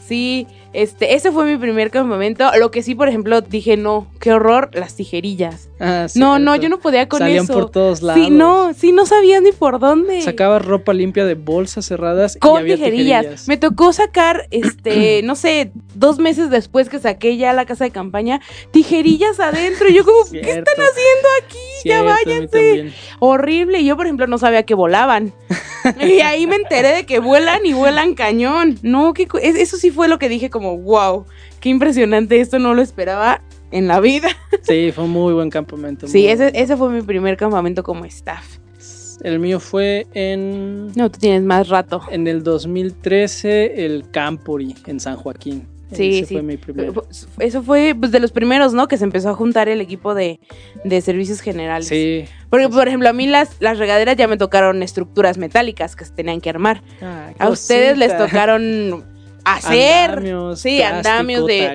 Sí, 0.05 0.45
este, 0.73 1.15
ese 1.15 1.31
fue 1.31 1.45
mi 1.45 1.57
primer 1.57 1.91
campamento. 1.91 2.49
Lo 2.57 2.71
que 2.71 2.81
sí, 2.83 2.95
por 2.95 3.07
ejemplo, 3.09 3.41
dije, 3.41 3.77
no, 3.77 4.07
qué 4.19 4.31
horror, 4.33 4.69
las 4.73 4.95
tijerillas. 4.95 5.69
Ah, 5.79 6.07
no, 6.15 6.37
no, 6.39 6.51
cierto. 6.51 6.63
yo 6.63 6.69
no 6.69 6.79
podía 6.79 7.07
con 7.09 7.19
Salían 7.19 7.43
eso. 7.45 7.53
por 7.53 7.71
todos 7.71 8.01
lados. 8.01 8.23
Sí, 8.23 8.29
no, 8.29 8.73
sí, 8.73 8.91
no 8.91 9.05
sabía 9.05 9.41
ni 9.41 9.51
por 9.51 9.79
dónde. 9.79 10.21
Sacabas 10.21 10.63
ropa 10.63 10.93
limpia 10.93 11.25
de 11.25 11.33
bolsas 11.35 11.85
cerradas 11.87 12.35
y 12.35 12.39
con 12.39 12.57
había 12.59 12.75
tijerillas. 12.75 13.21
tijerillas. 13.21 13.47
Me 13.47 13.57
tocó 13.57 13.91
sacar, 13.93 14.47
este, 14.51 15.21
no 15.23 15.35
sé, 15.35 15.71
dos 15.95 16.19
meses 16.19 16.49
después 16.49 16.87
que 16.89 16.99
saqué 16.99 17.35
ya 17.37 17.51
la 17.53 17.65
casa 17.65 17.83
de 17.85 17.91
campaña, 17.91 18.41
tijerillas 18.71 19.39
adentro. 19.39 19.89
Y 19.89 19.95
yo 19.95 20.05
como, 20.05 20.19
¿qué 20.31 20.39
están 20.39 20.75
haciendo 20.75 21.27
aquí? 21.43 21.57
ya 21.83 22.01
Cierto, 22.01 22.05
váyanse. 22.05 22.93
Horrible. 23.19 23.79
Y 23.79 23.85
yo, 23.85 23.97
por 23.97 24.05
ejemplo, 24.05 24.27
no 24.27 24.37
sabía 24.37 24.63
que 24.63 24.75
volaban. 24.75 25.33
y 25.99 26.19
ahí 26.21 26.45
me 26.45 26.55
enteré 26.57 26.89
de 26.89 27.05
que 27.07 27.17
vuelan 27.19 27.65
y 27.65 27.73
vuelan 27.73 28.13
cañón. 28.13 28.77
No, 28.83 29.13
es- 29.41 29.55
eso 29.55 29.77
sí 29.77 29.89
fue 29.89 30.07
lo 30.07 30.19
que 30.19 30.29
dije 30.29 30.49
como, 30.51 30.60
wow, 30.77 31.25
qué 31.59 31.69
impresionante. 31.69 32.39
Esto 32.39 32.59
no 32.59 32.73
lo 32.73 32.81
esperaba 32.81 33.41
en 33.71 33.87
la 33.87 33.99
vida. 33.99 34.29
Sí, 34.63 34.91
fue 34.93 35.05
un 35.05 35.09
muy 35.11 35.33
buen 35.33 35.49
campamento. 35.49 36.07
Sí, 36.07 36.27
ese, 36.27 36.43
bueno. 36.43 36.59
ese 36.59 36.77
fue 36.77 36.89
mi 36.89 37.01
primer 37.01 37.35
campamento 37.35 37.81
como 37.83 38.05
staff. 38.05 38.57
El 39.23 39.39
mío 39.39 39.59
fue 39.59 40.05
en, 40.13 40.87
No, 40.95 41.09
tú 41.09 41.19
tienes 41.19 41.41
más 41.43 41.67
rato. 41.69 42.01
en 42.11 42.27
el 42.27 42.43
2013, 42.43 43.85
el 43.85 44.09
Campori, 44.11 44.75
en 44.87 44.99
San 44.99 45.15
Joaquín. 45.15 45.67
Sí, 45.93 46.19
Ese 46.19 46.27
sí. 46.27 46.33
fue 46.35 46.41
mi 46.43 46.55
primer. 46.57 46.93
Eso 47.39 47.63
fue 47.63 47.93
pues, 47.99 48.11
de 48.11 48.19
los 48.21 48.31
primeros, 48.31 48.73
¿no? 48.73 48.87
Que 48.87 48.97
se 48.97 49.03
empezó 49.03 49.29
a 49.29 49.33
juntar 49.33 49.67
el 49.67 49.81
equipo 49.81 50.13
de, 50.15 50.39
de 50.85 51.01
servicios 51.01 51.41
generales. 51.41 51.87
Sí. 51.87 52.23
Porque, 52.49 52.69
por 52.69 52.87
ejemplo, 52.87 53.09
a 53.09 53.13
mí 53.13 53.27
las, 53.27 53.57
las 53.59 53.77
regaderas 53.77 54.15
ya 54.15 54.27
me 54.27 54.37
tocaron 54.37 54.83
estructuras 54.83 55.37
metálicas 55.37 55.95
que 55.97 56.05
se 56.05 56.13
tenían 56.13 56.39
que 56.39 56.49
armar. 56.49 56.81
Ah, 57.01 57.31
A 57.39 57.49
ustedes 57.49 57.97
les 57.97 58.17
tocaron 58.17 59.03
hacer. 59.43 60.09
Andamios, 60.11 60.59
sí, 60.59 60.77
plástico, 60.77 60.97
andamios 60.97 61.45
de, 61.45 61.53
de, 61.53 61.67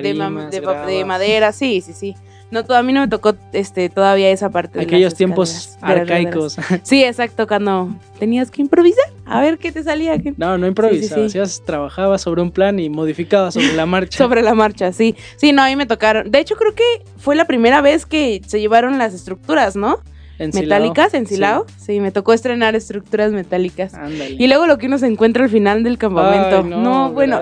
tarimas, 0.61 1.05
madera, 1.05 1.51
sí, 1.51 1.81
sí, 1.81 1.93
sí. 1.93 2.15
No, 2.49 2.61
a 2.73 2.81
mí 2.81 2.93
no 2.93 3.01
me 3.01 3.09
tocó 3.09 3.35
este, 3.51 3.89
todavía 3.89 4.29
esa 4.29 4.49
parte. 4.49 4.79
Aquellos 4.79 5.15
tiempos 5.15 5.77
de 5.85 5.93
arcaicos. 5.93 6.55
Sí, 6.83 7.03
exacto, 7.03 7.45
cuando 7.45 7.93
tenías 8.19 8.51
que 8.51 8.61
improvisar. 8.61 9.03
A 9.25 9.41
ver 9.41 9.57
qué 9.57 9.73
te 9.73 9.83
salía. 9.83 10.17
qué- 10.17 10.33
No, 10.37 10.57
no 10.57 10.65
improvisabas, 10.65 11.33
sí. 11.33 11.39
hacías- 11.39 11.61
trabajabas 11.65 12.21
sobre 12.21 12.41
un 12.41 12.51
plan 12.51 12.79
y 12.79 12.89
modificabas 12.89 13.53
sobre 13.55 13.73
la 13.73 13.85
marcha. 13.85 14.17
Sobre 14.23 14.41
la 14.41 14.53
marcha, 14.53 14.93
sí. 14.93 15.15
Sí, 15.35 15.51
no, 15.51 15.61
a 15.63 15.67
mí 15.67 15.75
me 15.75 15.85
tocaron. 15.85 16.31
De 16.31 16.39
hecho, 16.39 16.55
creo 16.55 16.73
que 16.73 16.83
fue 17.17 17.35
la 17.35 17.45
primera 17.45 17.81
vez 17.81 18.05
que 18.05 18.41
se 18.47 18.61
llevaron 18.61 18.97
las 18.97 19.13
estructuras, 19.13 19.75
¿no? 19.75 19.99
Metálicas 20.39 21.13
en 21.13 21.25
Silao. 21.27 21.65
Sí. 21.77 21.99
me 21.99 22.11
tocó 22.11 22.33
estrenar 22.33 22.75
estructuras 22.75 23.31
metálicas. 23.31 23.93
Ándale. 23.93 24.35
Y 24.37 24.47
luego 24.47 24.67
lo 24.67 24.77
que 24.77 24.87
uno 24.87 24.97
se 24.97 25.07
encuentra 25.07 25.43
al 25.43 25.49
final 25.49 25.83
del 25.83 25.97
campamento. 25.97 26.57
Ay, 26.63 26.63
no, 26.81 27.11
bueno. 27.11 27.41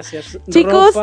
chicos, 0.49 0.95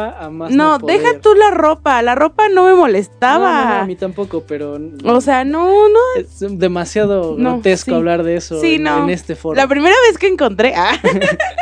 No, 0.51 0.79
deja 0.79 1.19
tú 1.21 1.35
la 1.35 1.51
ropa. 1.51 2.01
La 2.03 2.15
ropa 2.15 2.49
no 2.49 2.65
me 2.65 2.75
molestaba. 2.75 3.65
no, 3.65 3.75
a 3.83 3.85
mí 3.87 3.97
tampoco, 3.97 4.45
pero 4.47 4.79
O 5.05 5.21
sea, 5.21 5.45
no, 5.45 5.89
no. 5.89 5.99
es 6.19 6.41
demasiado 6.59 7.35
No, 7.39 7.55
grotesco 7.55 7.91
sí. 7.91 7.97
hablar 7.97 8.23
de 8.23 8.37
eso 8.37 8.61
Sí, 8.61 8.75
en 8.77 9.11
este 9.11 9.35
foro. 9.37 9.57
La 9.57 9.67
primera 9.69 9.95
vez 10.09 10.19
que 10.19 10.29
encontré. 10.29 10.73
Ah, 10.77 10.93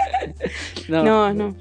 no. 0.89 1.05
no, 1.05 1.35
no. 1.35 1.55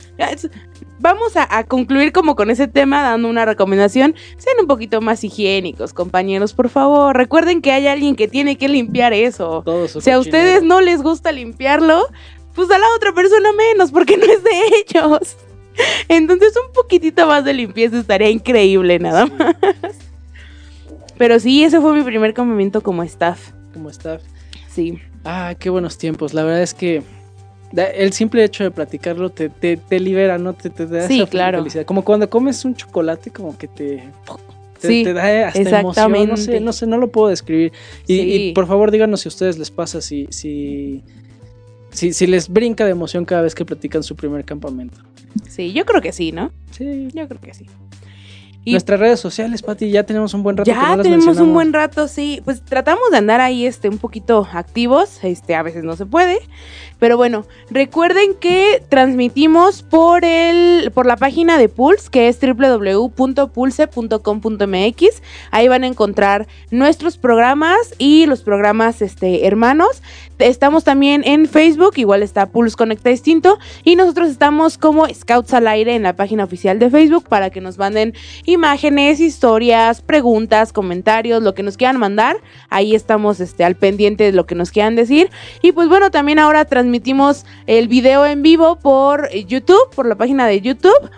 Vamos 1.00 1.38
a, 1.38 1.58
a 1.58 1.64
concluir 1.64 2.12
como 2.12 2.36
con 2.36 2.50
ese 2.50 2.68
tema 2.68 3.02
dando 3.02 3.30
una 3.30 3.46
recomendación. 3.46 4.16
Sean 4.38 4.58
un 4.60 4.68
poquito 4.68 5.00
más 5.00 5.24
higiénicos, 5.24 5.94
compañeros, 5.94 6.54
por 6.54 6.70
favor. 6.70 7.16
Recuerden 7.16 7.62
que 7.62 7.72
hay 7.72 7.88
alguien 7.88 8.16
que 8.16 8.28
tiene 8.28 8.58
que 8.58 8.68
limpiar 8.68 9.14
eso. 9.14 9.62
Todo 9.64 9.88
su 9.88 10.02
Si 10.02 10.12
a 10.12 10.20
ustedes 10.20 10.64
no 10.64 10.82
les 10.82 11.02
gusta 11.02 11.32
limpiarlo, 11.32 12.06
pues 12.54 12.70
a 12.72 12.78
la 12.78 12.88
otra 12.96 13.14
persona 13.14 13.54
menos, 13.54 13.92
porque 13.92 14.18
no 14.18 14.26
es 14.26 14.44
de 14.44 14.52
ellos. 14.80 15.38
Entonces 16.10 16.54
un 16.66 16.74
poquitito 16.74 17.26
más 17.28 17.46
de 17.46 17.54
limpieza 17.54 17.98
estaría 18.00 18.30
increíble, 18.30 19.00
nada 19.00 19.26
más. 19.26 19.56
Pero 21.18 21.40
sí, 21.40 21.64
ese 21.64 21.82
fue 21.82 21.94
mi 21.94 22.04
primer 22.04 22.34
campamento 22.34 22.82
como 22.82 23.04
staff. 23.04 23.52
¿Cómo 23.74 23.90
está? 23.90 24.20
Sí. 24.70 25.00
Ah, 25.26 25.54
qué 25.58 25.70
buenos 25.70 25.98
tiempos. 25.98 26.34
La 26.34 26.44
verdad 26.44 26.62
es 26.62 26.74
que 26.74 27.04
el 27.76 28.14
simple 28.14 28.44
hecho 28.44 28.64
de 28.64 28.72
platicarlo 28.72 29.30
te, 29.30 29.50
te, 29.50 29.78
te 29.78 30.00
libera, 30.00 30.38
¿no? 30.38 30.54
Te, 30.54 30.70
te 30.70 30.86
da 30.88 31.08
Sí, 31.08 31.22
esa 31.22 31.30
claro. 31.30 31.60
felicidad. 31.60 31.86
Como 31.86 32.04
cuando 32.04 32.30
comes 32.30 32.64
un 32.66 32.76
chocolate, 32.76 33.32
como 33.32 33.58
que 33.58 33.68
te... 33.68 34.04
Te, 34.80 34.88
Sí, 34.88 35.04
te 35.04 35.12
da 35.14 35.48
hasta 35.50 35.60
emoción, 35.60 35.82
no 35.84 35.90
exactamente. 35.90 36.38
sé, 36.42 36.60
no 36.62 36.72
sé, 36.74 36.88
no 36.88 36.96
lo 36.98 37.10
puedo 37.12 37.28
describir. 37.28 37.74
Y, 38.08 38.16
Sí. 38.16 38.22
y 38.22 38.54
por 38.54 38.66
favor 38.66 38.92
díganos 38.92 39.20
si 39.22 39.28
a 39.28 39.32
ustedes 39.32 39.58
les 39.60 39.72
pasa, 39.72 40.00
si, 40.00 40.28
si, 40.30 41.04
si, 41.92 42.14
si 42.14 42.28
les 42.28 42.48
brinca 42.48 42.86
de 42.86 42.92
emoción 42.92 43.26
cada 43.26 43.42
vez 43.42 43.56
que 43.56 43.66
platican 43.66 44.04
su 44.04 44.16
primer 44.16 44.46
campamento. 44.46 44.98
Sí, 45.50 45.74
yo 45.74 45.86
creo 45.86 46.02
que 46.02 46.14
sí, 46.14 46.32
¿no? 46.32 46.52
Sí. 46.72 47.10
Yo 47.14 47.28
creo 47.28 47.42
que 47.42 47.54
sí. 47.54 47.66
Y 48.66 48.72
Nuestras 48.72 49.00
redes 49.00 49.20
sociales, 49.20 49.62
Pati, 49.64 49.90
ya 49.90 50.04
tenemos 50.04 50.34
un 50.34 50.44
buen 50.44 50.58
rato 50.58 50.70
que 50.70 50.76
ya 50.76 50.90
no 50.90 50.96
las 50.98 51.04
tenemos 51.04 51.38
un 51.40 51.54
buen 51.54 51.74
rato, 51.74 52.08
sí. 52.08 52.42
Pues 52.46 52.62
tratamos 52.62 53.10
de 53.12 53.18
andar 53.18 53.40
ahí 53.42 53.66
este, 53.66 53.90
un 53.90 53.98
poquito 53.98 54.48
activos. 54.52 55.24
Este, 55.24 55.56
a 55.56 55.64
veces 55.64 55.84
no 55.84 55.96
se 55.96 56.06
puede. 56.06 56.40
Pero 57.00 57.16
bueno, 57.16 57.46
recuerden 57.70 58.34
que 58.36 58.84
transmitimos 58.90 59.84
por 59.84 60.26
el, 60.26 60.92
por 60.92 61.06
la 61.06 61.16
página 61.16 61.58
de 61.58 61.70
Pulse, 61.70 62.10
que 62.12 62.28
es 62.28 62.38
www.pulse.com.mx. 62.42 65.22
Ahí 65.52 65.70
van 65.70 65.86
a 65.86 65.88
encontrar 65.88 66.48
nuestros 66.72 67.18
programas 67.18 67.94
y 67.98 68.26
los 68.26 68.42
programas 68.42 69.02
este, 69.02 69.48
hermanos. 69.48 70.02
Estamos 70.40 70.84
también 70.84 71.22
en 71.26 71.46
Facebook, 71.48 71.94
igual 71.98 72.24
está 72.24 72.48
Pulse 72.48 72.76
Conecta 72.76 73.10
Distinto. 73.10 73.60
Y 73.84 73.96
nosotros 73.96 74.30
estamos 74.30 74.78
como 74.78 75.08
Scouts 75.08 75.54
al 75.54 75.68
Aire 75.68 75.96
en 75.96 76.04
la 76.04 76.16
página 76.16 76.44
oficial 76.44 76.80
de 76.80 76.90
Facebook 76.90 77.28
para 77.28 77.50
que 77.50 77.62
nos 77.62 77.78
manden 77.78 78.14
imágenes, 78.46 79.22
historias, 79.22 80.02
preguntas, 80.02 80.74
comentarios, 80.74 81.44
lo 81.44 81.54
que 81.54 81.64
nos 81.64 81.78
quieran 81.78 81.98
mandar. 81.98 82.38
Ahí 82.70 82.94
estamos 82.96 83.40
este, 83.40 83.64
al 83.64 83.76
pendiente 83.76 84.26
de 84.26 84.34
lo 84.34 84.46
que 84.46 84.56
nos 84.56 84.72
quieran 84.72 84.96
decir. 84.96 85.30
Y 85.62 85.72
pues 85.72 85.88
bueno, 85.88 86.12
también 86.12 86.40
ahora 86.40 86.66
transmitimos 86.66 86.89
el 87.68 87.88
video 87.88 88.26
en 88.26 88.42
vivo 88.42 88.78
por 88.78 89.30
YouTube, 89.32 89.90
por 89.96 90.06
la 90.08 90.16
página 90.16 90.48
de 90.48 90.62
YouTube. 90.62 91.10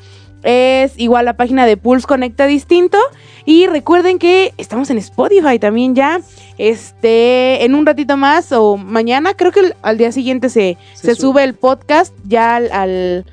Es 0.43 0.93
igual 0.97 1.25
la 1.25 1.37
página 1.37 1.65
de 1.67 1.77
Pulse 1.77 2.07
Conecta 2.07 2.47
Distinto. 2.47 2.97
Y 3.45 3.67
recuerden 3.67 4.17
que 4.19 4.53
estamos 4.57 4.89
en 4.89 4.97
Spotify 4.97 5.59
también 5.59 5.93
ya. 5.95 6.19
Este, 6.57 7.63
en 7.63 7.75
un 7.75 7.85
ratito 7.85 8.17
más 8.17 8.51
o 8.51 8.77
mañana, 8.77 9.33
creo 9.35 9.51
que 9.51 9.73
al 9.81 9.97
día 9.97 10.11
siguiente 10.11 10.49
se, 10.49 10.77
Se 10.93 11.07
se 11.07 11.15
sube. 11.15 11.21
sube 11.21 11.43
el 11.43 11.53
podcast 11.53 12.13
ya 12.23 12.55
al, 12.55 12.71
al- 12.71 13.25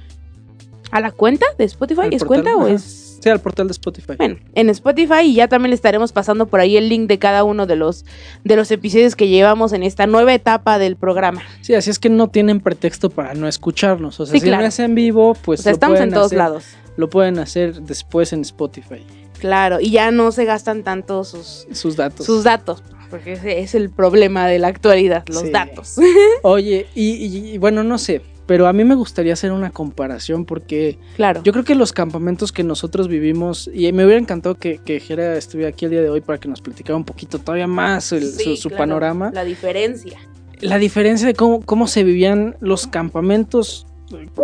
a 0.91 1.01
la 1.01 1.11
cuenta 1.11 1.47
de 1.59 1.65
Spotify. 1.65 2.09
¿Es 2.11 2.25
portal, 2.25 2.45
cuenta 2.45 2.57
o 2.57 2.67
es...? 2.69 3.08
Sí, 3.21 3.29
al 3.31 3.41
portal 3.41 3.67
de 3.67 3.73
Spotify. 3.73 4.15
Bueno, 4.17 4.37
en 4.55 4.71
Spotify 4.71 5.23
y 5.25 5.35
ya 5.35 5.49
también 5.49 5.71
le 5.71 5.75
estaremos 5.75 6.13
pasando 6.13 6.47
por 6.47 6.61
ahí 6.61 6.77
el 6.77 6.89
link 6.89 7.09
de 7.09 7.19
cada 7.19 7.43
uno 7.45 7.67
de 7.67 7.77
los 7.77 8.05
de 8.45 8.57
los 8.57 8.71
episodios 8.71 9.17
que 9.17 9.29
llevamos 9.29 9.73
en 9.73 9.83
esta 9.83 10.07
nueva 10.07 10.33
etapa 10.35 10.79
del 10.79 10.97
programa. 10.97 11.43
Sí, 11.61 11.75
así 11.75 11.91
es 11.91 11.99
que 11.99 12.09
no 12.11 12.29
tienen 12.29 12.61
pretexto 12.61 13.11
para 13.11 13.35
no 13.35 13.49
escucharnos. 13.49 14.21
O 14.21 14.27
sea, 14.27 14.33
Sí, 14.35 14.41
si 14.41 14.47
claro. 14.47 14.63
no 14.63 14.69
es 14.69 14.79
en 14.79 14.95
vivo, 14.95 15.35
pues 15.43 15.61
o 15.61 15.63
sea, 15.65 15.73
lo 15.73 15.75
estamos 15.75 16.01
en 16.01 16.11
todos 16.11 16.27
hacer- 16.27 16.39
lados. 16.39 16.65
Lo 16.97 17.09
pueden 17.11 17.39
hacer 17.39 17.83
después 17.83 18.33
en 18.33 18.41
Spotify. 18.43 19.05
Claro, 19.39 19.79
y 19.81 19.91
ya 19.91 20.11
no 20.11 20.33
se 20.33 20.45
gastan 20.45 20.83
tanto 20.83 21.23
sus 21.25 21.67
Sus 21.73 21.95
datos. 21.97 22.27
sus 22.27 22.43
datos, 22.43 22.83
porque 23.09 23.35
ese 23.35 23.61
es 23.61 23.75
el 23.77 23.89
problema 23.91 24.49
de 24.49 24.59
la 24.59 24.67
actualidad, 24.69 25.23
los 25.29 25.43
Sí. 25.43 25.51
datos. 25.51 25.97
Oye, 26.43 26.87
y, 26.97 27.11
y- 27.13 27.53
y 27.55 27.59
bueno, 27.59 27.85
no 27.85 27.99
sé, 27.99 28.23
pero 28.49 28.67
a 28.67 28.73
mí 28.73 28.83
me 28.83 28.95
gustaría 28.97 29.35
hacer 29.35 29.53
una 29.53 29.71
comparación 29.71 30.45
porque 30.47 30.99
claro. 31.17 31.43
yo 31.45 31.53
creo 31.53 31.65
que 31.65 31.75
los 31.77 31.93
campamentos 31.93 32.51
que 32.51 32.65
nosotros 32.65 33.07
vivimos, 33.07 33.71
y 33.73 33.93
me 33.93 34.05
hubiera 34.07 34.19
encantado 34.21 34.55
que, 34.57 34.79
que 34.85 34.99
Jera 35.01 35.37
estuviera 35.37 35.69
aquí 35.69 35.85
el 35.85 35.91
día 35.93 36.01
de 36.03 36.09
hoy 36.09 36.23
para 36.23 36.39
que 36.41 36.49
nos 36.49 36.63
platicara 36.63 36.97
un 36.97 37.05
poquito 37.05 37.39
todavía 37.39 37.67
más 37.67 38.11
el- 38.13 38.25
Sí, 38.25 38.57
su, 38.57 38.57
su 38.57 38.69
claro, 38.71 38.83
panorama. 38.85 39.31
La 39.35 39.45
diferencia. 39.45 40.19
La 40.63 40.79
diferencia 40.79 41.27
de 41.29 41.35
cómo, 41.35 41.61
cómo 41.61 41.87
se 41.87 42.03
vivían 42.05 42.57
los 42.61 42.87
campamentos 42.87 43.87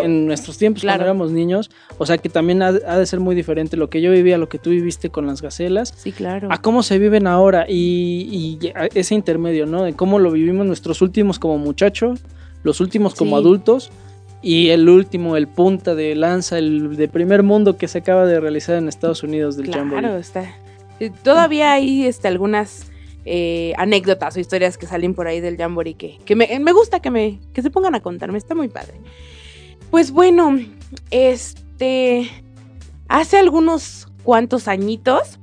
en 0.01 0.27
nuestros 0.27 0.59
tiempos 0.59 0.83
Claro. 0.83 0.99
cuando 0.99 1.11
éramos 1.12 1.33
niños. 1.33 1.71
O 1.97 2.05
sea 2.05 2.19
que 2.19 2.29
también 2.29 2.61
ha, 2.62 2.67
ha 2.69 2.99
de 2.99 3.07
ser 3.07 3.21
muy 3.21 3.35
diferente 3.35 3.79
lo 3.79 3.88
que 3.88 4.03
yo 4.03 4.11
vivía, 4.12 4.37
lo 4.37 4.51
que 4.51 4.59
tú 4.59 4.69
viviste 4.69 5.09
con 5.09 5.27
las 5.27 5.40
gacelas. 5.40 5.95
Sí, 5.97 6.12
claro. 6.12 6.49
a 6.51 6.61
cómo 6.61 6.83
se 6.83 6.99
viven 6.99 7.27
ahora 7.27 7.64
y, 7.69 8.59
y 8.61 8.73
ese 8.95 9.14
intermedio, 9.14 9.64
¿no? 9.64 9.83
De 9.85 9.95
cómo 9.95 10.19
lo 10.19 10.31
vivimos 10.31 10.67
nuestros 10.67 11.01
últimos 11.01 11.38
como 11.38 11.57
muchachos, 11.57 12.21
los 12.64 12.81
últimos 12.81 13.14
como 13.14 13.37
Sí. 13.38 13.42
adultos 13.42 13.90
y 14.42 14.70
el 14.70 14.88
último, 14.88 15.37
el 15.37 15.46
punta 15.46 15.94
de 15.94 16.14
lanza, 16.16 16.59
el 16.59 16.96
de 16.96 17.07
primer 17.09 17.42
mundo 17.44 17.77
que 17.77 17.87
se 17.88 17.98
acaba 17.98 18.27
de 18.27 18.40
realizar 18.40 18.77
en 18.77 18.88
Estados 18.88 19.22
Unidos 19.22 19.57
del 19.57 19.66
Claro, 19.66 19.85
Jamboree. 19.90 20.18
está. 20.18 20.55
eh, 21.00 21.11
Todavía 21.22 21.72
hay 21.72 22.05
este, 22.07 22.27
algunas 22.29 22.87
eh, 23.24 23.72
anécdotas 23.79 24.37
o 24.37 24.40
historias 24.40 24.77
que 24.77 24.87
salen 24.87 25.14
por 25.14 25.27
ahí 25.29 25.40
del 25.40 25.57
Jamboree 25.57 25.94
que, 25.94 26.18
que 26.27 26.37
me, 26.37 26.59
me 26.61 26.72
gusta 26.72 27.00
que 27.00 27.11
me 27.11 27.38
que 27.55 27.62
se 27.62 27.70
pongan 27.70 27.94
a 27.94 28.00
contarme, 28.00 28.37
está 28.37 28.55
muy 28.55 28.68
padre. 28.68 28.94
Pues 29.90 30.11
bueno, 30.11 30.59
este 31.11 32.29
hace 33.09 33.38
algunos 33.38 34.09
cuantos 34.24 34.68
añitos, 34.68 35.38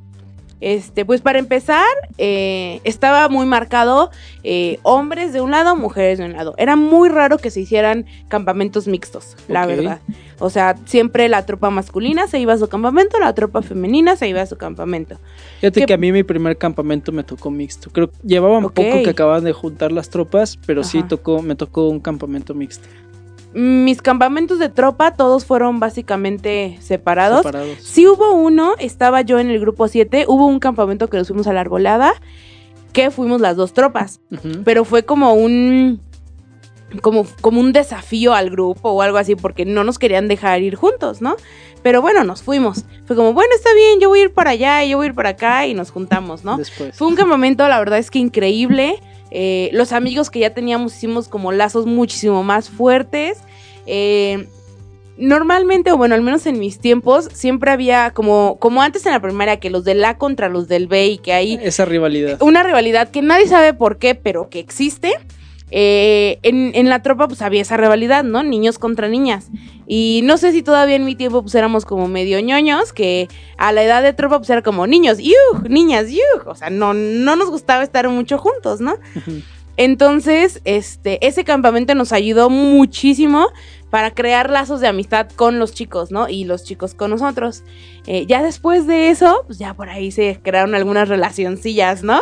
este, 0.61 1.03
pues 1.05 1.21
para 1.21 1.39
empezar, 1.39 1.85
eh, 2.17 2.79
estaba 2.83 3.27
muy 3.29 3.45
marcado 3.45 4.11
eh, 4.43 4.79
hombres 4.83 5.33
de 5.33 5.41
un 5.41 5.51
lado, 5.51 5.75
mujeres 5.75 6.19
de 6.19 6.25
un 6.25 6.33
lado. 6.33 6.53
Era 6.57 6.75
muy 6.75 7.09
raro 7.09 7.37
que 7.37 7.49
se 7.51 7.59
hicieran 7.61 8.05
campamentos 8.29 8.87
mixtos, 8.87 9.35
la 9.47 9.65
verdad. 9.65 9.99
O 10.39 10.49
sea, 10.49 10.75
siempre 10.85 11.29
la 11.29 11.45
tropa 11.45 11.69
masculina 11.69 12.27
se 12.27 12.39
iba 12.39 12.53
a 12.53 12.57
su 12.57 12.67
campamento, 12.67 13.19
la 13.19 13.33
tropa 13.33 13.61
femenina 13.61 14.15
se 14.15 14.27
iba 14.27 14.41
a 14.41 14.45
su 14.47 14.57
campamento. 14.57 15.17
Fíjate 15.59 15.81
¿Qué- 15.81 15.85
que 15.85 15.93
a 15.93 15.97
mí 15.97 16.11
mi 16.11 16.23
primer 16.23 16.57
campamento 16.57 17.11
me 17.11 17.23
tocó 17.23 17.51
mixto. 17.51 17.91
Creo 17.91 18.09
que 18.09 18.17
llevaba 18.23 18.57
un 18.57 18.63
poco 18.63 18.73
que 19.03 19.09
acababan 19.09 19.43
de 19.43 19.53
juntar 19.53 19.91
las 19.91 20.09
tropas, 20.09 20.57
pero 20.65 20.83
sí 20.83 21.03
tocó, 21.03 21.41
me 21.43 21.55
tocó 21.55 21.89
un 21.89 21.99
campamento 21.99 22.53
mixto. 22.55 22.87
Mis 23.53 24.01
campamentos 24.01 24.59
de 24.59 24.69
tropa 24.69 25.13
todos 25.13 25.45
fueron 25.45 25.79
básicamente 25.79 26.77
separados. 26.79 27.43
Separados. 27.43 27.77
Sí 27.81 28.07
hubo 28.07 28.33
uno, 28.33 28.75
estaba 28.79 29.21
yo 29.21 29.39
en 29.39 29.49
el 29.49 29.59
grupo 29.59 29.87
7, 29.87 30.25
hubo 30.27 30.45
un 30.45 30.59
campamento 30.59 31.09
que 31.09 31.17
nos 31.17 31.27
fuimos 31.27 31.47
a 31.47 31.53
la 31.53 31.61
arbolada, 31.61 32.13
que 32.93 33.11
fuimos 33.11 33.41
las 33.41 33.55
dos 33.55 33.73
tropas, 33.73 34.21
pero 34.63 34.85
fue 34.85 35.03
como 35.03 35.33
un 35.33 36.01
como, 37.01 37.25
como 37.39 37.61
un 37.61 37.71
desafío 37.71 38.33
al 38.33 38.49
grupo 38.49 38.89
o 38.89 39.01
algo 39.01 39.17
así, 39.17 39.35
porque 39.35 39.65
no 39.65 39.83
nos 39.83 39.97
querían 39.97 40.27
dejar 40.27 40.61
ir 40.61 40.75
juntos, 40.75 41.21
¿no? 41.21 41.37
Pero 41.83 42.01
bueno, 42.01 42.23
nos 42.23 42.43
fuimos. 42.43 42.83
Fue 43.05 43.15
como, 43.15 43.33
bueno, 43.33 43.51
está 43.55 43.73
bien, 43.73 43.99
yo 43.99 44.09
voy 44.09 44.19
a 44.19 44.23
ir 44.23 44.33
para 44.33 44.51
allá 44.51 44.83
y 44.83 44.89
yo 44.89 44.97
voy 44.97 45.05
a 45.05 45.09
ir 45.09 45.15
para 45.15 45.29
acá 45.29 45.65
y 45.67 45.73
nos 45.73 45.91
juntamos, 45.91 46.43
¿no? 46.43 46.57
Después. 46.57 46.95
Fue 46.97 47.07
un 47.07 47.15
campamento, 47.15 47.67
la 47.67 47.79
verdad 47.79 47.99
es 47.99 48.11
que 48.11 48.19
increíble. 48.19 49.01
Eh, 49.31 49.69
los 49.73 49.93
amigos 49.93 50.29
que 50.29 50.39
ya 50.39 50.53
teníamos 50.53 50.95
hicimos 50.95 51.27
como 51.27 51.51
lazos 51.51 51.85
muchísimo 51.85 52.43
más 52.43 52.69
fuertes. 52.69 53.39
Eh, 53.85 54.47
normalmente, 55.17 55.91
o 55.91 55.97
bueno, 55.97 56.15
al 56.15 56.21
menos 56.21 56.45
en 56.45 56.59
mis 56.59 56.79
tiempos, 56.79 57.29
siempre 57.33 57.71
había 57.71 58.11
como, 58.11 58.57
como 58.59 58.81
antes 58.81 59.05
en 59.05 59.13
la 59.13 59.21
primaria, 59.21 59.59
que 59.59 59.69
los 59.69 59.83
del 59.83 60.03
A 60.03 60.17
contra 60.17 60.49
los 60.49 60.67
del 60.67 60.87
B 60.87 61.07
y 61.07 61.17
que 61.17 61.33
hay 61.33 61.59
Esa 61.61 61.85
rivalidad. 61.85 62.41
una 62.41 62.63
rivalidad 62.63 63.09
que 63.09 63.21
nadie 63.21 63.47
sabe 63.47 63.73
por 63.73 63.97
qué, 63.97 64.15
pero 64.15 64.49
que 64.49 64.59
existe. 64.59 65.13
Eh, 65.71 66.39
en, 66.43 66.71
en 66.75 66.89
la 66.89 67.01
tropa 67.01 67.27
pues 67.27 67.41
había 67.41 67.61
esa 67.61 67.77
rivalidad, 67.77 68.23
¿no? 68.23 68.43
Niños 68.43 68.77
contra 68.77 69.07
niñas. 69.07 69.49
Y 69.87 70.21
no 70.23 70.37
sé 70.37 70.51
si 70.51 70.63
todavía 70.63 70.95
en 70.95 71.05
mi 71.05 71.15
tiempo 71.15 71.41
pues 71.41 71.55
éramos 71.55 71.85
como 71.85 72.07
medio 72.07 72.39
ñoños, 72.39 72.93
que 72.93 73.27
a 73.57 73.71
la 73.71 73.83
edad 73.83 74.03
de 74.03 74.13
tropa 74.13 74.37
pues 74.37 74.49
era 74.49 74.61
como 74.61 74.87
niños, 74.87 75.17
¡yuh! 75.17 75.67
Niñas, 75.67 76.09
¡yuh! 76.09 76.47
O 76.49 76.55
sea, 76.55 76.69
no, 76.69 76.93
no 76.93 77.35
nos 77.35 77.49
gustaba 77.49 77.83
estar 77.83 78.07
mucho 78.09 78.37
juntos, 78.37 78.81
¿no? 78.81 78.95
Entonces, 79.77 80.61
este, 80.63 81.25
ese 81.25 81.43
campamento 81.43 81.95
nos 81.95 82.11
ayudó 82.11 82.49
muchísimo 82.49 83.47
para 83.89 84.11
crear 84.11 84.49
lazos 84.49 84.79
de 84.79 84.87
amistad 84.87 85.29
con 85.35 85.59
los 85.59 85.73
chicos, 85.73 86.11
¿no? 86.11 86.29
Y 86.29 86.43
los 86.43 86.63
chicos 86.63 86.93
con 86.93 87.11
nosotros. 87.11 87.63
Eh, 88.05 88.25
ya 88.27 88.43
después 88.43 88.87
de 88.87 89.09
eso, 89.09 89.43
pues 89.47 89.59
ya 89.59 89.73
por 89.73 89.89
ahí 89.89 90.11
se 90.11 90.39
crearon 90.41 90.75
algunas 90.75 91.09
relacioncillas, 91.09 92.03
¿no? 92.03 92.21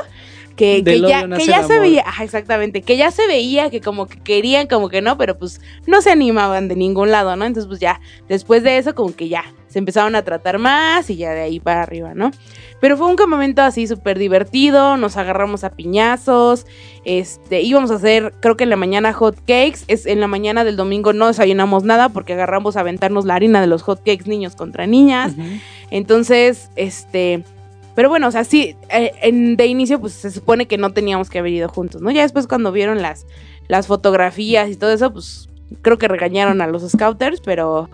Que, 0.60 0.84
ya, 0.84 1.26
que 1.26 1.46
ya 1.46 1.64
se 1.64 1.74
amor. 1.74 1.82
veía, 1.88 2.04
ajá, 2.06 2.26
exactamente, 2.26 2.82
que 2.82 2.98
ya 2.98 3.12
se 3.12 3.26
veía 3.28 3.70
que 3.70 3.80
como 3.80 4.08
que 4.08 4.20
querían, 4.20 4.68
como 4.68 4.90
que 4.90 5.02
no, 5.02 5.18
pero 5.18 5.40
pues 5.40 5.62
no 5.88 6.02
se 6.02 6.12
animaban 6.12 6.68
de 6.68 6.76
ningún 6.76 7.12
lado, 7.12 7.34
¿no? 7.38 7.46
Entonces 7.46 7.68
pues 7.68 7.80
ya, 7.80 8.02
después 8.28 8.62
de 8.64 8.78
eso 8.78 8.94
como 8.94 9.16
que 9.16 9.30
ya, 9.30 9.46
se 9.68 9.80
empezaron 9.80 10.16
a 10.16 10.24
tratar 10.24 10.58
más 10.58 11.10
y 11.10 11.16
ya 11.16 11.32
de 11.32 11.42
ahí 11.42 11.62
para 11.62 11.82
arriba, 11.82 12.14
¿no? 12.14 12.32
Pero 12.82 12.98
fue 12.98 13.08
un 13.08 13.16
campamento 13.16 13.62
así 13.62 13.88
súper 13.88 14.20
divertido, 14.20 14.98
nos 14.98 15.16
agarramos 15.16 15.64
a 15.64 15.70
piñazos, 15.70 16.66
este, 17.06 17.62
íbamos 17.62 17.90
a 17.92 17.96
hacer, 17.96 18.34
creo 18.42 18.58
que 18.58 18.66
en 18.66 18.70
la 18.70 18.76
mañana 18.76 19.14
hot 19.14 19.38
cakes, 19.40 19.80
es, 19.88 20.06
en 20.06 20.20
la 20.20 20.28
mañana 20.28 20.66
del 20.66 20.76
domingo 20.76 21.14
no 21.14 21.28
desayunamos 21.28 21.86
nada 21.86 22.10
porque 22.10 22.34
agarramos 22.34 22.76
a 22.76 22.82
aventarnos 22.82 23.24
la 23.24 23.36
harina 23.36 23.62
de 23.62 23.68
los 23.68 23.82
hot 23.84 24.00
cakes 24.00 24.28
niños 24.28 24.58
contra 24.58 24.88
niñas, 24.88 25.34
entonces, 25.90 26.70
este, 26.76 27.44
pero 28.00 28.08
bueno, 28.08 28.30
o 28.30 28.32
sea, 28.32 28.46
sí, 28.46 28.78
eh, 28.90 29.12
en- 29.22 29.58
de 29.58 29.66
inicio 29.66 30.00
pues 30.00 30.14
se 30.14 30.32
supone 30.32 30.68
que 30.68 30.78
no 30.78 30.94
teníamos 30.94 31.30
que 31.30 31.38
haber 31.40 31.52
ido 31.52 31.68
juntos, 31.68 32.02
¿no? 32.02 32.10
Ya 32.12 32.22
después 32.22 32.48
cuando 32.48 32.72
vieron 32.72 33.02
las, 33.02 33.26
las 33.68 33.88
fotografías 33.88 34.70
y 34.70 34.78
todo 34.78 34.94
eso, 34.94 35.12
pues 35.12 35.50
creo 35.82 35.98
que 35.98 36.08
regañaron 36.08 36.62
a 36.62 36.68
los 36.68 36.90
scouters, 36.90 37.42
pero... 37.42 37.90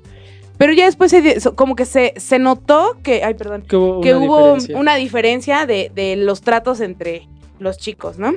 Pero 0.59 0.73
ya 0.73 0.85
después 0.85 1.09
se 1.09 1.39
como 1.55 1.75
que 1.75 1.85
se, 1.85 2.13
se 2.17 2.37
notó 2.37 2.97
que, 3.01 3.23
ay, 3.23 3.33
perdón, 3.33 3.63
Que 3.63 3.75
hubo, 3.77 4.01
que 4.01 4.13
una 4.13 4.25
hubo 4.27 4.37
diferencia. 4.53 4.77
una 4.79 4.95
diferencia 4.95 5.65
de, 5.65 5.91
de 5.95 6.15
los 6.17 6.41
tratos 6.41 6.81
entre 6.81 7.27
los 7.57 7.79
chicos, 7.79 8.19
¿no? 8.19 8.33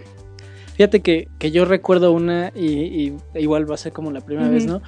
Fíjate 0.76 1.00
que, 1.00 1.28
que 1.38 1.50
yo 1.50 1.66
recuerdo 1.66 2.12
una, 2.12 2.50
y, 2.54 2.66
y 2.66 3.16
igual 3.34 3.70
va 3.70 3.74
a 3.74 3.78
ser 3.78 3.92
como 3.92 4.10
la 4.10 4.22
primera 4.22 4.48
vez, 4.48 4.64
¿no? 4.64 4.80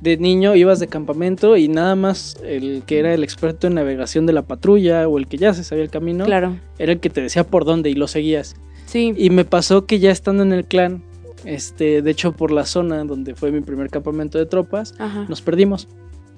De 0.00 0.16
niño 0.16 0.54
ibas 0.54 0.78
de 0.78 0.86
campamento 0.86 1.56
y 1.56 1.66
nada 1.68 1.96
más 1.96 2.36
el 2.44 2.82
que 2.86 3.00
era 3.00 3.12
el 3.14 3.24
experto 3.24 3.66
en 3.66 3.74
navegación 3.74 4.26
de 4.26 4.32
la 4.32 4.42
patrulla 4.42 5.08
o 5.08 5.18
el 5.18 5.26
que 5.26 5.38
ya 5.38 5.52
se 5.54 5.64
sabía 5.64 5.82
el 5.84 5.90
camino, 5.90 6.24
Claro, 6.24 6.56
era 6.78 6.92
el 6.92 7.00
que 7.00 7.10
te 7.10 7.20
decía 7.20 7.42
por 7.44 7.64
dónde 7.64 7.90
y 7.90 7.94
lo 7.94 8.06
seguías. 8.06 8.54
sí. 8.86 9.12
Y 9.16 9.30
me 9.30 9.44
pasó 9.44 9.86
que 9.86 9.98
ya 9.98 10.12
estando 10.12 10.44
en 10.44 10.52
el 10.52 10.64
clan, 10.66 11.02
este, 11.44 12.00
de 12.02 12.10
hecho 12.12 12.32
por 12.32 12.52
la 12.52 12.64
zona 12.64 13.02
donde 13.04 13.34
fue 13.34 13.50
mi 13.50 13.60
primer 13.60 13.90
campamento 13.90 14.38
de 14.38 14.46
tropas, 14.46 14.94
Ajá. 14.98 15.26
nos 15.28 15.42
perdimos. 15.42 15.88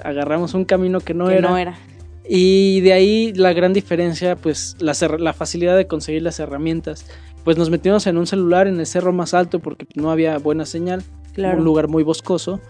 Agarramos 0.02 0.54
un 0.54 0.64
camino 0.64 1.00
que 1.00 1.12
no 1.12 1.26
que 1.28 1.34
era. 1.36 1.50
no 1.50 1.58
era. 1.58 1.78
Y 2.26 2.80
de 2.80 2.92
ahí 2.94 3.32
la 3.34 3.52
gran 3.52 3.72
diferencia, 3.74 4.36
pues 4.36 4.76
la, 4.78 4.94
la 5.18 5.32
facilidad 5.34 5.76
de 5.76 5.86
conseguir 5.86 6.22
las 6.22 6.38
herramientas. 6.40 7.04
Pues 7.44 7.58
nos 7.58 7.68
metimos 7.70 8.06
en 8.06 8.16
un 8.16 8.26
celular 8.26 8.66
en 8.66 8.78
el 8.80 8.86
cerro 8.86 9.12
más 9.12 9.34
alto 9.34 9.58
porque 9.60 9.86
no 9.94 10.10
había 10.10 10.38
buena 10.38 10.64
señal, 10.64 11.02
Claro. 11.34 11.58
un 11.58 11.64
lugar 11.64 11.88
muy 11.88 12.02
boscoso. 12.02 12.60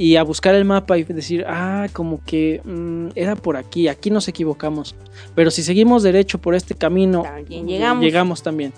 Y 0.00 0.14
a 0.14 0.22
buscar 0.22 0.54
el 0.54 0.64
mapa 0.64 0.96
y 0.96 1.02
decir, 1.02 1.44
ah, 1.48 1.88
como 1.92 2.20
que 2.24 2.60
mm, 2.64 3.08
era 3.16 3.34
por 3.34 3.56
aquí, 3.56 3.88
aquí 3.88 4.10
nos 4.10 4.28
equivocamos. 4.28 4.94
Pero 5.34 5.50
si 5.50 5.62
seguimos 5.64 6.04
derecho 6.04 6.38
por 6.38 6.54
este 6.54 6.74
camino, 6.74 7.22
También 7.22 7.66
llegamos. 7.66 8.04
llegamos 8.04 8.42
también. 8.44 8.72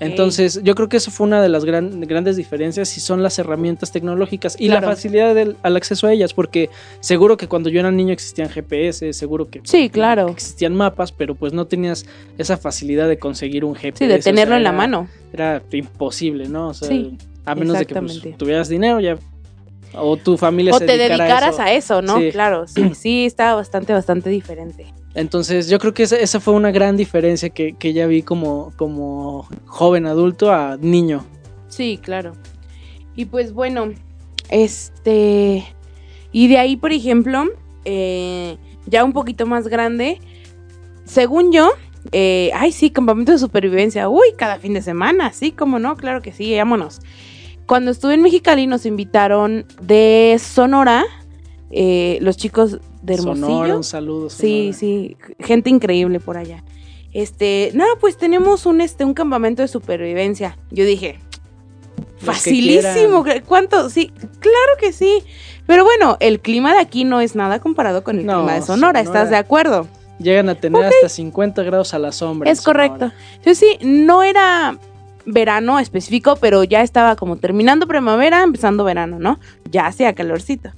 Entonces, 0.00 0.60
yo 0.62 0.74
creo 0.74 0.88
que 0.88 0.96
eso 0.96 1.10
fue 1.10 1.26
una 1.26 1.42
de 1.42 1.50
las 1.50 1.66
gran- 1.66 2.00
grandes 2.00 2.36
diferencias 2.36 2.96
y 2.96 3.00
son 3.02 3.22
las 3.22 3.38
herramientas 3.38 3.92
tecnológicas 3.92 4.56
y 4.58 4.68
Claro. 4.68 4.86
la 4.86 4.94
facilidad 4.94 5.34
del, 5.34 5.56
al 5.62 5.76
acceso 5.76 6.06
a 6.06 6.12
ellas, 6.14 6.32
porque 6.32 6.70
seguro 7.00 7.36
que 7.36 7.48
cuando 7.48 7.68
yo 7.68 7.80
era 7.80 7.90
niño 7.90 8.14
existían 8.14 8.48
GPS, 8.48 9.12
seguro 9.12 9.50
que 9.50 9.60
Sí, 9.64 9.90
claro. 9.90 10.28
existían 10.30 10.74
mapas, 10.74 11.12
pero 11.12 11.34
pues 11.34 11.52
no 11.52 11.66
tenías 11.66 12.06
esa 12.38 12.56
facilidad 12.56 13.08
de 13.08 13.18
conseguir 13.18 13.66
un 13.66 13.74
GPS. 13.74 13.98
Sí, 13.98 14.06
de 14.06 14.14
o 14.18 14.22
sea, 14.22 14.32
tenerlo 14.32 14.56
en 14.56 14.62
la 14.62 14.70
era- 14.70 14.78
mano. 14.78 15.08
Era 15.34 15.62
imposible, 15.72 16.48
¿no? 16.48 16.68
O 16.68 16.74
sea, 16.74 16.88
Sí, 16.88 17.18
a 17.44 17.54
menos 17.54 17.78
de 17.78 17.84
que 17.84 17.94
pues, 17.94 18.22
tuvieras 18.38 18.70
dinero 18.70 19.00
ya 19.00 19.18
o 19.96 20.16
tu 20.16 20.36
familia 20.36 20.74
O 20.74 20.78
se 20.78 20.86
te 20.86 20.96
dedicara 20.96 21.24
dedicaras 21.24 21.58
a 21.58 21.64
a 21.64 21.72
eso. 21.72 21.98
eso, 21.98 22.02
¿no? 22.02 22.18
Sí. 22.18 22.30
Claro, 22.32 22.66
sí, 22.66 22.90
sí, 22.94 23.26
está 23.26 23.54
bastante, 23.54 23.92
bastante 23.92 24.30
diferente. 24.30 24.86
Entonces, 25.14 25.68
yo 25.68 25.78
creo 25.78 25.94
que 25.94 26.02
esa, 26.02 26.16
esa 26.16 26.40
fue 26.40 26.54
una 26.54 26.72
gran 26.72 26.96
diferencia 26.96 27.48
que, 27.50 27.74
que 27.74 27.92
ya 27.92 28.06
vi 28.06 28.22
como, 28.22 28.72
como 28.76 29.46
joven 29.66 30.06
adulto 30.06 30.52
a 30.52 30.76
niño. 30.80 31.24
Sí, 31.68 31.98
claro. 32.02 32.32
Y 33.14 33.26
pues 33.26 33.52
bueno, 33.52 33.92
este. 34.50 35.64
Y 36.32 36.48
de 36.48 36.58
ahí, 36.58 36.76
por 36.76 36.92
ejemplo, 36.92 37.44
eh, 37.84 38.56
ya 38.86 39.04
un 39.04 39.12
poquito 39.12 39.46
más 39.46 39.68
grande, 39.68 40.18
según 41.04 41.52
yo, 41.52 41.70
eh, 42.12 42.50
ay, 42.54 42.72
sí, 42.72 42.90
campamento 42.90 43.30
de 43.30 43.38
supervivencia. 43.38 44.08
Uy, 44.08 44.28
cada 44.36 44.58
fin 44.58 44.74
de 44.74 44.82
semana, 44.82 45.32
sí, 45.32 45.52
cómo 45.52 45.78
no, 45.78 45.96
claro 45.96 46.22
que 46.22 46.32
sí, 46.32 46.56
vámonos. 46.56 47.00
Cuando 47.66 47.90
estuve 47.90 48.14
en 48.14 48.22
Mexicali 48.22 48.66
nos 48.66 48.86
invitaron 48.86 49.66
de 49.80 50.38
Sonora, 50.40 51.04
eh, 51.70 52.18
los 52.20 52.36
chicos 52.36 52.78
de 53.02 53.14
Hermosillo. 53.14 53.46
Sonora, 53.46 53.76
un 53.76 53.84
saludo. 53.84 54.30
Sí, 54.30 54.72
Sonora. 54.72 54.78
sí, 54.78 55.16
gente 55.40 55.70
increíble 55.70 56.20
por 56.20 56.36
allá. 56.36 56.62
Este, 57.12 57.70
no, 57.74 57.84
pues 58.00 58.18
tenemos 58.18 58.66
un 58.66 58.80
este 58.80 59.04
un 59.04 59.14
campamento 59.14 59.62
de 59.62 59.68
supervivencia. 59.68 60.58
Yo 60.70 60.84
dije, 60.84 61.20
facilísimo, 62.18 63.24
¿cuánto? 63.46 63.88
Sí, 63.88 64.12
claro 64.40 64.72
que 64.80 64.92
sí. 64.92 65.22
Pero 65.66 65.84
bueno, 65.84 66.16
el 66.20 66.40
clima 66.40 66.74
de 66.74 66.80
aquí 66.80 67.04
no 67.04 67.20
es 67.20 67.34
nada 67.34 67.60
comparado 67.60 68.04
con 68.04 68.18
el 68.18 68.26
No, 68.26 68.38
clima 68.38 68.54
de 68.54 68.62
Sonora, 68.62 69.00
¿estás 69.00 69.30
de 69.30 69.36
acuerdo? 69.36 69.86
Llegan 70.18 70.48
a 70.48 70.54
tener 70.54 70.84
hasta 70.84 71.08
50 71.08 71.62
grados 71.62 71.94
a 71.94 71.98
la 71.98 72.12
sombra. 72.12 72.50
Es 72.50 72.60
correcto. 72.62 73.12
Entonces 73.36 73.58
sí, 73.58 73.78
no 73.82 74.22
era 74.22 74.78
verano 75.26 75.78
específico, 75.78 76.36
pero 76.36 76.64
ya 76.64 76.82
estaba 76.82 77.16
como 77.16 77.36
terminando 77.36 77.86
primavera, 77.86 78.42
empezando 78.42 78.84
verano, 78.84 79.18
¿no? 79.18 79.38
Ya 79.70 79.86
hacía 79.86 80.14
calorcito. 80.14 80.70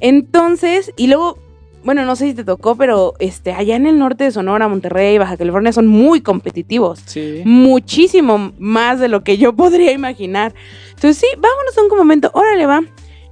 Entonces, 0.00 0.92
y 0.96 1.06
luego, 1.06 1.38
bueno, 1.84 2.04
no 2.04 2.16
sé 2.16 2.26
si 2.26 2.34
te 2.34 2.44
tocó, 2.44 2.76
pero 2.76 3.14
este, 3.18 3.52
allá 3.52 3.76
en 3.76 3.86
el 3.86 3.98
norte 3.98 4.24
de 4.24 4.30
Sonora, 4.30 4.68
Monterrey, 4.68 5.18
Baja 5.18 5.36
California 5.36 5.72
son 5.72 5.86
muy 5.86 6.20
competitivos. 6.20 7.00
Sí. 7.06 7.42
Muchísimo 7.44 8.52
más 8.58 9.00
de 9.00 9.08
lo 9.08 9.22
que 9.22 9.38
yo 9.38 9.52
podría 9.56 9.92
imaginar. 9.92 10.54
Entonces, 10.90 11.18
sí, 11.18 11.26
vámonos 11.38 11.78
a 11.78 11.82
un 11.82 11.96
momento, 11.96 12.30
órale, 12.34 12.66
va. 12.66 12.82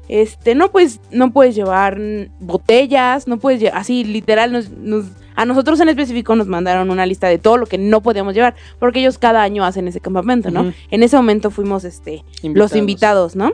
Este, 0.09 0.55
no 0.55 0.71
pues, 0.71 1.01
no 1.11 1.33
puedes 1.33 1.55
llevar 1.55 1.99
botellas, 2.41 3.27
no 3.27 3.39
puedes 3.39 3.61
llevar, 3.61 3.79
así 3.79 4.05
literal, 4.05 4.53
nos, 4.53 4.71
nos- 4.71 5.07
a 5.37 5.45
nosotros 5.47 5.81
en 5.81 5.89
específico 5.89 6.37
nos 6.37 6.47
mandaron 6.47 6.91
una 6.91 7.07
lista 7.07 7.27
de 7.29 7.39
todo 7.39 7.57
lo 7.57 7.67
que 7.67 7.77
no 7.79 8.03
podíamos 8.03 8.35
llevar, 8.35 8.55
porque 8.79 9.01
ellos 9.01 9.19
cada 9.19 9.43
año 9.43 9.65
hacen 9.65 9.89
ese 9.89 9.99
campamento, 10.01 10.51
¿no? 10.51 10.73
En 10.91 11.03
ese 11.03 11.17
momento 11.17 11.51
fuimos, 11.51 11.85
este, 11.85 12.23
los 12.55 12.71
invitados, 12.79 13.35
¿no? 13.35 13.53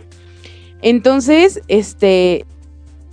Entonces, 0.82 1.60
este, 1.68 2.44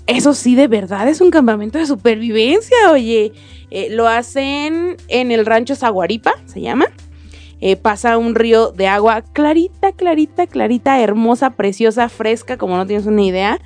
eso 0.05 0.33
sí, 0.33 0.55
de 0.55 0.67
verdad 0.67 1.07
es 1.07 1.21
un 1.21 1.31
campamento 1.31 1.77
de 1.77 1.85
supervivencia, 1.85 2.75
oye. 2.91 3.33
Eh, 3.69 3.89
lo 3.91 4.07
hacen 4.07 4.95
en 5.09 5.31
el 5.33 5.45
rancho 5.45 5.75
Zaguaripa, 5.75 6.33
se 6.45 6.61
llama. 6.61 6.85
Eh, 7.59 7.75
pasa 7.75 8.17
un 8.17 8.35
río 8.35 8.71
de 8.71 8.87
agua 8.87 9.23
clarita, 9.33 9.91
clarita, 9.91 10.45
clarita, 10.47 11.01
hermosa, 11.01 11.51
preciosa, 11.51 12.07
fresca, 12.09 12.57
como 12.57 12.77
no 12.77 12.85
tienes 12.85 13.05
una 13.07 13.23
idea. 13.23 13.59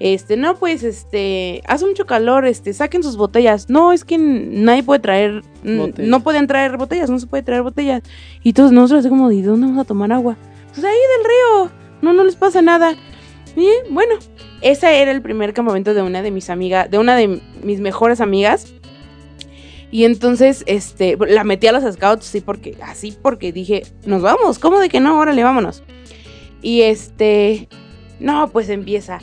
Este, 0.00 0.36
no, 0.36 0.56
pues, 0.56 0.84
este, 0.84 1.62
hace 1.66 1.84
mucho 1.84 2.06
calor, 2.06 2.46
este, 2.46 2.72
saquen 2.72 3.02
sus 3.02 3.16
botellas. 3.16 3.68
No, 3.68 3.92
es 3.92 4.04
que 4.04 4.16
nadie 4.18 4.82
puede 4.82 5.00
traer, 5.00 5.42
Botellas. 5.64 6.08
no 6.08 6.20
pueden 6.20 6.46
traer 6.46 6.76
botellas, 6.76 7.10
no 7.10 7.18
se 7.18 7.26
puede 7.26 7.42
traer 7.42 7.62
botellas. 7.62 8.02
Y 8.42 8.52
todos 8.52 8.70
nosotros 8.72 9.00
así 9.00 9.08
como, 9.08 9.28
¿de 9.28 9.42
dónde 9.42 9.66
vamos 9.66 9.82
a 9.82 9.86
tomar 9.86 10.12
agua? 10.12 10.36
Pues 10.72 10.84
ahí 10.84 10.94
del 10.94 11.24
río, 11.24 11.72
no, 12.02 12.12
no 12.12 12.24
les 12.24 12.36
pasa 12.36 12.62
nada. 12.62 12.94
Y 13.56 13.68
bueno, 13.90 14.14
ese 14.60 15.00
era 15.00 15.10
el 15.10 15.20
primer 15.20 15.52
campamento 15.52 15.94
de 15.94 16.02
una 16.02 16.22
de 16.22 16.30
mis 16.30 16.48
amigas, 16.48 16.88
de 16.90 16.98
una 16.98 17.16
de 17.16 17.40
mis 17.64 17.80
mejores 17.80 18.20
amigas. 18.20 18.72
Y 19.90 20.04
entonces, 20.04 20.64
este, 20.66 21.16
la 21.28 21.44
metí 21.44 21.66
a 21.66 21.72
los 21.72 21.82
scouts, 21.94 22.24
sí, 22.26 22.40
porque, 22.40 22.76
así, 22.82 23.16
porque 23.22 23.52
dije, 23.52 23.84
nos 24.04 24.20
vamos, 24.22 24.58
¿cómo 24.58 24.78
de 24.80 24.88
que 24.88 25.00
no? 25.00 25.18
Órale, 25.18 25.42
vámonos. 25.42 25.82
Y 26.60 26.82
este, 26.82 27.68
no, 28.20 28.48
pues 28.48 28.68
empieza. 28.68 29.20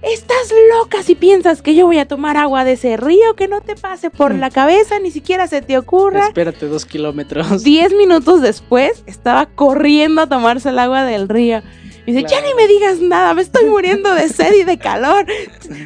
Estás 0.00 0.52
loca 0.76 1.02
si 1.02 1.14
piensas 1.16 1.60
que 1.60 1.74
yo 1.74 1.86
voy 1.86 1.98
a 1.98 2.06
tomar 2.06 2.36
agua 2.36 2.64
de 2.64 2.72
ese 2.72 2.96
río 2.96 3.34
que 3.36 3.48
no 3.48 3.60
te 3.60 3.74
pase 3.74 4.10
por 4.10 4.32
Mm. 4.32 4.38
la 4.38 4.50
cabeza, 4.50 4.98
ni 5.00 5.10
siquiera 5.10 5.46
se 5.48 5.60
te 5.60 5.76
ocurra. 5.76 6.26
Espérate 6.26 6.66
dos 6.66 6.84
kilómetros. 6.86 7.62
Diez 7.64 7.92
minutos 7.94 8.40
después 8.40 9.02
estaba 9.06 9.46
corriendo 9.46 10.22
a 10.22 10.26
tomarse 10.28 10.68
el 10.68 10.78
agua 10.78 11.04
del 11.04 11.28
río. 11.28 11.62
Y 12.08 12.12
dice, 12.12 12.26
ya 12.26 12.40
ni 12.40 12.54
me 12.54 12.66
digas 12.66 13.00
nada, 13.00 13.34
me 13.34 13.42
estoy 13.42 13.66
muriendo 13.66 14.14
de 14.14 14.28
sed 14.28 14.54
y 14.54 14.64
de 14.64 14.78
calor. 14.78 15.26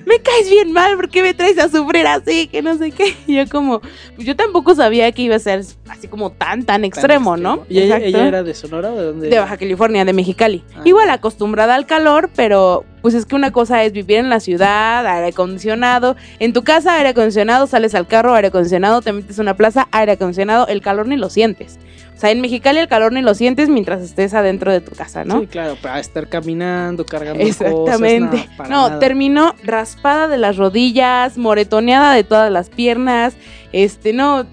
Me 0.06 0.20
caes 0.20 0.48
bien 0.48 0.70
mal, 0.70 0.94
¿por 0.94 1.08
qué 1.08 1.20
me 1.20 1.34
traes 1.34 1.58
a 1.58 1.68
sufrir 1.68 2.06
así? 2.06 2.46
Que 2.46 2.62
no 2.62 2.78
sé 2.78 2.92
qué. 2.92 3.16
Y 3.26 3.34
yo 3.34 3.48
como, 3.48 3.80
pues 3.80 4.26
yo 4.26 4.36
tampoco 4.36 4.74
sabía 4.74 5.10
que 5.10 5.22
iba 5.22 5.34
a 5.34 5.40
ser 5.40 5.64
así 5.88 6.06
como 6.06 6.30
tan, 6.30 6.64
tan 6.64 6.72
Tan 6.72 6.84
extremo, 6.84 7.36
¿no? 7.36 7.64
¿Y 7.68 7.80
ella 7.80 7.98
era 7.98 8.42
de 8.42 8.54
Sonora 8.54 8.92
o 8.92 8.96
de 8.96 9.04
dónde? 9.04 9.28
De 9.28 9.38
Baja 9.38 9.56
California, 9.56 10.04
de 10.04 10.12
Mexicali. 10.12 10.64
Ah. 10.76 10.82
Igual 10.84 11.10
acostumbrada 11.10 11.74
al 11.74 11.86
calor, 11.86 12.30
pero 12.36 12.84
pues 13.02 13.14
es 13.14 13.26
que 13.26 13.34
una 13.34 13.50
cosa 13.50 13.82
es 13.84 13.92
vivir 13.92 14.18
en 14.18 14.30
la 14.30 14.40
ciudad, 14.40 15.06
aire 15.06 15.28
acondicionado. 15.28 16.16
En 16.38 16.52
tu 16.52 16.62
casa, 16.62 16.94
aire 16.94 17.10
acondicionado, 17.10 17.66
sales 17.66 17.94
al 17.94 18.06
carro, 18.06 18.34
aire 18.34 18.48
acondicionado, 18.48 19.02
te 19.02 19.12
metes 19.12 19.38
a 19.38 19.42
una 19.42 19.56
plaza, 19.56 19.88
aire 19.90 20.12
acondicionado, 20.12 20.66
el 20.68 20.80
calor 20.80 21.06
ni 21.08 21.16
lo 21.16 21.28
sientes. 21.28 21.78
O 22.16 22.20
sea, 22.22 22.30
en 22.30 22.40
Mexicali 22.40 22.78
el 22.78 22.86
calor 22.86 23.12
ni 23.12 23.20
lo 23.20 23.34
sientes 23.34 23.68
mientras 23.68 24.00
estés 24.00 24.32
adentro 24.32 24.70
de 24.70 24.80
tu 24.80 24.92
casa, 24.92 25.24
¿no? 25.24 25.40
Sí, 25.40 25.48
claro, 25.48 25.76
para 25.82 25.98
estar 25.98 26.28
caminando, 26.28 27.04
cargando 27.04 27.42
Exactamente. 27.42 28.36
cosas. 28.36 28.56
para 28.56 28.68
no, 28.68 28.88
nada. 28.88 28.98
terminó 29.00 29.56
raspada 29.64 30.28
de 30.28 30.38
las 30.38 30.56
rodillas, 30.56 31.36
moretoneada 31.36 32.14
de 32.14 32.22
todas 32.22 32.52
las 32.52 32.70
piernas. 32.70 33.34
Este, 33.72 34.12
no, 34.12 34.46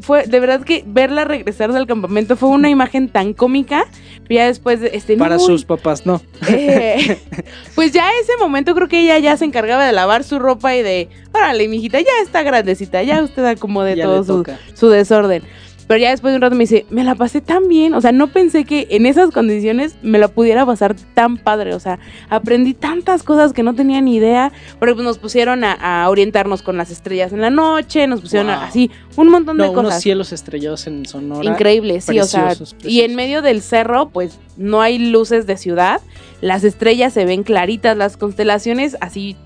fue 0.00 0.26
de 0.26 0.40
verdad 0.40 0.62
que 0.62 0.84
verla 0.86 1.24
regresar 1.24 1.72
del 1.72 1.86
campamento 1.86 2.36
fue 2.36 2.48
una 2.48 2.68
imagen 2.70 3.08
tan 3.08 3.32
cómica. 3.32 3.86
Ya 4.28 4.46
después, 4.46 4.80
este, 4.82 5.16
Para 5.16 5.38
sus 5.38 5.64
papás, 5.64 6.06
no. 6.06 6.22
eh, 6.48 7.18
pues 7.74 7.92
ya 7.92 8.08
ese 8.22 8.32
momento 8.40 8.74
creo 8.74 8.88
que 8.88 9.00
ella 9.00 9.18
ya 9.18 9.36
se 9.36 9.44
encargaba 9.44 9.86
de 9.86 9.92
lavar 9.92 10.24
su 10.24 10.38
ropa 10.38 10.74
y 10.74 10.82
de, 10.82 11.08
órale, 11.32 11.68
mijita, 11.68 12.00
ya 12.00 12.10
está 12.22 12.42
grandecita, 12.42 13.02
ya 13.02 13.22
usted 13.22 13.44
acomode 13.44 13.96
Ya 13.96 14.04
todo 14.04 14.24
su, 14.24 14.44
su 14.74 14.88
desorden. 14.88 15.42
Pero 15.86 15.98
ya 16.00 16.10
después 16.10 16.32
de 16.32 16.36
un 16.36 16.42
rato 16.42 16.54
me 16.56 16.64
dice, 16.64 16.86
me 16.88 17.04
la 17.04 17.14
pasé 17.14 17.40
tan 17.42 17.68
bien, 17.68 17.92
o 17.92 18.00
sea, 18.00 18.10
no 18.10 18.28
pensé 18.28 18.64
que 18.64 18.86
en 18.90 19.04
esas 19.04 19.30
condiciones 19.30 19.96
me 20.02 20.18
la 20.18 20.28
pudiera 20.28 20.64
pasar 20.64 20.96
tan 21.14 21.36
padre, 21.36 21.74
o 21.74 21.80
sea, 21.80 21.98
aprendí 22.30 22.72
tantas 22.72 23.22
cosas 23.22 23.52
que 23.52 23.62
no 23.62 23.74
tenía 23.74 24.00
ni 24.00 24.16
idea, 24.16 24.50
porque 24.78 24.94
pues 24.94 25.04
nos 25.04 25.18
pusieron 25.18 25.62
a, 25.62 25.72
a 26.04 26.08
orientarnos 26.08 26.62
con 26.62 26.78
las 26.78 26.90
estrellas 26.90 27.32
en 27.34 27.42
la 27.42 27.50
noche, 27.50 28.06
nos 28.06 28.22
pusieron 28.22 28.48
a- 28.48 28.64
así 28.64 28.90
un 29.16 29.28
montón 29.28 29.58
No, 29.58 29.64
de 29.64 29.68
unos 29.70 29.84
cosas. 29.84 30.02
cielos 30.02 30.32
estrellados 30.32 30.86
en 30.86 31.04
Sonora. 31.04 31.44
Increíble, 31.50 32.00
sí, 32.00 32.18
o 32.18 32.24
sea, 32.24 32.46
Preciosos, 32.46 32.76
y 32.82 33.02
en 33.02 33.14
medio 33.14 33.42
del 33.42 33.60
cerro, 33.60 34.08
pues 34.08 34.38
no 34.56 34.80
hay 34.80 34.98
luces 34.98 35.46
de 35.46 35.58
ciudad, 35.58 36.00
las 36.40 36.64
estrellas 36.64 37.12
se 37.12 37.26
ven 37.26 37.42
claritas, 37.42 37.94
las 37.96 38.16
constelaciones 38.16 38.96
así, 39.02 39.36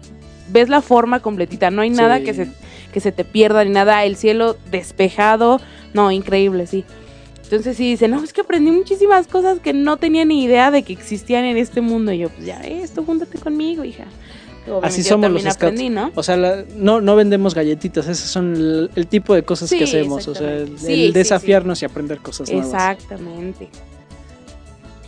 ves 0.51 0.69
la 0.69 0.83
forma 0.83 1.19
completita, 1.21 1.71
no 1.73 1.83
hay 1.83 1.91
nada 1.91 2.21
que 2.21 2.33
se, 2.33 2.49
que 2.93 3.01
se 3.01 3.11
te 3.13 3.25
pierda 3.25 3.65
ni 3.65 3.71
nada, 3.71 4.05
el 4.05 4.17
cielo 4.17 4.57
despejado, 4.71 5.61
no, 6.03 6.11
increíble, 6.13 6.67
sí. 6.67 6.85
Entonces 7.45 7.77
sí 7.77 7.91
dice, 7.91 8.09
no, 8.09 8.23
es 8.23 8.33
que 8.33 8.43
aprendí 8.43 8.71
muchísimas 8.71 9.27
cosas 9.27 9.59
que 9.61 9.73
no 9.73 9.97
tenía 9.97 10.25
ni 10.27 10.45
idea 10.45 10.71
de 10.71 10.83
que 10.83 10.93
existían 10.93 11.45
en 11.45 11.57
este 11.57 11.81
mundo. 11.81 12.13
Y 12.13 12.19
yo, 12.19 12.29
pues 12.29 12.45
ya, 12.47 12.61
esto, 12.61 13.03
júntate 13.05 13.39
conmigo, 13.39 13.85
hija. 13.85 14.05
Obviamente 14.67 14.87
Así 14.89 15.03
somos 15.03 15.31
los 15.31 15.41
scouts. 15.43 15.57
aprendí, 15.57 15.89
¿no? 15.89 16.11
O 16.15 16.23
sea, 16.23 16.37
la- 16.37 16.65
no, 16.77 17.01
no 17.01 17.17
vendemos 17.17 17.55
galletitas, 17.55 18.07
esos 18.07 18.29
son 18.31 18.55
el, 18.55 18.91
el 18.97 19.07
tipo 19.07 19.35
de 19.35 19.43
cosas 19.45 19.71
Sí, 19.71 19.79
que 19.79 19.85
hacemos. 19.85 20.29
O 20.29 20.35
sea, 20.35 20.47
el, 20.53 20.63
exactamente. 20.75 20.87
Sí, 20.87 21.05
el 21.05 21.07
sí, 21.09 21.13
desafiarnos 21.13 21.81
y 21.83 21.85
aprender 21.87 22.19
cosas 22.19 22.51
nuevas. 22.51 22.67
Exactamente. 22.69 23.71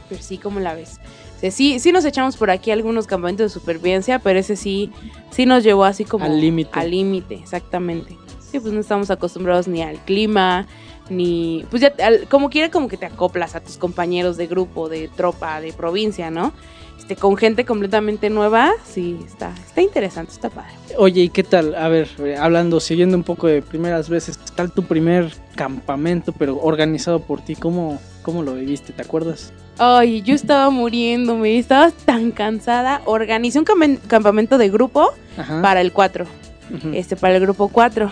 Pero 0.09 0.23
sí, 0.23 0.39
¿cómo 0.39 0.61
la 0.61 0.75
ves? 0.75 0.99
O 1.37 1.41
sea, 1.41 1.51
sí, 1.51 1.79
sí 1.79 1.93
nos 1.93 2.05
echamos 2.07 2.37
por 2.39 2.51
aquí 2.51 2.71
algunos 2.71 3.07
campamentos 3.07 3.53
de 3.53 3.61
supervivencia, 3.61 4.19
pero 4.19 4.39
ese 4.39 4.57
sí, 4.57 4.91
sí 5.31 5.45
nos 5.47 5.63
llevó 5.63 5.85
así 5.85 6.05
como 6.05 6.25
Al 6.25 6.41
límite. 6.41 6.71
Al 6.73 6.91
límite, 6.91 7.35
exactamente. 7.35 8.17
Sí, 8.51 8.59
pues 8.61 8.73
no 8.73 8.81
estamos 8.81 9.11
acostumbrados 9.11 9.69
ni 9.69 9.83
al 9.83 9.99
clima, 9.99 10.67
ni. 11.09 11.65
Pues 11.71 11.83
ya, 11.83 11.93
al- 12.05 12.27
como 12.29 12.51
quiera, 12.51 12.71
como 12.71 12.89
que 12.89 12.97
te 12.97 13.07
acoplas 13.07 13.55
a 13.55 13.61
tus 13.61 13.77
compañeros 13.77 14.37
de 14.37 14.47
grupo, 14.47 14.89
de 14.89 15.09
tropa, 15.09 15.61
de 15.61 15.73
provincia, 15.73 16.31
¿no? 16.31 16.53
Este, 16.99 17.17
con 17.17 17.37
gente 17.37 17.65
completamente 17.65 18.29
nueva, 18.29 18.73
sí, 18.85 19.19
está, 19.27 19.53
está 19.67 19.81
interesante, 19.83 20.33
está 20.33 20.51
padre. 20.51 20.73
Oye, 20.99 21.23
¿y 21.23 21.29
qué 21.31 21.43
tal? 21.43 21.75
A 21.75 21.89
ver, 21.89 22.09
eh, 22.19 22.37
hablando, 22.37 22.79
siguiendo 22.79 23.17
un 23.17 23.23
poco 23.23 23.47
de 23.47 23.63
primeras 23.63 24.09
veces, 24.09 24.37
¿qué 24.37 24.51
tal 24.55 24.71
tu 24.73 24.83
primer 24.85 25.33
campamento, 25.57 26.33
pero 26.33 26.59
organizado 26.61 27.21
por 27.21 27.41
ti? 27.41 27.55
¿Cómo, 27.57 27.99
cómo 28.23 28.43
lo 28.43 28.55
viviste? 28.55 28.93
¿Te 28.93 29.03
acuerdas? 29.03 29.53
Ay, 29.79 30.21
yo 30.23 30.35
estaba 30.35 30.69
muriéndome, 30.71 31.59
estaba 31.59 31.91
tan 31.91 32.33
cansada. 32.33 33.01
Organicé 33.07 33.59
un 33.59 33.65
campamento 34.07 34.59
de 34.59 34.69
grupo 34.69 35.09
Ajá. 35.39 35.63
para 35.63 35.81
el 35.81 35.93
4, 35.93 36.27
Ujú. 36.75 36.91
este, 36.93 37.17
para 37.17 37.35
el 37.37 37.41
grupo 37.41 37.69
4. 37.69 38.11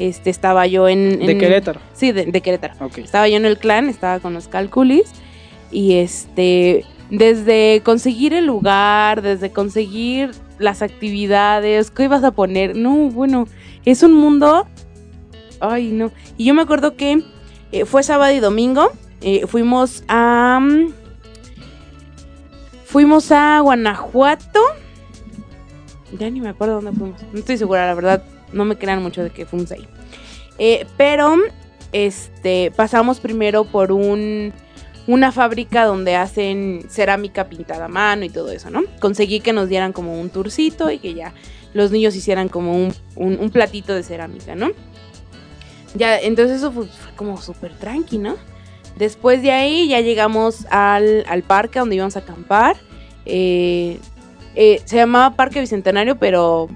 Este, 0.00 0.30
estaba 0.30 0.66
yo 0.66 0.88
en... 0.88 1.18
De 1.18 1.36
Querétaro. 1.36 1.78
Sí, 1.92 2.12
de, 2.12 2.24
de 2.24 2.40
Querétaro. 2.40 2.74
Ok. 2.80 2.98
Estaba 2.98 3.28
yo 3.28 3.36
en 3.36 3.44
el 3.44 3.58
clan, 3.58 3.88
estaba 3.88 4.18
con 4.18 4.32
los 4.32 4.48
calculis. 4.48 5.12
Y 5.70 5.96
este, 5.96 6.84
desde 7.10 7.82
conseguir 7.84 8.32
el 8.32 8.46
lugar, 8.46 9.20
desde 9.20 9.50
conseguir 9.50 10.30
las 10.58 10.80
actividades, 10.82 11.90
¿qué 11.90 12.04
ibas 12.04 12.24
a 12.24 12.30
poner? 12.30 12.76
No, 12.76 13.10
bueno, 13.10 13.46
es 13.84 14.02
un 14.02 14.14
mundo... 14.14 14.66
Ay, 15.60 15.88
no. 15.92 16.10
Y 16.38 16.46
yo 16.46 16.54
me 16.54 16.62
acuerdo 16.62 16.96
que 16.96 17.22
eh, 17.72 17.84
fue 17.84 18.02
sábado 18.02 18.32
y 18.34 18.40
domingo. 18.40 18.90
eh, 19.20 19.46
fuimos 19.46 20.02
a... 20.08 20.58
mm, 20.60 20.94
Fuimos 22.86 23.30
a 23.30 23.60
Guanajuato. 23.60 24.60
Ya 26.18 26.28
ni 26.30 26.40
me 26.40 26.48
acuerdo 26.48 26.80
dónde 26.80 26.92
fuimos. 26.98 27.22
No 27.32 27.38
estoy 27.38 27.56
segura, 27.56 27.86
la 27.86 27.94
verdad. 27.94 28.24
No 28.52 28.64
me 28.64 28.76
crean 28.76 29.02
mucho 29.02 29.22
de 29.22 29.30
que 29.30 29.46
fuimos 29.46 29.72
ahí. 29.72 29.86
Eh, 30.58 30.86
pero 30.96 31.36
este 31.92 32.70
pasamos 32.76 33.20
primero 33.20 33.64
por 33.64 33.92
un 33.92 34.52
una 35.06 35.32
fábrica 35.32 35.84
donde 35.86 36.14
hacen 36.14 36.84
cerámica 36.88 37.48
pintada 37.48 37.86
a 37.86 37.88
mano 37.88 38.24
y 38.24 38.28
todo 38.30 38.52
eso, 38.52 38.70
¿no? 38.70 38.82
Conseguí 39.00 39.40
que 39.40 39.52
nos 39.52 39.68
dieran 39.68 39.92
como 39.92 40.20
un 40.20 40.30
tourcito 40.30 40.90
y 40.90 40.98
que 40.98 41.14
ya 41.14 41.32
los 41.72 41.90
niños 41.90 42.14
hicieran 42.14 42.48
como 42.48 42.76
un, 42.76 42.92
un- 43.16 43.38
un 43.40 43.50
platito 43.50 43.94
de 43.94 44.02
cerámica, 44.02 44.54
¿no? 44.54 44.70
Ya, 45.94 46.18
entonces 46.20 46.58
eso 46.58 46.70
fue, 46.70 46.86
fue 46.86 47.12
como 47.16 47.40
súper 47.40 47.72
tranqui, 47.74 48.18
¿no? 48.18 48.36
Después 48.96 49.42
de 49.42 49.50
ahí 49.50 49.88
ya 49.88 50.00
llegamos 50.00 50.66
al, 50.70 51.24
al 51.28 51.42
parque 51.42 51.78
donde 51.80 51.96
íbamos 51.96 52.16
a 52.16 52.20
acampar. 52.20 52.76
Eh, 53.24 53.98
eh, 54.54 54.80
se 54.84 54.96
llamaba 54.96 55.34
Parque 55.34 55.60
Bicentenario, 55.60 56.18
pero 56.18 56.68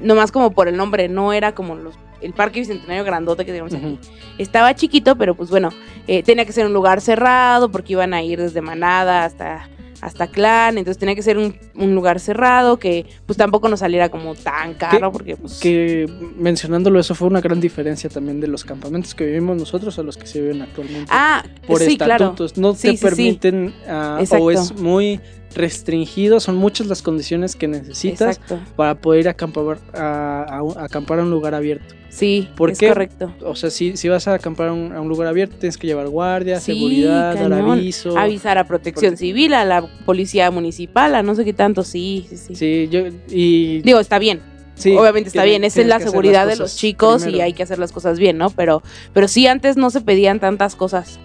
nomás 0.00 0.32
como 0.32 0.52
por 0.52 0.68
el 0.68 0.76
nombre, 0.76 1.08
no 1.08 1.32
era 1.32 1.54
como 1.54 1.74
los, 1.74 1.94
el 2.20 2.32
Parque 2.32 2.60
Bicentenario 2.60 3.04
grandote 3.04 3.44
que 3.44 3.52
tenemos 3.52 3.74
aquí. 3.74 3.98
Estaba 4.38 4.74
chiquito, 4.74 5.16
pero 5.16 5.34
pues 5.34 5.50
bueno, 5.50 5.70
eh, 6.06 6.22
tenía 6.22 6.44
que 6.44 6.52
ser 6.52 6.66
un 6.66 6.72
lugar 6.72 7.00
cerrado 7.00 7.70
porque 7.70 7.92
iban 7.92 8.14
a 8.14 8.22
ir 8.22 8.40
desde 8.40 8.60
Manada 8.60 9.24
hasta, 9.24 9.68
hasta 10.00 10.26
Clan, 10.26 10.76
entonces 10.76 10.98
tenía 10.98 11.14
que 11.14 11.22
ser 11.22 11.38
un, 11.38 11.56
un 11.76 11.94
lugar 11.94 12.20
cerrado 12.20 12.78
que 12.78 13.06
pues 13.26 13.36
tampoco 13.36 13.68
nos 13.68 13.80
saliera 13.80 14.08
como 14.10 14.34
tan 14.34 14.74
caro 14.74 15.12
porque 15.12 15.36
pues... 15.36 15.60
Que 15.60 16.06
mencionándolo, 16.36 16.98
eso 17.00 17.14
fue 17.14 17.28
una 17.28 17.40
gran 17.40 17.60
diferencia 17.60 18.10
también 18.10 18.40
de 18.40 18.48
los 18.48 18.64
campamentos 18.64 19.14
que 19.14 19.24
vivimos 19.26 19.56
nosotros 19.56 19.98
a 19.98 20.02
los 20.02 20.16
que 20.16 20.26
se 20.26 20.40
viven 20.40 20.62
actualmente. 20.62 21.10
Ah, 21.10 21.44
por 21.66 21.80
sí, 21.80 21.96
claro. 21.96 22.24
estatutos, 22.24 22.58
no 22.58 22.74
Sí, 22.74 22.88
te 22.88 22.96
sí, 22.96 23.04
permiten 23.04 23.74
ah, 23.88 24.22
o 24.38 24.50
es 24.50 24.74
muy 24.76 25.20
restringido, 25.54 26.40
son 26.40 26.56
muchas 26.56 26.86
las 26.86 27.02
condiciones 27.02 27.56
que 27.56 27.68
necesitas 27.68 28.36
Exacto. 28.36 28.60
para 28.76 28.94
poder 28.96 29.20
ir 29.22 29.28
a 29.28 29.32
acampar 29.32 29.78
a, 29.94 30.44
a 30.48 30.62
un- 30.62 30.76
a 30.78 30.84
acampar 30.84 31.18
a 31.18 31.22
un 31.22 31.30
lugar 31.30 31.54
abierto. 31.54 31.94
Sí, 32.08 32.48
¿Por 32.56 32.70
es 32.70 32.78
qué? 32.78 32.88
correcto. 32.88 33.32
O 33.44 33.56
sea, 33.56 33.70
si, 33.70 33.96
si 33.96 34.08
vas 34.08 34.28
a 34.28 34.34
acampar 34.34 34.68
a 34.68 34.72
un, 34.72 34.92
a 34.92 35.00
un 35.00 35.08
lugar 35.08 35.26
abierto, 35.26 35.56
tienes 35.58 35.76
que 35.76 35.86
llevar 35.88 36.06
guardia, 36.08 36.60
Sí, 36.60 36.74
seguridad, 36.74 37.34
dar 37.34 37.52
aviso. 37.52 38.16
Avisar 38.16 38.56
a 38.58 38.64
Protección 38.68 39.12
Porque- 39.14 39.18
Civil, 39.26 39.52
a 39.54 39.64
la 39.64 39.82
Policía 40.06 40.48
Municipal, 40.52 41.14
a 41.16 41.22
no 41.24 41.34
sé 41.34 41.44
qué 41.44 41.52
tanto, 41.52 41.82
sí, 41.82 42.26
sí, 42.28 42.36
sí. 42.36 42.54
Sí, 42.54 42.88
yo 42.90 43.00
y 43.28 43.82
Digo, 43.82 43.98
está 43.98 44.20
bien, 44.20 44.40
sí, 44.76 44.96
obviamente 44.96 45.26
está 45.28 45.42
bien, 45.42 45.64
esa 45.64 45.80
es 45.80 45.88
la 45.88 45.98
seguridad 45.98 46.46
de 46.46 46.54
los 46.56 46.76
chicos 46.76 47.26
y 47.26 47.40
hay 47.40 47.52
que 47.52 47.64
hacer 47.64 47.80
las 47.80 47.90
cosas 47.90 48.18
bien, 48.20 48.38
¿no? 48.38 48.50
Pero, 48.50 48.82
pero 49.12 49.26
sí, 49.26 49.48
antes 49.48 49.76
no 49.76 49.90
se 49.90 50.00
pedían 50.00 50.38
tantas 50.38 50.76
cosas, 50.76 51.18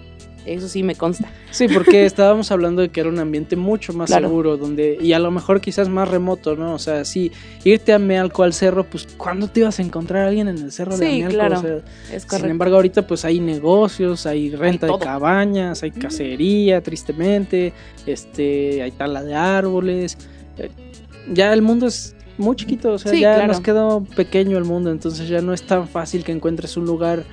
eso 0.54 0.68
sí 0.68 0.82
me 0.82 0.94
consta. 0.94 1.28
Sí, 1.50 1.66
porque 1.68 2.04
estábamos 2.06 2.50
hablando 2.50 2.82
de 2.82 2.88
que 2.90 3.00
era 3.00 3.08
un 3.08 3.18
ambiente 3.18 3.56
mucho 3.56 3.92
más 3.92 4.08
Claro. 4.08 4.28
seguro, 4.28 4.56
donde 4.56 4.98
y 5.00 5.12
a 5.12 5.18
lo 5.18 5.30
mejor 5.30 5.60
quizás 5.60 5.88
más 5.88 6.08
remoto, 6.08 6.56
¿no? 6.56 6.74
O 6.74 6.78
sea, 6.78 7.04
sí, 7.04 7.32
irte 7.64 7.92
a 7.92 7.98
Mealco 7.98 8.42
al 8.42 8.52
cerro, 8.52 8.84
pues 8.84 9.06
¿cuándo 9.16 9.48
te 9.48 9.60
ibas 9.60 9.78
a 9.78 9.82
encontrar 9.82 10.24
a 10.24 10.28
alguien 10.28 10.48
en 10.48 10.58
el 10.58 10.72
cerro 10.72 10.96
de 10.96 11.06
Sí, 11.06 11.12
Amealco? 11.22 11.34
claro. 11.34 11.58
O 11.58 11.62
sea, 11.62 11.76
Es 12.12 12.26
sin 12.28 12.46
embargo, 12.46 12.76
ahorita 12.76 13.06
pues 13.06 13.24
hay 13.24 13.40
negocios, 13.40 14.26
hay 14.26 14.50
renta 14.50 14.86
de 14.86 14.98
cabañas, 14.98 15.82
hay 15.82 15.90
cacería, 15.90 16.80
tristemente, 16.82 17.72
este, 18.06 18.82
hay 18.82 18.90
tala 18.90 19.22
de 19.22 19.34
árboles. 19.34 20.16
eh, 20.58 20.70
Ya 21.32 21.52
el 21.52 21.62
mundo 21.62 21.86
es 21.86 22.14
muy 22.38 22.56
chiquito, 22.56 22.92
o 22.92 22.98
sea, 22.98 23.12
Sí, 23.12 23.20
ya 23.20 23.34
claro. 23.34 23.48
nos 23.52 23.60
quedó 23.60 24.02
pequeño 24.16 24.56
el 24.56 24.64
mundo, 24.64 24.90
entonces 24.90 25.28
ya 25.28 25.42
no 25.42 25.52
es 25.52 25.62
tan 25.62 25.86
fácil 25.86 26.24
que 26.24 26.32
encuentres 26.32 26.76
un 26.78 26.86
lugar 26.86 27.24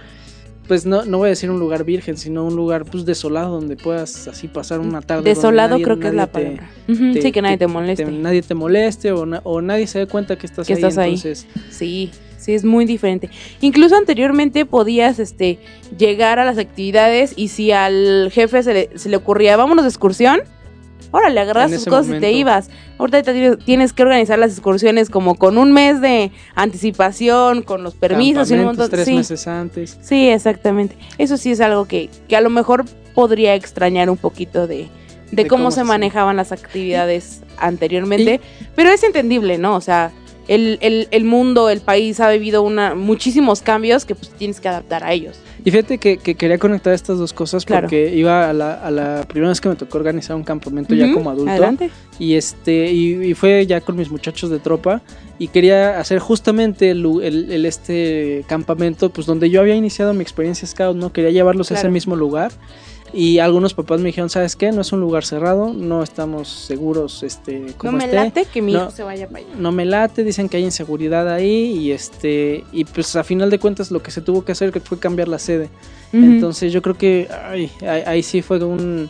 pues 0.67 0.85
no, 0.85 1.05
no 1.05 1.17
voy 1.19 1.27
a 1.27 1.29
decir 1.29 1.49
un 1.49 1.59
lugar 1.59 1.83
virgen, 1.83 2.17
sino 2.17 2.43
un 2.45 2.55
lugar 2.55 2.85
pues 2.85 3.05
desolado 3.05 3.51
donde 3.51 3.75
puedas 3.77 4.27
así 4.27 4.47
pasar 4.47 4.79
una 4.79 5.01
tarde. 5.01 5.23
Desolado 5.23 5.75
nadie- 5.77 5.83
creo 5.83 5.99
que 5.99 6.07
es 6.09 6.13
la 6.13 6.27
te- 6.27 6.33
palabra. 6.33 6.69
Te- 6.87 7.21
sí, 7.21 7.31
que 7.31 7.41
nadie 7.41 7.57
te- 7.57 7.65
te 7.65 7.71
moleste. 7.71 8.05
te- 8.05 8.11
nadie 8.11 8.41
te 8.41 8.53
moleste 8.53 9.11
o, 9.11 9.25
na- 9.25 9.41
o 9.43 9.61
nadie 9.61 9.87
se 9.87 9.99
dé 9.99 10.07
cuenta 10.07 10.37
que 10.37 10.45
estás 10.45 10.67
Que 10.67 10.73
ahí. 10.73 10.77
estás 10.79 10.97
ahí. 10.97 11.13
entonces, 11.15 11.47
Sí, 11.69 12.11
sí, 12.37 12.53
es 12.53 12.63
muy 12.65 12.85
diferente. 12.85 13.29
Incluso 13.61 13.95
anteriormente 13.95 14.65
podías 14.65 15.19
este, 15.19 15.59
llegar 15.97 16.39
a 16.39 16.45
las 16.45 16.57
actividades 16.57 17.33
y 17.35 17.47
si 17.47 17.71
al 17.71 18.29
jefe 18.31 18.63
se 18.63 18.73
le, 18.73 18.89
se 18.95 19.09
le 19.09 19.15
ocurría, 19.17 19.55
vámonos 19.57 19.85
de 19.85 19.89
excursión, 19.89 20.41
órale, 21.11 21.39
agarras 21.39 21.71
tus 21.71 21.85
cosas 21.85 22.17
y 22.17 22.19
te 22.19 22.31
ibas. 22.31 22.69
Ahorita 22.97 23.21
tienes- 23.63 23.93
que 23.93 24.03
organizar 24.03 24.37
las 24.39 24.51
excursiones 24.51 25.09
como 25.09 25.35
con 25.35 25.57
un 25.57 25.71
mes 25.71 26.01
de 26.01 26.31
anticipación, 26.55 27.61
con 27.63 27.83
los 27.83 27.95
permisos 27.95 28.49
y 28.51 28.53
un 28.55 28.65
montón. 28.65 28.89
tres 28.89 29.05
sí, 29.05 29.15
meses 29.15 29.47
antes. 29.47 29.97
sí, 30.01 30.29
exactamente. 30.29 30.95
Eso 31.17 31.37
sí 31.37 31.51
es 31.51 31.61
algo 31.61 31.85
que, 31.85 32.09
que 32.27 32.35
a 32.35 32.41
lo 32.41 32.49
mejor 32.49 32.85
podría 33.15 33.55
extrañar 33.55 34.09
un 34.09 34.17
poquito 34.17 34.67
de, 34.67 34.87
de, 35.31 35.43
De 35.43 35.47
cómo, 35.47 35.63
cómo 35.65 35.71
se 35.71 35.83
manejaban 35.83 36.37
las 36.37 36.51
actividades 36.51 37.41
anteriormente. 37.57 38.39
Pero 38.75 38.89
es 38.91 39.03
entendible, 39.03 39.57
¿no? 39.57 39.75
O 39.75 39.81
sea, 39.81 40.11
el, 40.47 40.77
el- 40.81 41.07
el 41.11 41.23
mundo, 41.25 41.69
el 41.69 41.81
país 41.81 42.19
ha 42.19 42.29
vivido 42.29 42.61
una, 42.61 42.95
muchísimos 42.95 43.61
cambios 43.61 44.05
que 44.05 44.15
pues 44.15 44.29
tienes 44.31 44.59
que 44.61 44.69
adaptar 44.69 45.03
a 45.03 45.11
ellos. 45.13 45.39
Y 45.67 45.71
fíjate 45.71 45.97
que, 45.97 46.15
que 46.15 46.35
quería 46.35 46.57
conectar 46.57 46.93
estas 46.93 47.17
dos 47.17 47.33
cosas 47.33 47.65
Claro. 47.65 47.81
porque 47.87 48.15
iba 48.15 48.49
a 48.49 48.53
la, 48.53 48.75
a 48.75 48.89
la 48.89 49.25
primera 49.27 49.49
vez 49.49 49.59
que 49.59 49.67
me 49.67 49.75
tocó 49.75 49.97
organizar 49.97 50.37
un 50.37 50.43
campamento 50.43 50.95
ya 50.95 51.11
como 51.11 51.29
adulto. 51.29 51.51
Adelante. 51.51 51.89
Y 52.19 52.35
este 52.35 52.89
y, 52.93 53.21
y 53.31 53.33
fue 53.33 53.65
ya 53.67 53.81
con 53.81 53.97
mis 53.97 54.09
muchachos 54.09 54.49
de 54.49 54.59
tropa 54.59 55.01
y 55.39 55.49
quería 55.49 55.99
hacer 55.99 56.19
justamente 56.19 56.89
el, 56.91 57.05
el- 57.21 57.51
el 57.51 57.65
este 57.65 58.45
campamento 58.47 59.09
pues 59.09 59.27
donde 59.27 59.49
yo 59.49 59.59
había 59.59 59.75
iniciado 59.75 60.13
mi 60.13 60.21
experiencia 60.21 60.65
scout, 60.65 60.95
¿no? 60.95 61.11
Quería 61.11 61.31
llevarlos 61.31 61.69
a 61.71 61.73
ese 61.73 61.89
mismo 61.89 62.15
lugar. 62.15 62.53
Y 63.13 63.39
algunos 63.39 63.73
papás 63.73 63.99
me 64.01 64.07
dijeron, 64.07 64.29
¿sabes 64.29 64.55
qué? 64.57 64.71
No 64.73 64.81
es 64.81 64.91
un 64.91 64.99
lugar 64.99 65.23
cerrado, 65.23 65.73
no 65.73 66.03
estamos 66.03 66.49
seguros 66.49 67.23
este 67.23 67.59
No 67.59 67.73
cómo 67.77 67.91
me 67.93 68.03
esté. 68.03 68.15
late 68.15 68.45
que 68.51 68.61
mi 68.61 68.73
No. 68.73 68.81
hijo 68.83 68.91
se 68.91 69.03
vaya 69.03 69.27
para 69.27 69.39
allá. 69.45 69.55
no 69.57 69.71
me 69.71 69.85
late, 69.85 70.23
dicen 70.25 70.49
que 70.49 70.57
hay 70.57 70.63
inseguridad 70.65 71.31
ahí 71.31 71.71
y 71.77 71.91
este 71.93 72.65
y 72.73 72.83
pues 72.83 73.15
a 73.15 73.23
final 73.23 73.49
de 73.49 73.59
cuentas 73.59 73.91
lo 73.91 74.03
que 74.03 74.11
se 74.11 74.21
tuvo 74.21 74.43
que 74.43 74.51
hacer 74.51 74.77
fue 74.81 74.99
cambiar 74.99 75.29
la 75.29 75.39
sede. 75.39 75.69
Entonces 76.11 76.71
yo 76.73 76.81
creo 76.81 76.97
que 76.97 77.27
ay, 77.45 77.71
ahí, 77.81 78.01
ahí 78.05 78.23
sí 78.23 78.41
fue 78.41 78.61
un 78.63 79.09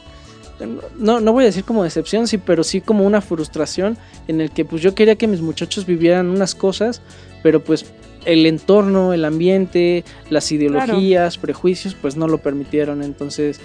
no, 0.98 1.20
no 1.20 1.34
voy 1.34 1.44
a 1.44 1.48
decir 1.48 1.64
como 1.64 1.84
decepción, 1.84 2.28
sí, 2.28 2.38
pero 2.40 2.64
sí 2.64 2.82
como 2.82 3.06
una 3.06 3.22
frustración 3.22 3.98
en 4.28 4.42
el 4.42 4.50
que 4.52 4.66
pues 4.66 4.82
yo 4.82 4.96
quería 4.96 5.16
que 5.16 5.28
mis 5.28 5.42
muchachos 5.42 5.86
vivieran 5.86 6.30
unas 6.30 6.56
cosas, 6.56 7.02
pero 7.44 7.64
pues 7.64 7.86
el 8.28 8.46
entorno, 8.46 9.14
el 9.14 9.26
ambiente, 9.26 10.04
las 10.30 10.52
ideologías, 10.52 11.38
prejuicios, 11.38 11.96
pues 11.96 12.16
no 12.18 12.28
lo 12.28 12.38
permitieron. 12.38 13.02
Entonces, 13.02 13.60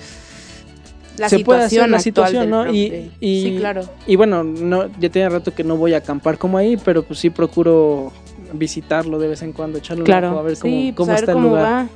la 1.18 1.28
se 1.28 1.40
puede 1.40 1.64
hacer 1.64 1.88
la 1.90 1.98
situación, 1.98 2.48
¿no? 2.48 2.72
Y- 2.72 3.10
y- 3.20 3.42
sí, 3.42 3.56
claro. 3.58 3.82
y 4.06 4.16
bueno, 4.16 4.44
no, 4.44 4.88
ya 4.98 5.10
tiene 5.10 5.28
rato 5.28 5.54
que 5.54 5.62
no 5.64 5.76
voy 5.76 5.92
a 5.94 5.98
acampar 5.98 6.38
como 6.38 6.56
ahí, 6.58 6.76
pero 6.82 7.02
pues 7.02 7.18
sí 7.18 7.28
procuro 7.30 8.12
visitarlo 8.54 9.18
de 9.18 9.28
vez 9.28 9.42
en 9.42 9.52
cuando, 9.52 9.78
echarle 9.78 10.04
un 10.04 10.10
ojo 10.24 10.38
a 10.38 10.42
ver 10.42 10.56
cómo, 10.58 10.72
sí, 10.74 10.92
pues, 10.92 10.96
cómo 10.96 11.06
ver 11.08 11.18
está 11.18 11.32
el 11.32 11.36
cómo 11.36 11.48
lugar. 11.48 11.64
va. 11.64 11.88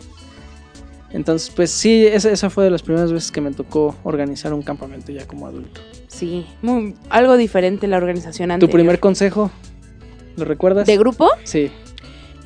Entonces, 1.12 1.51
pues 1.55 1.71
sí, 1.71 2.05
esa, 2.07 2.31
esa 2.31 2.51
fue 2.51 2.64
de 2.64 2.71
las 2.71 2.83
primeras 2.83 3.11
veces 3.12 3.31
que 3.31 3.41
me 3.41 3.53
tocó 3.53 3.95
organizar 4.03 4.53
un 4.53 4.62
campamento 4.62 5.12
ya 5.12 5.27
como 5.27 5.47
adulto. 5.47 5.81
Sí, 6.09 6.47
muy- 6.62 6.95
algo 7.09 7.37
diferente 7.37 7.87
la 7.87 7.97
organización 7.97 8.51
anterior. 8.51 8.71
¿Tu 8.71 8.75
primer 8.77 9.01
consejo? 9.01 9.51
¿Lo 10.37 10.45
recuerdas? 10.45 10.87
¿De 10.87 10.99
grupo? 10.99 11.31
Sí. 11.45 11.71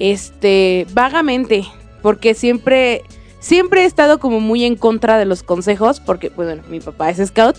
Este, 0.00 0.86
vagamente, 0.94 1.64
porque 2.02 2.34
siempre, 2.34 3.02
siempre 3.38 3.82
he 3.82 3.84
estado 3.84 4.18
como 4.18 4.40
muy 4.40 4.64
en 4.64 4.74
contra 4.74 5.18
de 5.18 5.26
los 5.26 5.42
consejos, 5.42 6.00
porque, 6.00 6.30
pues, 6.30 6.48
bueno, 6.48 6.62
mi 6.70 6.80
papá 6.80 7.10
es 7.10 7.18
scout, 7.28 7.56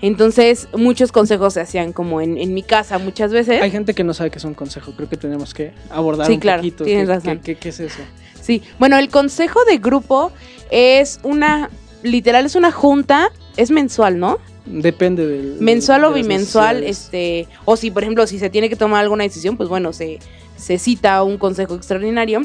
entonces 0.00 0.68
muchos 0.74 1.12
consejos 1.12 1.52
se 1.54 1.60
hacían 1.60 1.92
como 1.92 2.20
en, 2.22 2.38
en 2.38 2.54
mi 2.54 2.62
casa 2.62 2.98
muchas 2.98 3.30
veces. 3.30 3.60
Hay 3.62 3.70
gente 3.70 3.94
que 3.94 4.02
no 4.04 4.14
sabe 4.14 4.30
que 4.30 4.38
es 4.38 4.44
un 4.44 4.54
consejo. 4.54 4.92
Creo 4.96 5.08
que 5.08 5.16
tenemos 5.18 5.52
que 5.54 5.72
abordar 5.90 6.26
Sí, 6.26 6.32
un 6.32 6.40
claro, 6.40 6.60
poquito. 6.62 6.82
tienes 6.84 7.06
qué- 7.06 7.14
razón. 7.14 7.38
qué- 7.40 7.54
qué- 7.54 7.60
qué 7.60 7.68
es 7.68 7.78
eso? 7.80 8.00
Sí, 8.42 8.60
bueno, 8.80 8.98
el 8.98 9.08
consejo 9.08 9.64
de 9.66 9.78
grupo 9.78 10.32
es 10.72 11.20
una, 11.22 11.70
literal, 12.02 12.44
es 12.44 12.56
una 12.56 12.72
junta, 12.72 13.28
es 13.56 13.70
mensual, 13.70 14.18
¿no? 14.18 14.38
Depende 14.66 15.24
del. 15.28 15.56
mensual 15.60 16.00
de 16.00 16.06
o 16.08 16.12
bimensual, 16.12 16.82
este, 16.82 17.46
o 17.64 17.76
si 17.76 17.92
por 17.92 18.02
ejemplo 18.02 18.26
si 18.26 18.40
se 18.40 18.50
tiene 18.50 18.68
que 18.68 18.74
tomar 18.74 19.00
alguna 19.02 19.22
decisión, 19.22 19.56
pues 19.56 19.68
bueno, 19.68 19.92
se, 19.92 20.18
se 20.62 20.78
cita 20.78 21.22
un 21.22 21.36
consejo 21.36 21.74
extraordinario, 21.74 22.40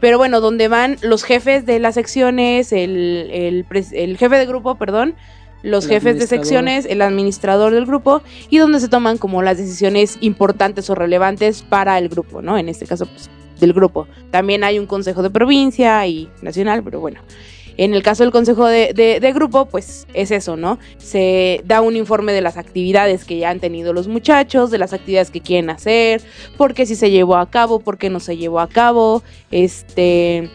pero 0.00 0.18
bueno, 0.18 0.40
donde 0.40 0.68
van 0.68 0.96
los 1.02 1.22
jefes 1.22 1.66
de 1.66 1.78
las 1.78 1.94
secciones, 1.94 2.72
el, 2.72 3.64
el, 3.70 4.16
jefe 4.16 4.36
de 4.36 4.46
grupo, 4.46 4.76
perdón, 4.76 5.14
los 5.62 5.84
El 5.84 5.90
jefes 5.90 6.18
de 6.18 6.26
secciones, 6.26 6.86
el 6.86 7.02
administrador 7.02 7.72
del 7.72 7.86
grupo, 7.86 8.22
y 8.48 8.58
donde 8.58 8.80
se 8.80 8.88
toman 8.88 9.18
como 9.18 9.42
las 9.42 9.58
decisiones 9.58 10.18
importantes 10.20 10.88
o 10.90 10.94
relevantes 10.94 11.62
para 11.62 11.98
el 11.98 12.08
grupo, 12.08 12.42
¿no? 12.42 12.58
En 12.58 12.68
este 12.68 12.86
caso, 12.86 13.06
pues, 13.06 13.28
del 13.60 13.72
grupo. 13.72 14.06
También 14.30 14.64
hay 14.64 14.78
un 14.78 14.86
consejo 14.86 15.22
de 15.22 15.30
provincia 15.30 16.06
y 16.06 16.28
nacional, 16.42 16.82
pero 16.82 17.00
bueno. 17.00 17.20
En 17.78 17.94
el 17.94 18.02
caso 18.02 18.24
del 18.24 18.32
consejo 18.32 18.66
de, 18.66 19.32
grupo, 19.32 19.66
pues 19.66 20.08
es 20.12 20.32
eso, 20.32 20.56
¿no? 20.56 20.80
Se 20.98 21.62
da 21.64 21.80
un 21.80 21.94
informe 21.94 22.32
de 22.32 22.40
las 22.40 22.56
actividades 22.56 23.24
que 23.24 23.38
ya 23.38 23.50
han 23.50 23.60
tenido 23.60 23.92
los 23.92 24.08
muchachos, 24.08 24.72
de 24.72 24.78
las 24.78 24.92
actividades 24.92 25.30
que 25.30 25.40
quieren 25.40 25.70
hacer, 25.70 26.20
por 26.56 26.74
qué 26.74 26.86
si 26.86 26.96
se 26.96 27.12
llevó 27.12 27.36
a 27.36 27.48
cabo, 27.48 27.78
por 27.78 27.96
qué 27.96 28.10
no 28.10 28.18
se 28.18 28.36
llevó 28.36 28.58
a 28.58 28.68
cabo, 28.68 29.22
este, 29.52 30.50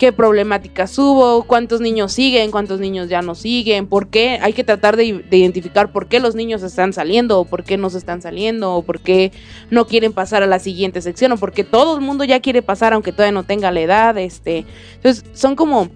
qué 0.00 0.10
problemáticas 0.10 0.98
hubo, 0.98 1.44
cuántos 1.44 1.80
niños 1.80 2.12
siguen, 2.12 2.50
cuántos 2.50 2.80
niños 2.80 3.08
ya 3.08 3.22
no 3.22 3.36
siguen, 3.36 3.86
por 3.86 4.08
qué 4.08 4.40
hay 4.42 4.52
que 4.52 4.64
tratar 4.64 4.96
de, 4.96 5.24
de 5.30 5.36
identificar 5.36 5.92
por 5.92 6.08
qué 6.08 6.18
los 6.18 6.34
niños 6.34 6.64
están 6.64 6.92
saliendo 6.92 7.38
o 7.38 7.44
por 7.44 7.62
qué 7.62 7.76
no 7.76 7.90
se 7.90 7.98
están 7.98 8.22
saliendo 8.22 8.74
o 8.74 8.82
por 8.82 8.98
qué 8.98 9.30
no 9.70 9.86
quieren 9.86 10.12
pasar 10.12 10.42
a 10.42 10.46
la 10.48 10.58
siguiente 10.58 11.00
sección 11.00 11.30
o 11.30 11.36
porque 11.36 11.62
todo 11.62 11.94
el 11.94 12.00
mundo 12.00 12.24
ya 12.24 12.40
quiere 12.40 12.60
pasar 12.60 12.92
aunque 12.92 13.12
todavía 13.12 13.30
no 13.30 13.44
tenga 13.44 13.70
la 13.70 13.80
edad, 13.82 14.18
este, 14.18 14.64
entonces 14.96 15.24
son 15.32 15.54
como 15.54 15.90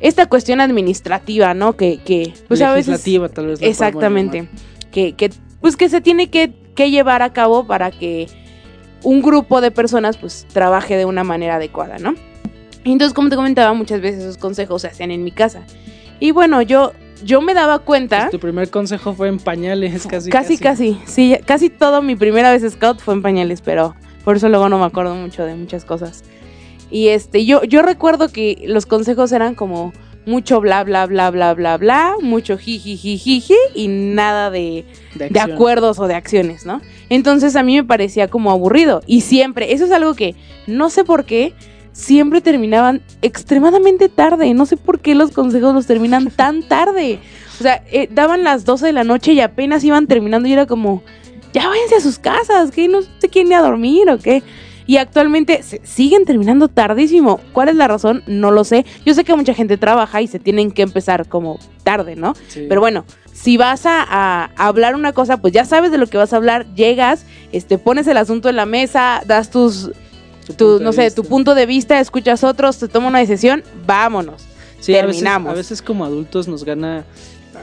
esta 0.00 0.26
cuestión 0.26 0.60
administrativa, 0.60 1.54
¿no? 1.54 1.76
Que, 1.76 1.98
que 1.98 2.34
pues 2.48 2.60
a 2.62 2.72
veces 2.72 3.02
tal 3.34 3.46
vez. 3.46 3.62
Exactamente. 3.62 4.48
Que, 4.90 5.12
que, 5.14 5.30
pues 5.60 5.76
que 5.76 5.88
se 5.88 6.00
tiene 6.00 6.30
que, 6.30 6.52
que 6.74 6.90
llevar 6.90 7.22
a 7.22 7.32
cabo 7.32 7.66
para 7.66 7.90
que 7.90 8.26
un 9.02 9.22
grupo 9.22 9.60
de 9.60 9.70
personas 9.70 10.16
pues 10.16 10.46
trabaje 10.52 10.96
de 10.96 11.04
una 11.04 11.24
manera 11.24 11.56
adecuada, 11.56 11.98
¿no? 11.98 12.14
Entonces, 12.84 13.14
como 13.14 13.30
te 13.30 13.36
comentaba, 13.36 13.72
muchas 13.72 14.00
veces 14.00 14.22
esos 14.22 14.36
consejos 14.36 14.82
se 14.82 14.88
hacían 14.88 15.10
en 15.10 15.24
mi 15.24 15.32
casa. 15.32 15.62
Y 16.20 16.32
bueno, 16.32 16.60
yo, 16.62 16.92
yo 17.24 17.40
me 17.40 17.54
daba 17.54 17.78
cuenta, 17.78 18.20
Pues 18.20 18.30
tu 18.32 18.38
primer 18.38 18.70
consejo 18.70 19.14
fue 19.14 19.28
en 19.28 19.38
pañales, 19.38 20.06
casi. 20.10 20.30
casi, 20.30 20.58
casi, 20.58 20.98
sí, 21.06 21.36
casi 21.46 21.70
todo 21.70 22.02
mi 22.02 22.14
primera 22.14 22.52
vez 22.52 22.70
scout 22.70 23.00
fue 23.00 23.14
en 23.14 23.22
pañales, 23.22 23.62
pero 23.62 23.94
por 24.24 24.36
eso 24.36 24.48
luego 24.48 24.68
no 24.68 24.78
me 24.78 24.84
acuerdo 24.84 25.14
mucho 25.14 25.44
de 25.44 25.54
muchas 25.54 25.84
cosas. 25.84 26.24
Y 26.94 27.08
este, 27.08 27.44
yo, 27.44 27.64
yo 27.64 27.82
recuerdo 27.82 28.28
que 28.28 28.62
los 28.68 28.86
consejos 28.86 29.32
eran 29.32 29.56
como 29.56 29.92
mucho 30.26 30.60
bla, 30.60 30.84
bla, 30.84 31.06
bla, 31.06 31.28
bla, 31.32 31.52
bla, 31.52 31.76
bla, 31.76 32.14
mucho 32.22 32.56
jiji, 32.56 33.42
y 33.74 33.88
nada 33.88 34.48
de, 34.52 34.84
de 35.16 35.40
acuerdos 35.40 35.98
o 35.98 36.06
de 36.06 36.14
acciones, 36.14 36.64
¿no? 36.64 36.80
Entonces 37.08 37.56
a 37.56 37.64
mí 37.64 37.74
me 37.74 37.82
parecía 37.82 38.28
como 38.28 38.52
aburrido. 38.52 39.02
Y 39.08 39.22
siempre, 39.22 39.72
eso 39.72 39.86
es 39.86 39.90
algo 39.90 40.14
que 40.14 40.36
no 40.68 40.88
sé 40.88 41.02
por 41.02 41.24
qué, 41.24 41.52
siempre 41.90 42.40
terminaban 42.40 43.02
extremadamente 43.22 44.08
tarde. 44.08 44.54
No 44.54 44.64
sé 44.64 44.76
por 44.76 45.00
qué 45.00 45.16
los 45.16 45.32
consejos 45.32 45.74
los 45.74 45.88
terminan 45.88 46.30
tan 46.36 46.62
tarde. 46.62 47.18
O 47.58 47.62
sea, 47.64 47.82
eh, 47.90 48.08
daban 48.08 48.44
las 48.44 48.64
12 48.64 48.86
de 48.86 48.92
la 48.92 49.02
noche 49.02 49.32
y 49.32 49.40
apenas 49.40 49.82
iban 49.82 50.06
terminando 50.06 50.46
y 50.46 50.52
era 50.52 50.66
como, 50.66 51.02
ya 51.52 51.66
váyanse 51.68 51.96
a 51.96 52.00
sus 52.00 52.20
casas, 52.20 52.70
que 52.70 52.86
no 52.86 53.00
se 53.02 53.28
quieren 53.28 53.50
ir 53.50 53.58
a 53.58 53.62
dormir 53.62 54.08
o 54.10 54.18
qué. 54.18 54.44
Y 54.86 54.98
actualmente 54.98 55.62
se 55.62 55.80
siguen 55.84 56.24
terminando 56.26 56.68
tardísimo. 56.68 57.40
¿Cuál 57.52 57.70
es 57.70 57.76
la 57.76 57.88
razón? 57.88 58.22
No 58.26 58.50
lo 58.50 58.64
sé. 58.64 58.84
Yo 59.06 59.14
sé 59.14 59.24
que 59.24 59.34
mucha 59.34 59.54
gente 59.54 59.78
trabaja 59.78 60.20
y 60.20 60.26
se 60.26 60.38
tienen 60.38 60.70
que 60.70 60.82
empezar 60.82 61.26
como 61.28 61.58
tarde, 61.84 62.16
¿no? 62.16 62.34
Sí. 62.48 62.66
Pero 62.68 62.80
bueno, 62.82 63.04
si 63.32 63.56
vas 63.56 63.86
a, 63.86 64.02
a 64.02 64.50
hablar 64.56 64.94
una 64.94 65.12
cosa, 65.12 65.38
pues 65.38 65.52
ya 65.54 65.64
sabes 65.64 65.90
de 65.90 65.98
lo 65.98 66.06
que 66.06 66.18
vas 66.18 66.32
a 66.32 66.36
hablar, 66.36 66.66
llegas, 66.74 67.24
este, 67.52 67.78
pones 67.78 68.06
el 68.06 68.16
asunto 68.18 68.48
en 68.50 68.56
la 68.56 68.66
mesa, 68.66 69.22
das 69.26 69.50
tus, 69.50 69.90
Tu 70.46 70.52
tu, 70.52 70.56
punto 70.66 70.78
de 70.78 70.84
no 70.84 70.92
sé, 70.92 71.10
tu 71.10 71.24
punto 71.24 71.54
de 71.54 71.64
vista, 71.66 71.98
escuchas 72.00 72.44
otros, 72.44 72.78
te 72.78 72.86
toma 72.88 73.08
una 73.08 73.20
decisión, 73.20 73.62
vámonos. 73.86 74.42
Sí, 74.80 74.92
a 74.94 74.98
veces- 75.06 75.16
terminamos. 75.16 75.50
A 75.52 75.54
veces, 75.54 75.80
como 75.80 76.04
adultos 76.04 76.46
nos 76.46 76.62
gana 76.64 77.04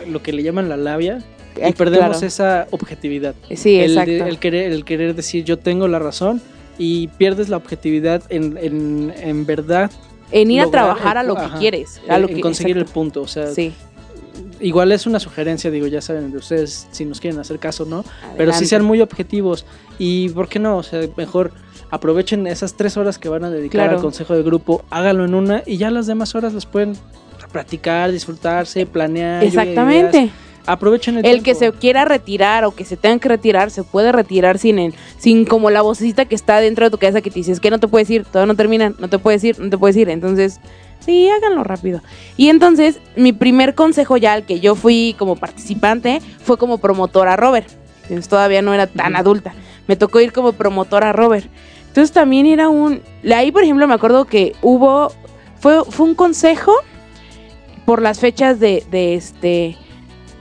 lo 0.10 0.24
que 0.24 0.34
le 0.34 0.42
llaman 0.42 0.68
la 0.70 0.78
labia 0.78 1.20
y 1.56 1.62
Eh, 1.62 1.74
perdemos 1.78 2.10
claro. 2.18 2.26
esa 2.26 2.66
objetividad. 2.72 3.36
Sí, 3.56 3.76
el, 3.80 3.94
de- 3.94 4.02
exacto. 4.02 4.26
el 4.26 4.40
querer, 4.40 4.72
el 4.72 4.84
querer 4.86 5.14
decir 5.14 5.44
yo 5.44 5.60
tengo 5.60 5.88
la 5.88 6.00
razón 6.00 6.42
y 6.84 7.08
pierdes 7.10 7.48
la 7.48 7.58
objetividad 7.58 8.24
en, 8.30 8.58
en, 8.58 9.14
en 9.16 9.46
verdad 9.46 9.92
en 10.32 10.50
ir 10.50 10.62
a 10.62 10.72
trabajar 10.72 11.18
a 11.20 11.24
lo 11.24 11.36
que 11.36 11.42
ajá, 11.42 11.60
quieres, 11.60 12.02
a 12.10 12.18
lo 12.18 12.28
en 12.28 12.36
que 12.36 12.42
conseguir 12.42 12.78
el 12.78 12.86
punto. 12.86 13.22
O 13.22 13.28
sea, 13.28 13.48
Sí, 13.48 13.72
igual 14.60 14.92
es 14.92 15.06
una 15.06 15.20
sugerencia, 15.20 15.70
digo, 15.70 15.86
ya 15.86 16.02
saben 16.02 16.32
de 16.32 16.38
ustedes 16.38 16.88
si 16.92 17.06
nos 17.06 17.20
quieren 17.20 17.40
hacer 17.40 17.60
caso, 17.60 17.86
¿no? 17.86 18.04
Pero 18.36 18.52
sí 18.54 18.66
sean 18.66 18.84
muy 18.84 19.00
objetivos 19.02 19.66
y, 20.00 20.30
¿por 20.30 20.48
qué 20.48 20.58
no? 20.58 20.78
O 20.78 20.84
sea, 20.84 21.02
mejor 21.18 21.52
aprovechen 21.92 22.48
esas 22.48 22.74
tres 22.76 22.98
horas 22.98 23.20
que 23.20 23.30
van 23.30 23.44
a 23.44 23.50
dedicar 23.52 23.82
Claro. 23.82 23.98
al 23.98 24.02
consejo 24.02 24.34
de 24.34 24.42
grupo, 24.42 24.84
háganlo 24.90 25.26
en 25.26 25.36
una 25.36 25.62
y 25.68 25.78
ya 25.78 25.92
las 25.92 26.08
demás 26.08 26.34
horas 26.34 26.54
las 26.54 26.66
pueden 26.66 26.94
practicar, 27.52 28.12
disfrutarse, 28.12 28.86
planear. 28.86 29.44
Exactamente. 29.44 30.18
ideas. 30.18 30.32
Aprovechen 30.68 31.18
el, 31.18 31.26
El 31.26 31.44
que 31.44 31.56
se 31.56 31.72
quiera 31.72 32.06
retirar 32.06 32.66
o 32.66 32.72
que 32.76 32.86
se 32.86 32.96
tenga 32.98 33.20
que 33.20 33.30
retirar, 33.30 33.72
se 33.72 33.84
puede 33.84 34.12
retirar 34.12 34.58
sin, 34.60 34.78
el- 34.80 34.94
sin 35.18 35.46
como 35.46 35.70
la 35.70 35.82
vocecita 35.82 36.26
que 36.26 36.36
está 36.36 36.60
dentro 36.62 36.86
de 36.86 36.92
tu 36.92 36.98
cabeza 36.98 37.22
que 37.22 37.30
te 37.32 37.40
dice, 37.40 37.52
es 37.52 37.60
que 37.60 37.72
no 37.72 37.80
te 37.80 37.88
puedes 37.88 38.10
ir, 38.10 38.26
todavía 38.26 38.54
no 38.54 38.56
terminan, 38.58 38.96
no 39.00 39.08
te 39.10 39.18
puedes 39.20 39.44
ir, 39.44 39.60
no 39.60 39.70
te 39.70 39.78
puedes 39.78 39.98
ir. 39.98 40.10
Entonces, 40.10 40.60
sí, 41.00 41.30
háganlo 41.30 41.64
rápido. 41.64 42.02
Y 42.38 42.50
entonces, 42.50 43.00
mi 43.16 43.34
primer 43.34 43.74
consejo 43.76 44.18
ya 44.18 44.34
al 44.34 44.46
que 44.46 44.60
yo 44.60 44.76
fui 44.76 45.16
como 45.18 45.36
participante 45.36 46.22
fue 46.44 46.58
como 46.58 46.78
promotora 46.78 47.36
Robert. 47.36 47.68
Entonces, 48.04 48.28
todavía 48.30 48.62
no 48.62 48.74
era 48.74 48.88
tan 48.88 49.16
adulta. 49.16 49.54
Me 49.88 49.96
tocó 49.96 50.20
ir 50.22 50.32
como 50.32 50.54
promotora 50.54 51.12
Robert. 51.12 51.48
Entonces, 51.88 52.12
también 52.12 52.46
era 52.46 52.70
un... 52.70 53.02
Ahí, 53.34 53.52
por 53.52 53.64
ejemplo, 53.64 53.88
me 53.88 53.94
acuerdo 53.96 54.26
que 54.26 54.54
hubo... 54.62 55.12
Fue, 55.60 55.84
fue 55.86 56.06
un 56.06 56.16
consejo 56.16 56.74
por 57.86 58.02
las 58.02 58.20
fechas 58.20 58.60
de, 58.60 58.84
de 58.92 59.16
este... 59.16 59.78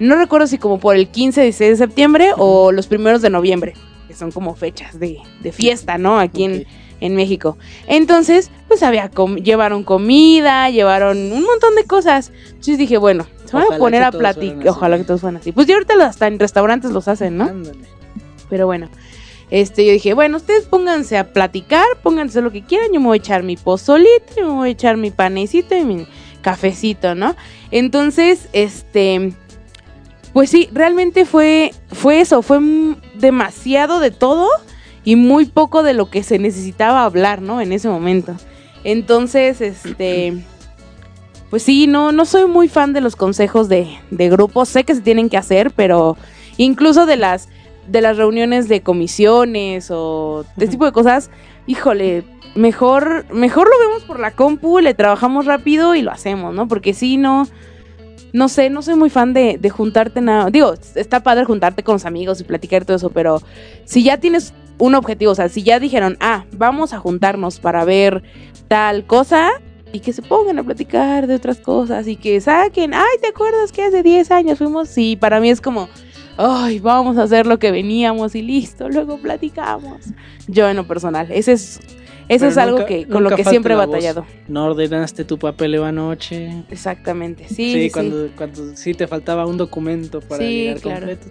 No 0.00 0.16
recuerdo 0.16 0.46
si 0.48 0.58
como 0.58 0.80
por 0.80 0.96
el 0.96 1.08
15, 1.08 1.42
16 1.42 1.70
de 1.70 1.76
septiembre 1.76 2.30
o 2.36 2.72
los 2.72 2.86
primeros 2.88 3.22
de 3.22 3.30
noviembre, 3.30 3.74
que 4.08 4.14
son 4.14 4.32
como 4.32 4.54
fechas 4.56 4.98
de, 4.98 5.18
de 5.42 5.52
fiesta, 5.52 5.98
¿no? 5.98 6.18
Aquí 6.18 6.44
en, 6.44 6.66
en 7.00 7.14
México. 7.14 7.56
Entonces, 7.86 8.50
pues 8.66 8.82
había 8.82 9.08
com- 9.10 9.36
llevaron 9.36 9.84
comida, 9.84 10.68
llevaron 10.70 11.18
un 11.32 11.42
montón 11.44 11.74
de 11.76 11.84
cosas. 11.84 12.32
Entonces 12.48 12.78
dije, 12.78 12.96
bueno, 12.98 13.26
se 13.44 13.54
van 13.56 13.64
a 13.72 13.76
poner 13.78 14.02
a 14.02 14.10
platicar. 14.10 14.68
Ojalá 14.68 14.98
que 14.98 15.04
todos 15.04 15.20
fueran 15.20 15.40
así. 15.40 15.52
Pues 15.52 15.66
ya 15.66 15.74
ahorita 15.74 15.94
hasta 16.04 16.26
en 16.26 16.38
restaurantes 16.38 16.90
los 16.90 17.06
hacen, 17.06 17.36
¿no? 17.36 17.44
Ándale. 17.44 17.78
Pero 18.48 18.66
bueno, 18.66 18.88
este, 19.50 19.84
yo 19.86 19.92
dije, 19.92 20.14
bueno, 20.14 20.38
ustedes 20.38 20.64
pónganse 20.64 21.18
a 21.18 21.32
platicar, 21.32 21.84
pónganse 22.02 22.40
lo 22.40 22.50
que 22.50 22.62
quieran, 22.62 22.88
yo 22.92 23.00
me 23.00 23.06
voy 23.06 23.18
a 23.18 23.20
echar 23.20 23.42
mi 23.42 23.56
pozolito, 23.56 24.34
yo 24.36 24.46
me 24.48 24.54
voy 24.54 24.68
a 24.70 24.72
echar 24.72 24.96
mi 24.96 25.10
panecito 25.10 25.76
y 25.76 25.84
mi 25.84 26.06
cafecito, 26.40 27.14
¿no? 27.14 27.36
Entonces, 27.70 28.48
este, 28.52 29.32
pues 30.32 30.50
sí, 30.50 30.68
realmente 30.72 31.24
fue, 31.24 31.72
fue 31.92 32.20
eso, 32.20 32.42
fue 32.42 32.60
demasiado 33.14 34.00
de 34.00 34.10
todo 34.10 34.48
y 35.04 35.16
muy 35.16 35.46
poco 35.46 35.82
de 35.82 35.94
lo 35.94 36.10
que 36.10 36.22
se 36.22 36.38
necesitaba 36.38 37.04
hablar, 37.04 37.42
¿no? 37.42 37.60
En 37.60 37.72
ese 37.72 37.88
momento. 37.88 38.34
Entonces, 38.84 39.60
este, 39.60 40.44
pues 41.50 41.62
sí, 41.62 41.86
no, 41.86 42.12
no 42.12 42.24
soy 42.24 42.46
muy 42.46 42.68
fan 42.68 42.92
de 42.92 43.00
los 43.00 43.16
consejos 43.16 43.68
de, 43.68 43.88
de 44.10 44.28
grupos, 44.28 44.68
sé 44.68 44.84
que 44.84 44.94
se 44.94 45.00
tienen 45.00 45.28
que 45.28 45.36
hacer, 45.36 45.72
pero 45.72 46.16
incluso 46.56 47.06
de 47.06 47.16
las 47.16 47.48
de 47.90 48.00
las 48.00 48.16
reuniones 48.16 48.68
de 48.68 48.82
comisiones 48.82 49.90
o 49.90 50.44
de 50.56 50.64
este 50.64 50.72
tipo 50.72 50.84
de 50.84 50.92
cosas, 50.92 51.30
híjole, 51.66 52.24
mejor, 52.54 53.26
mejor 53.32 53.68
lo 53.68 53.88
vemos 53.88 54.04
por 54.04 54.20
la 54.20 54.30
compu, 54.30 54.78
le 54.78 54.94
trabajamos 54.94 55.46
rápido 55.46 55.94
y 55.94 56.02
lo 56.02 56.12
hacemos, 56.12 56.54
¿no? 56.54 56.68
Porque 56.68 56.94
si 56.94 57.16
no, 57.16 57.48
no 58.32 58.48
sé, 58.48 58.70
no 58.70 58.82
soy 58.82 58.94
muy 58.94 59.10
fan 59.10 59.32
de, 59.32 59.58
de 59.60 59.70
juntarte 59.70 60.20
nada. 60.20 60.50
Digo, 60.50 60.74
está 60.94 61.22
padre 61.22 61.44
juntarte 61.44 61.82
con 61.82 61.94
los 61.94 62.04
amigos 62.04 62.40
y 62.40 62.44
platicar 62.44 62.84
todo 62.84 62.96
eso, 62.96 63.10
pero 63.10 63.42
si 63.84 64.02
ya 64.02 64.18
tienes 64.18 64.54
un 64.78 64.94
objetivo, 64.94 65.32
o 65.32 65.34
sea, 65.34 65.48
si 65.48 65.62
ya 65.62 65.78
dijeron, 65.78 66.16
ah, 66.20 66.44
vamos 66.52 66.92
a 66.92 66.98
juntarnos 66.98 67.60
para 67.60 67.84
ver 67.84 68.22
tal 68.68 69.04
cosa. 69.06 69.50
Y 69.92 69.98
que 69.98 70.12
se 70.12 70.22
pongan 70.22 70.56
a 70.56 70.62
platicar 70.62 71.26
de 71.26 71.34
otras 71.34 71.58
cosas 71.58 72.06
y 72.06 72.14
que 72.14 72.40
saquen, 72.40 72.94
ay, 72.94 73.18
¿te 73.20 73.26
acuerdas 73.26 73.72
que 73.72 73.82
hace 73.82 74.04
10 74.04 74.30
años 74.30 74.58
fuimos? 74.58 74.88
Sí, 74.88 75.16
para 75.16 75.40
mí 75.40 75.50
es 75.50 75.60
como, 75.60 75.88
ay, 76.36 76.78
vamos 76.78 77.18
a 77.18 77.24
hacer 77.24 77.44
lo 77.46 77.58
que 77.58 77.72
veníamos 77.72 78.36
y 78.36 78.42
listo, 78.42 78.88
luego 78.88 79.18
platicamos. 79.18 80.06
Yo 80.46 80.68
en 80.68 80.76
lo 80.76 80.86
personal, 80.86 81.26
ese 81.32 81.52
es, 81.52 81.80
eso 82.30 82.40
Pero 82.44 82.50
es 82.50 82.58
algo 82.58 82.78
nunca- 82.78 82.86
que 82.88 83.06
con 83.06 83.22
lo 83.24 83.30
que 83.30 83.44
siempre 83.44 83.74
he 83.74 83.76
voz. 83.76 83.86
batallado. 83.88 84.24
No 84.48 84.66
ordenaste 84.66 85.24
tu 85.24 85.38
papeleo 85.38 85.84
anoche. 85.84 86.62
Exactamente, 86.70 87.44
sí, 87.48 87.54
Sí, 87.54 87.72
sí, 87.74 87.82
sí. 87.84 87.90
cuando, 87.90 88.28
cuando 88.36 88.76
sí 88.76 88.94
te 88.94 89.06
faltaba 89.06 89.46
un 89.46 89.56
documento 89.56 90.20
para 90.20 90.42
Sí, 90.44 90.48
llegar 90.64 90.80
claro. 90.80 91.06
completo, 91.06 91.26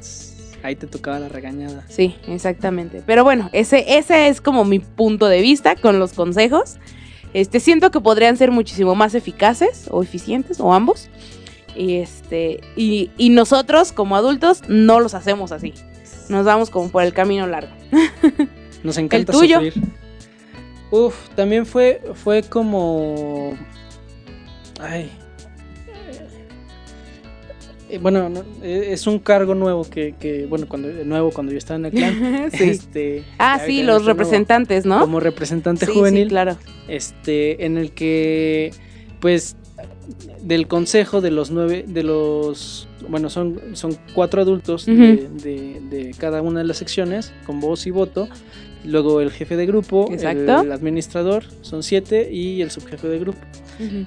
ahí 0.61 0.75
te 0.75 0.87
tocaba 0.87 1.19
la 1.19 1.29
regañada. 1.29 1.85
Sí, 1.87 2.15
exactamente. 2.27 3.01
Pero 3.05 3.23
bueno, 3.23 3.49
ese, 3.53 3.97
ese 3.97 4.27
es 4.27 4.41
como 4.41 4.65
mi 4.65 4.79
punto 4.79 5.27
de 5.27 5.41
vista 5.41 5.75
con 5.75 5.99
los 5.99 6.13
consejos. 6.13 6.77
Este, 7.33 7.59
siento 7.59 7.91
que 7.91 8.01
podrían 8.01 8.37
ser 8.37 8.51
muchísimo 8.51 8.95
más 8.95 9.13
eficaces 9.15 9.85
o 9.91 10.01
eficientes, 10.03 10.59
o 10.59 10.73
ambos. 10.73 11.09
Y 11.75 11.97
este, 11.97 12.59
y, 12.75 13.11
y 13.17 13.29
nosotros 13.29 13.91
como 13.93 14.15
adultos 14.15 14.63
no 14.67 14.99
los 14.99 15.13
hacemos 15.13 15.51
así. 15.51 15.73
Nos 16.27 16.45
vamos 16.45 16.69
como 16.71 16.89
por 16.89 17.03
el 17.03 17.13
camino 17.13 17.47
largo. 17.47 17.71
Nos 18.83 18.97
encanta 18.97 19.31
tuyo? 19.31 19.61
sufrir. 19.61 19.83
Uf, 20.91 21.29
también 21.35 21.65
fue, 21.65 22.01
fue 22.15 22.41
como. 22.43 23.53
Ay. 24.79 25.09
Eh, 27.91 27.97
bueno, 27.97 28.29
no, 28.29 28.41
eh, 28.61 28.89
es 28.91 29.07
un 29.07 29.17
cargo 29.17 29.55
nuevo 29.55 29.83
que, 29.83 30.13
que, 30.19 30.45
bueno, 30.45 30.67
cuando 30.67 30.89
nuevo 31.05 31.31
cuando 31.31 31.51
yo 31.51 31.57
estaba 31.57 31.79
en 31.79 31.85
el 31.85 31.91
clan. 31.91 32.49
Sí. 32.51 32.63
este, 32.65 33.23
Ah, 33.39 33.59
sí, 33.65 33.81
los 33.81 34.03
nuevo, 34.03 34.07
representantes, 34.09 34.85
¿no? 34.85 34.99
Como 34.99 35.19
representante 35.19 35.85
Sí, 35.87 35.91
sí, 35.93 35.97
juvenil. 35.97 36.27
claro. 36.27 36.55
este, 36.87 37.65
en 37.65 37.77
el 37.77 37.91
que, 37.91 38.71
pues, 39.19 39.55
del 40.41 40.67
consejo 40.67 41.19
de 41.21 41.31
los 41.31 41.49
nueve, 41.49 41.83
de 41.87 42.03
los, 42.03 42.87
bueno, 43.07 43.29
son, 43.31 43.59
son 43.73 43.97
cuatro 44.13 44.41
adultos 44.41 44.85
de- 44.85 45.27
de, 45.41 45.81
de 45.89 46.11
cada 46.17 46.41
una 46.43 46.59
de 46.59 46.65
las 46.65 46.77
secciones, 46.77 47.33
con 47.47 47.59
voz 47.59 47.87
y 47.87 47.91
voto, 47.91 48.27
luego 48.85 49.21
el 49.21 49.31
jefe 49.31 49.55
de 49.57 49.65
grupo, 49.65 50.07
el, 50.09 50.15
Exacto. 50.15 50.61
el 50.61 50.71
administrador, 50.71 51.43
son 51.61 51.83
siete, 51.83 52.29
y 52.31 52.61
el 52.61 52.71
subjefe 52.71 53.07
de 53.07 53.19
grupo. 53.19 53.39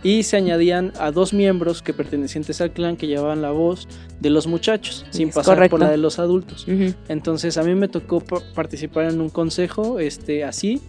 Y 0.03 0.23
se 0.25 0.37
añadían 0.37 0.93
a 0.99 1.11
dos 1.13 1.33
miembros 1.33 1.81
que 1.81 1.95
pertenecientes 1.95 2.61
al 2.61 2.73
clan 2.73 2.97
que 2.99 3.07
llevaban 3.07 3.41
la 3.41 3.53
voz 3.53 3.89
de 4.21 4.29
los 4.29 4.47
muchachos, 4.47 5.07
sin 5.11 5.31
Es 5.31 5.35
pasar 5.35 5.55
correcto. 5.57 5.71
por 5.79 5.81
la 5.81 5.91
de 5.91 5.97
los 5.97 6.19
adultos. 6.19 6.67
Entonces 7.09 7.57
a 7.57 7.63
mí 7.63 7.75
me 7.75 7.89
tocó 7.89 8.21
pa- 8.21 8.43
participar 8.55 9.07
en 9.11 9.21
un 9.23 9.31
consejo 9.31 9.99
este, 9.99 10.45
así. 10.45 10.81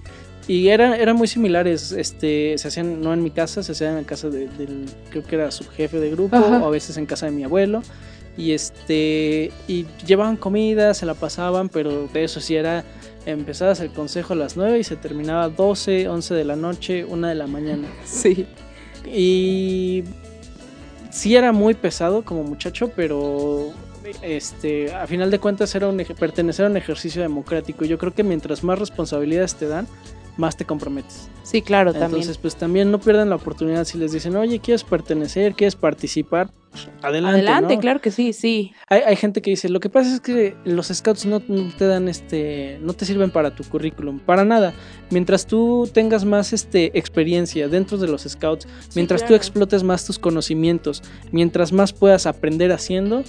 Y 0.46 0.68
era, 0.68 0.98
eran 0.98 1.16
muy 1.16 1.30
similares, 1.30 1.94
este, 1.94 2.58
se 2.58 2.68
hacían 2.68 3.00
no 3.02 3.14
en 3.14 3.24
mi 3.24 3.32
casa, 3.32 3.64
se 3.64 3.72
hacían 3.72 3.98
en 3.98 4.04
casa 4.04 4.30
de- 4.30 4.50
del, 4.50 4.84
creo 5.10 5.24
que 5.24 5.36
era 5.36 5.50
su 5.52 5.64
jefe 5.70 6.02
de 6.02 6.12
grupo, 6.12 6.36
Ajá. 6.36 6.62
o 6.62 6.68
a 6.68 6.70
veces 6.70 6.98
en 6.98 7.06
casa 7.06 7.28
de 7.28 7.32
mi 7.32 7.46
abuelo. 7.46 7.82
Y 8.38 8.52
este, 8.52 9.52
y 9.68 9.86
llevaban 10.06 10.38
comida, 10.38 10.94
se 10.94 11.06
la 11.06 11.14
pasaban, 11.14 11.70
pero 11.70 12.08
de 12.08 12.24
eso 12.24 12.40
sí 12.40 12.56
era, 12.56 12.84
empezabas 13.26 13.80
el 13.80 13.92
consejo 13.92 14.34
a 14.34 14.36
las 14.36 14.58
9 14.58 14.80
y 14.80 14.84
se 14.84 14.96
terminaba 14.96 15.50
12, 15.50 16.08
11 16.08 16.34
de 16.34 16.44
la 16.44 16.56
noche, 16.56 17.06
1 17.06 17.28
de 17.28 17.36
la 17.36 17.48
mañana. 17.48 17.88
Sí. 18.06 18.46
Y 19.06 20.04
sí 21.12 21.36
era 21.36 21.52
muy 21.52 21.74
pesado 21.74 22.24
como 22.24 22.44
muchacho, 22.44 22.92
pero 22.96 23.72
este, 24.22 24.94
a 24.94 25.08
final 25.08 25.30
de 25.32 25.40
cuentas 25.40 25.74
era 25.76 25.88
un 25.88 25.98
pertenecer 25.98 26.66
a 26.66 26.70
un 26.70 26.78
ejercicio 26.78 27.22
democrático. 27.22 27.86
Yo 27.86 27.98
creo 27.98 28.14
que 28.14 28.24
mientras 28.24 28.64
más 28.64 28.80
responsabilidades 28.80 29.56
te 29.56 29.68
dan, 29.68 29.88
más 30.38 30.58
te 30.58 30.66
comprometes. 30.66 31.30
Sí, 31.44 31.62
claro, 31.62 31.92
también. 31.92 32.12
Entonces, 32.12 32.38
pues 32.38 32.56
también 32.56 32.92
no 32.92 33.00
pierdan 33.00 33.30
la 33.30 33.36
oportunidad 33.36 33.84
si 33.86 33.98
les 33.98 34.12
dicen, 34.12 34.36
oye, 34.36 34.60
¿quieres 34.60 34.84
pertenecer? 34.84 35.54
¿Quieres 35.54 35.76
participar? 35.76 36.50
Pues, 36.72 36.90
adelante. 37.04 37.42
Adelante, 37.42 37.76
¿no? 37.76 37.82
claro 37.82 38.02
que 38.02 38.10
sí, 38.10 38.34
sí. 38.34 38.74
Hay, 38.90 39.02
hay 39.02 39.16
gente 39.16 39.42
que 39.42 39.52
dice, 39.52 39.70
lo 39.70 39.80
que 39.80 39.90
pasa 39.90 40.16
es 40.16 40.22
que 40.22 40.56
los 40.66 40.88
scouts 40.88 41.26
no, 41.26 41.42
no 41.48 41.72
te 41.78 41.86
dan 41.86 42.08
este, 42.08 42.80
no 42.82 42.94
te 42.94 43.06
sirven 43.06 43.30
para 43.30 43.54
tu 43.56 43.64
currículum, 43.64 44.20
para 44.20 44.44
nada. 44.44 44.74
Mientras 45.12 45.46
tú 45.46 45.88
tengas 45.94 46.26
más 46.26 46.52
este 46.54 46.98
experiencia 46.98 47.68
dentro 47.68 47.98
de 47.98 48.08
los 48.08 48.24
scouts, 48.24 48.68
mientras 48.96 49.24
tú 49.26 49.36
explotes 49.36 49.84
más 49.84 50.06
tus 50.06 50.18
conocimientos, 50.18 51.04
mientras 51.32 51.72
más 51.72 51.94
puedas 51.94 52.26
aprender 52.26 52.72
haciendo, 52.72 53.24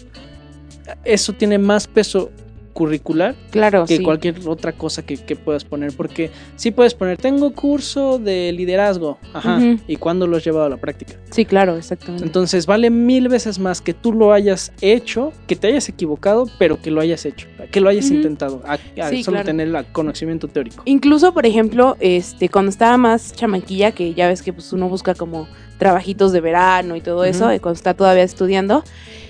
eso 1.04 1.32
tiene 1.34 1.58
más 1.58 1.86
peso 1.86 2.30
curricular 2.74 3.34
Claro, 3.50 3.86
que 3.86 3.96
sí. 3.96 4.02
cualquier 4.02 4.34
otra 4.46 4.72
cosa 4.72 5.06
que, 5.06 5.16
que 5.16 5.36
puedas 5.36 5.64
poner. 5.64 5.92
Porque 5.96 6.30
sí 6.56 6.70
puedes 6.72 6.92
poner, 6.92 7.16
tengo 7.16 7.52
curso 7.54 8.18
de 8.18 8.52
liderazgo. 8.52 9.16
Ajá. 9.32 9.58
¿Y 9.88 9.96
cuándo 9.96 10.26
lo 10.26 10.36
has 10.36 10.44
llevado 10.44 10.66
a 10.66 10.68
la 10.68 10.76
práctica? 10.76 11.14
Sí, 11.30 11.44
claro, 11.46 11.76
exactamente. 11.76 12.26
Entonces 12.26 12.66
vale 12.66 12.90
mil 12.90 13.28
veces 13.28 13.58
más 13.58 13.80
que 13.80 13.94
tú 13.94 14.12
lo 14.12 14.32
hayas 14.32 14.72
hecho, 14.82 15.32
que 15.46 15.56
te 15.56 15.68
hayas 15.68 15.88
equivocado, 15.88 16.46
pero 16.58 16.82
que 16.82 16.90
lo 16.90 17.00
hayas 17.00 17.24
hecho, 17.24 17.46
que 17.70 17.80
lo 17.80 17.88
hayas 17.88 18.10
intentado, 18.10 18.60
a, 18.66 18.74
a 19.00 19.08
Sí, 19.08 19.22
solo 19.22 19.36
claro. 19.36 19.46
tener 19.46 19.68
el 19.68 19.86
conocimiento 19.92 20.48
teórico. 20.48 20.82
Incluso, 20.84 21.32
por 21.32 21.46
ejemplo, 21.46 21.96
este, 22.00 22.48
cuando 22.48 22.70
estaba 22.70 22.96
más 22.98 23.32
chamaquilla, 23.32 23.92
que 23.92 24.14
ya 24.14 24.28
ves 24.28 24.42
que 24.42 24.52
pues, 24.52 24.72
uno 24.72 24.88
busca 24.88 25.14
como 25.14 25.46
trabajitos 25.78 26.32
de 26.32 26.40
verano 26.40 26.96
y 26.96 27.00
todo 27.00 27.24
eso, 27.24 27.52
y 27.52 27.60
cuando 27.60 27.76
está 27.76 27.94
todavía 27.94 28.22
estudiando, 28.24 28.82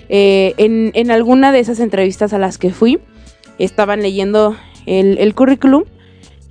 eh, 0.09 0.53
en, 0.57 0.91
en 0.95 1.11
alguna 1.11 1.51
de 1.51 1.59
esas 1.59 1.79
entrevistas 1.79 2.33
a 2.33 2.37
las 2.39 2.57
que 2.57 2.71
fui, 2.71 2.99
estaban 3.59 4.01
leyendo 4.01 4.55
el, 4.85 5.17
el 5.17 5.33
currículum 5.35 5.83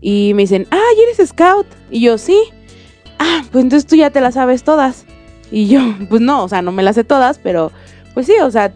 y 0.01 0.33
me 0.35 0.43
dicen, 0.43 0.67
ah, 0.71 0.81
¿y 0.99 1.01
eres 1.03 1.29
scout? 1.29 1.67
Y 1.91 2.01
yo, 2.01 2.19
sí. 2.19 2.39
Ah, 3.19 3.43
pues 3.53 3.65
entonces 3.65 3.87
tú 3.89 3.97
ya 3.97 4.11
te 4.11 4.21
las 4.21 4.35
sabes 4.35 4.65
todas. 4.65 5.05
Y 5.51 5.69
yo, 5.69 5.81
pues 6.09 6.21
no, 6.21 6.45
o 6.45 6.49
sea, 6.49 6.63
no 6.63 6.73
me 6.73 6.83
las 6.83 6.95
sé 6.97 7.05
todas, 7.05 7.39
pero 7.39 7.71
pues 8.13 8.27
sí, 8.27 8.35
o 8.43 8.51
sea, 8.51 8.73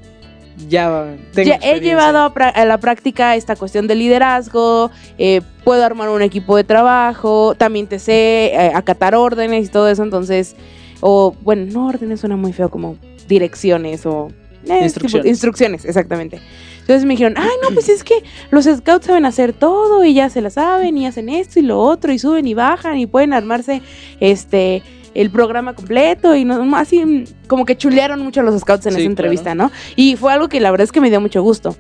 Ya, 0.68 1.16
tengo 1.33 1.49
ya 1.49 1.57
he 1.62 1.81
llevado 1.81 2.33
a, 2.35 2.64
la 2.64 2.79
práctica 2.79 3.37
esta 3.37 3.55
cuestión 3.57 3.87
de 3.87 3.95
liderazgo, 3.95 4.91
eh, 5.18 5.41
puedo 5.64 5.85
armar 5.85 6.09
un 6.09 6.22
equipo 6.22 6.57
de 6.57 6.64
trabajo, 6.64 7.55
también 7.57 7.87
te 7.87 7.99
sé 7.99 8.47
eh, 8.55 8.72
acatar 8.74 9.14
órdenes 9.14 9.66
y 9.66 9.68
todo 9.68 9.89
eso, 9.89 10.03
entonces, 10.03 10.57
o 11.01 11.35
bueno, 11.43 11.66
no 11.72 11.87
órdenes 11.87 12.20
suena 12.20 12.37
muy 12.37 12.53
feo, 12.53 12.70
como 12.70 12.97
direcciones 13.29 14.05
o... 14.07 14.31
eh, 14.68 14.81
Instrucciones. 14.83 15.24
tipo- 15.24 15.29
instrucciones, 15.29 15.85
exactamente. 15.85 16.41
Entonces 16.89 17.05
me 17.05 17.12
dijeron, 17.12 17.34
ay, 17.36 17.51
no, 17.62 17.68
pues 17.74 17.91
es 17.91 18.03
que 18.03 18.14
los 18.51 18.64
scouts 18.64 19.05
saben 19.05 19.26
hacer 19.26 19.53
todo 19.53 20.07
y 20.07 20.14
ya 20.14 20.30
se 20.30 20.41
la 20.41 20.49
saben 20.49 20.97
y 20.97 21.07
hacen 21.07 21.28
esto 21.28 21.61
y 21.61 21.62
lo 21.62 21.78
otro 21.80 22.14
y 22.14 22.18
suben 22.18 22.47
y 22.47 22.55
bajan 22.55 22.97
y 22.97 23.07
pueden 23.07 23.34
armarse 23.34 23.82
este 24.20 24.82
el 25.12 25.30
programa 25.30 25.74
completo 25.74 26.34
y 26.34 26.47
no, 26.47 26.74
así 26.78 27.24
como 27.47 27.66
que 27.66 27.76
chulearon 27.76 28.20
mucho 28.22 28.41
a 28.41 28.43
los 28.43 28.59
scouts 28.59 28.86
en 28.86 28.93
Sí, 28.93 28.97
esa 28.97 28.97
claro. 29.01 29.11
entrevista, 29.11 29.55
¿no? 29.55 29.70
Y 29.97 30.16
fue 30.16 30.32
algo 30.32 30.49
que 30.49 30.61
la 30.61 30.70
verdad 30.70 30.84
es 30.86 30.93
que 30.93 31.03
me 31.03 31.11
dio 31.11 31.20
mucho 31.20 31.43
gusto. 31.43 31.76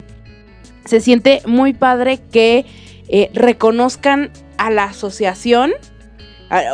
Se 0.84 1.00
siente 1.00 1.40
muy 1.46 1.72
padre 1.72 2.20
que 2.30 2.66
eh, 3.08 3.30
reconozcan 3.32 4.30
a 4.58 4.70
la 4.70 4.84
asociación 4.84 5.72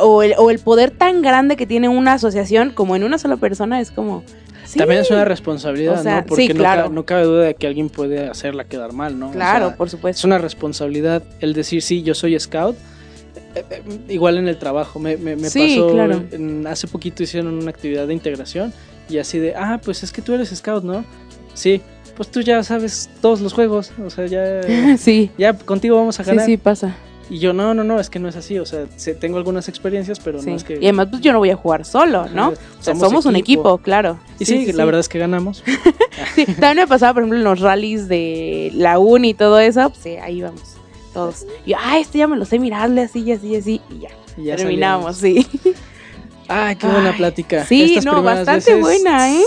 o, 0.02 0.22
el, 0.22 0.34
o 0.38 0.50
el 0.50 0.58
poder 0.58 0.90
tan 0.90 1.22
grande 1.22 1.56
que 1.56 1.66
tiene 1.66 1.88
una 1.88 2.14
asociación 2.14 2.70
como 2.70 2.96
en 2.96 3.04
una 3.04 3.18
sola 3.18 3.36
persona 3.36 3.80
es 3.80 3.90
como... 3.90 4.22
sí, 4.64 4.78
También 4.78 5.00
es 5.00 5.10
una 5.10 5.24
responsabilidad, 5.24 6.00
O 6.00 6.02
sea, 6.02 6.20
¿no? 6.20 6.26
Porque 6.26 6.42
sí, 6.46 6.48
no, 6.48 6.54
claro. 6.60 6.82
ca- 6.84 6.88
no 6.90 7.04
cabe 7.04 7.24
duda 7.24 7.42
de 7.44 7.54
que 7.54 7.66
alguien 7.66 7.88
puede 7.90 8.28
hacerla 8.28 8.64
quedar 8.64 8.92
mal, 8.92 9.18
¿no? 9.18 9.28
O 9.28 9.32
Claro, 9.32 9.68
sea, 9.68 9.76
por 9.76 9.90
supuesto. 9.90 10.18
es 10.20 10.24
una 10.24 10.38
responsabilidad 10.38 11.22
el 11.40 11.54
decir, 11.54 11.82
sí, 11.82 12.02
yo 12.02 12.14
soy 12.14 12.38
scout. 12.38 12.76
eh, 13.56 13.64
eh, 13.70 13.82
igual 14.08 14.38
en 14.38 14.48
el 14.48 14.58
trabajo, 14.58 14.98
me, 14.98 15.16
me, 15.16 15.34
me 15.36 15.48
Sí, 15.50 15.76
pasó, 15.78 15.90
claro. 15.92 16.22
en- 16.30 16.66
hace 16.66 16.86
poquito 16.88 17.22
hicieron 17.22 17.54
una 17.54 17.70
actividad 17.70 18.06
de 18.06 18.14
integración 18.14 18.72
y 19.08 19.18
así 19.18 19.38
de, 19.38 19.54
ah, 19.56 19.80
pues 19.84 20.02
es 20.02 20.12
que 20.12 20.22
tú 20.22 20.34
eres 20.34 20.50
scout, 20.54 20.82
¿no? 20.84 21.04
Sí, 21.54 21.80
pues 22.16 22.30
tú 22.30 22.40
ya 22.40 22.62
sabes 22.62 23.10
todos 23.20 23.40
los 23.40 23.52
juegos, 23.52 23.90
o 24.04 24.08
sea, 24.10 24.26
ya, 24.26 24.96
Sí, 24.98 25.30
ya 25.36 25.52
contigo 25.52 25.96
vamos 25.96 26.18
a 26.20 26.24
sí, 26.24 26.30
ganar. 26.30 26.46
sí, 26.46 26.56
pasa. 26.56 26.94
Y 27.30 27.38
yo, 27.38 27.52
no, 27.54 27.72
no, 27.72 27.84
no, 27.84 27.98
es 27.98 28.10
que 28.10 28.18
no 28.18 28.28
es 28.28 28.36
así, 28.36 28.58
o 28.58 28.66
sea, 28.66 28.84
tengo 29.18 29.38
algunas 29.38 29.68
experiencias, 29.68 30.20
pero 30.20 30.42
Sí. 30.42 30.50
no 30.50 30.56
es 30.56 30.64
que... 30.64 30.74
Y 30.74 30.84
además, 30.84 31.08
pues 31.10 31.22
yo 31.22 31.32
no 31.32 31.38
voy 31.38 31.48
a 31.50 31.56
jugar 31.56 31.84
solo, 31.86 32.26
¿no? 32.28 32.48
Ajá, 32.48 32.54
O 32.78 32.82
sea, 32.82 32.94
somos, 32.94 33.24
un 33.24 33.34
equipo, 33.36 33.78
claro. 33.78 34.18
Y 34.38 34.44
sí, 34.44 34.70
la 34.72 34.84
verdad 34.84 35.00
es 35.00 35.08
que 35.08 35.18
ganamos. 35.18 35.62
Sí, 36.34 36.44
también 36.46 36.76
me 36.76 36.86
pasaba, 36.86 37.14
por 37.14 37.22
ejemplo, 37.22 37.38
en 37.38 37.44
los 37.44 37.60
rallies 37.60 38.06
de 38.08 38.70
la 38.74 38.98
uni 38.98 39.30
y 39.30 39.34
todo 39.34 39.58
eso, 39.58 39.88
pues 39.90 40.02
sí, 40.02 40.10
ahí 40.16 40.42
vamos, 40.42 40.62
todos. 41.12 41.44
Y 41.66 41.70
yo, 41.70 41.76
ah, 41.80 41.98
este 41.98 42.18
ya 42.18 42.26
me 42.28 42.36
lo 42.36 42.44
sé, 42.44 42.58
mirarle 42.58 43.02
así 43.02 43.20
y 43.22 43.32
así 43.32 43.48
y 43.48 43.56
así, 43.56 43.80
y 43.90 43.98
ya, 44.00 44.08
Y 44.36 44.44
ya 44.44 44.56
terminamos, 44.56 45.16
salimos. 45.16 45.46
sí. 45.62 45.72
Ay, 46.46 46.76
qué 46.76 46.86
buena 46.86 47.10
Ay, 47.10 47.16
plática. 47.16 47.64
sí, 47.64 47.94
Estas 47.96 48.04
no, 48.04 48.22
bastante 48.22 48.74
veces- 48.74 48.80
buena, 48.80 49.32
¿eh? 49.32 49.42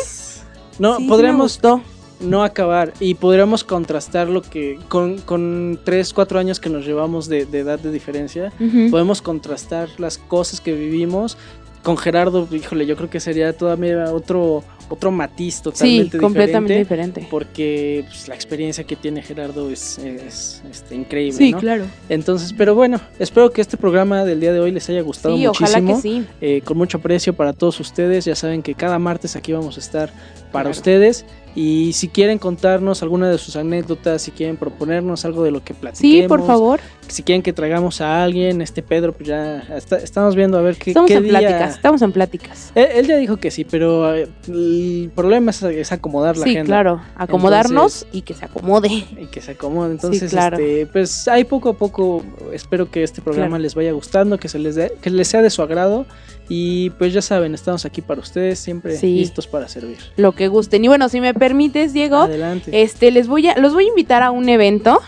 No, 0.80 1.00
me 1.00 1.08
podríamos 1.08 1.54
gustó. 1.54 1.82
No 2.20 2.43
acabar 2.43 2.93
y 2.99 3.13
podríamos 3.15 3.63
contrastar 3.63 4.28
lo 4.28 4.41
que 4.41 4.80
con, 4.89 5.20
con 5.20 5.80
3, 5.84 6.13
4 6.13 6.39
años 6.39 6.59
que 6.59 6.70
nos 6.70 6.86
llevamos 6.86 7.28
de, 7.28 7.45
de 7.45 7.59
edad 7.59 7.80
de 7.80 7.91
diferencia, 7.91 8.51
podemos 8.91 9.22
contrastar 9.22 9.89
las 9.97 10.18
cosas 10.18 10.59
que 10.61 10.74
vivimos. 10.74 11.38
Con 11.84 11.95
Gerardo, 11.95 12.47
híjole, 12.51 12.86
yo 12.86 12.97
creo 12.97 13.09
que 13.09 13.22
sería 13.22 13.53
todavía 13.55 14.11
otro, 14.11 14.61
otro 14.89 15.09
matiz 15.09 15.55
Sí, 15.57 15.61
totalmente 15.63 16.18
completamente 16.18 16.74
diferente. 16.80 17.22
diferente. 17.22 17.28
Porque 17.32 18.03
pues, 18.09 18.28
la 18.28 18.36
experiencia 18.36 18.84
que 18.84 18.97
tiene 18.97 19.22
Gerardo 19.22 19.70
es, 19.70 19.97
es, 19.99 20.63
este, 20.70 20.95
increíble. 20.95 21.38
Sí, 21.38 21.51
¿no? 21.53 21.59
claro. 21.59 21.86
Entonces, 22.09 22.51
pero 22.57 22.76
bueno, 22.76 22.99
espero 23.20 23.51
que 23.51 23.61
este 23.61 23.78
programa 23.78 24.26
del 24.26 24.41
día 24.41 24.51
de 24.51 24.59
hoy 24.59 24.72
les 24.72 24.89
haya 24.89 25.01
gustado 25.01 25.38
Sí, 25.38 25.47
ojalá 25.47 25.80
muchísimo. 25.80 25.95
que 26.26 26.26
sí. 26.26 26.32
Eh, 26.41 26.61
con 26.65 26.78
mucho 26.78 26.97
aprecio 26.97 27.34
para 27.34 27.53
todos 27.53 27.80
ustedes. 27.80 28.26
Ya 28.26 28.36
saben 28.36 28.63
que 28.63 28.74
cada 28.74 28.99
martes 28.99 29.38
aquí 29.38 29.53
vamos 29.53 29.78
a 29.78 29.80
estar 29.80 30.09
para 30.51 30.63
Claro. 30.63 30.70
ustedes. 30.72 31.26
Y 31.60 31.93
si 31.93 32.08
quieren 32.10 32.38
contarnos 32.38 33.01
alguna 33.01 33.32
de 33.32 33.39
sus 33.39 33.55
anécdotas, 33.55 34.22
si 34.22 34.30
quieren 34.30 34.58
proponernos 34.58 35.26
algo 35.26 35.43
de 35.43 35.49
lo 35.49 35.64
que 35.64 35.74
Sí, 35.74 35.80
platiquemos, 35.82 36.28
por 36.28 36.45
favor. 36.45 36.80
si 37.08 37.24
quieren 37.24 37.41
que 37.41 37.51
traigamos 37.51 37.99
a 37.99 38.24
alguien, 38.24 38.62
este 38.62 38.84
Pedro, 38.84 39.12
pues 39.12 39.28
ya 39.30 39.64
está- 39.76 39.97
estamos 39.97 40.36
viendo 40.36 40.60
a 40.60 40.62
ver 40.62 40.76
qué, 40.78 40.91
Estamos 40.91 41.08
qué 41.08 41.16
en 41.16 41.24
día- 41.24 41.39
pláticas, 41.39 41.76
estamos 41.76 42.01
en 42.03 42.12
pláticas. 42.12 42.72
Él, 42.76 42.88
él 42.93 43.08
ya 43.08 43.18
dijo 43.18 43.38
que 43.38 43.49
sí, 43.49 43.64
pero 43.66 44.14
eh, 44.14 44.28
el 44.47 45.12
problema 45.16 45.49
es, 45.49 45.64
es 45.64 45.91
acomodar 45.91 46.38
la 46.38 46.43
Sí, 46.43 46.51
agenda. 46.51 46.68
claro. 46.68 47.01
Acomodarnos 47.16 48.03
Entonces- 48.03 48.08
y 48.12 48.22
que 48.22 48.34
se 48.36 48.45
acomode. 48.45 48.89
Y 48.89 49.26
que 49.32 49.41
se 49.41 49.51
acomode. 49.53 49.93
Entonces, 49.93 50.30
claro. 50.30 50.58
este, 50.60 50.86
pues 50.86 51.28
ahí 51.28 51.43
poco 51.43 51.70
a 51.70 51.74
poco 51.74 52.24
espero 52.53 52.91
que 52.91 53.01
este 53.01 53.20
programa 53.24 53.47
Claro. 53.58 53.64
les 53.64 53.74
vaya 53.74 53.93
gustando, 53.93 54.38
que 54.38 54.47
se 54.47 54.60
les 54.60 54.76
dé- 54.76 54.93
que 55.01 55.10
les 55.10 55.28
sea 55.28 55.41
de 55.41 55.49
su 55.49 55.64
agrado. 55.64 56.05
Y 56.50 56.91
pues 56.91 57.14
ya 57.14 57.22
saben, 57.22 57.54
estamos 57.54 57.84
aquí 57.86 58.02
para 58.02 58.22
ustedes, 58.22 58.60
siempre 58.60 58.95
Sí. 58.98 59.16
listos 59.16 59.48
para 59.48 59.68
servir. 59.68 59.98
Lo 60.16 60.32
que 60.34 60.48
gusten. 60.48 60.86
Y 60.86 60.88
bueno, 60.88 61.10
si 61.10 61.20
me 61.20 61.34
permites, 61.34 61.91
Diego, 61.93 62.18
Adelante. 62.18 62.82
Este, 62.82 63.12
les 63.12 63.28
voy 63.28 63.48
a, 63.48 63.58
los 63.58 63.74
voy 63.74 63.86
a 63.86 63.88
invitar 63.89 64.24
a 64.24 64.32
un 64.32 64.48
evento. 64.48 65.00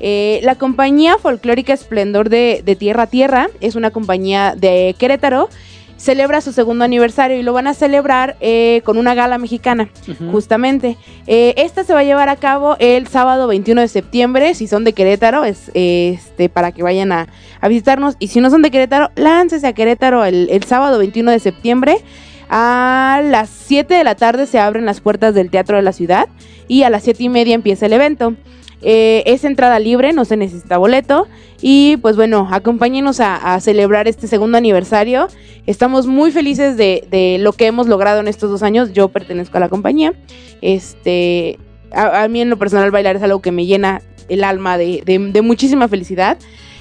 Eh, 0.00 0.40
la 0.44 0.54
compañía 0.54 1.18
folclórica 1.18 1.72
Esplendor 1.72 2.28
de, 2.30 2.62
de 2.64 2.76
Tierra 2.76 3.02
a 3.02 3.06
Tierra 3.08 3.48
es 3.60 3.74
una 3.74 3.90
compañía 3.90 4.54
de 4.56 4.94
Querétaro. 4.98 5.50
Celebra 5.98 6.40
su 6.40 6.52
segundo 6.52 6.84
aniversario 6.84 7.36
y 7.36 7.42
lo 7.42 7.52
van 7.52 7.66
a 7.66 7.74
celebrar 7.74 8.36
eh, 8.40 8.82
con 8.84 8.98
una 8.98 9.14
gala 9.14 9.36
mexicana, 9.36 9.90
justamente. 10.30 10.96
Eh, 11.26 11.54
esta 11.56 11.82
se 11.82 11.92
va 11.92 12.00
a 12.00 12.04
llevar 12.04 12.28
a 12.28 12.36
cabo 12.36 12.76
el 12.78 13.08
sábado 13.08 13.48
21 13.48 13.80
de 13.80 13.88
septiembre. 13.88 14.54
Si 14.54 14.68
son 14.68 14.84
de 14.84 14.92
Querétaro, 14.92 15.44
es 15.44 15.72
este 15.74 16.48
para 16.48 16.70
que 16.70 16.84
vayan 16.84 17.10
a, 17.10 17.26
a 17.60 17.68
visitarnos. 17.68 18.14
Y 18.20 18.28
si 18.28 18.40
no 18.40 18.48
son 18.48 18.62
de 18.62 18.70
Querétaro, 18.70 19.10
láncese 19.16 19.66
a 19.66 19.72
Querétaro 19.72 20.24
el, 20.24 20.48
el 20.50 20.62
sábado 20.62 20.98
21 20.98 21.32
de 21.32 21.40
septiembre. 21.40 21.96
A 22.48 23.20
las 23.24 23.50
7 23.50 23.92
de 23.92 24.04
la 24.04 24.14
tarde 24.14 24.46
se 24.46 24.58
abren 24.58 24.86
las 24.86 25.00
puertas 25.00 25.34
del 25.34 25.50
Teatro 25.50 25.76
de 25.76 25.82
la 25.82 25.92
Ciudad 25.92 26.28
y 26.66 26.84
a 26.84 26.90
las 26.90 27.02
7 27.02 27.24
y 27.24 27.28
media 27.28 27.54
empieza 27.54 27.86
el 27.86 27.92
evento. 27.92 28.34
Eh, 28.82 29.22
es 29.26 29.44
entrada 29.44 29.78
libre, 29.78 30.12
no 30.12 30.24
se 30.24 30.36
necesita 30.36 30.78
boleto. 30.78 31.26
Y 31.60 31.96
pues 31.98 32.16
bueno, 32.16 32.48
acompáñenos 32.50 33.20
a, 33.20 33.54
a 33.54 33.60
celebrar 33.60 34.08
este 34.08 34.26
segundo 34.26 34.58
aniversario. 34.58 35.28
Estamos 35.66 36.06
muy 36.06 36.30
felices 36.30 36.76
de, 36.76 37.38
lo 37.40 37.52
que 37.52 37.66
hemos 37.66 37.88
logrado 37.88 38.20
en 38.20 38.28
estos 38.28 38.50
dos 38.50 38.62
años. 38.62 38.92
Yo 38.92 39.08
pertenezco 39.08 39.56
a 39.56 39.60
la 39.60 39.68
compañía. 39.68 40.14
Este, 40.62 41.58
a, 41.92 42.26
mí 42.28 42.40
en 42.40 42.50
lo 42.50 42.58
personal 42.58 42.90
bailar 42.90 43.16
es 43.16 43.22
algo 43.22 43.42
que 43.42 43.52
me 43.52 43.66
llena 43.66 44.02
el 44.28 44.44
alma 44.44 44.78
de 44.78 45.40
muchísima 45.42 45.88
felicidad. 45.88 46.38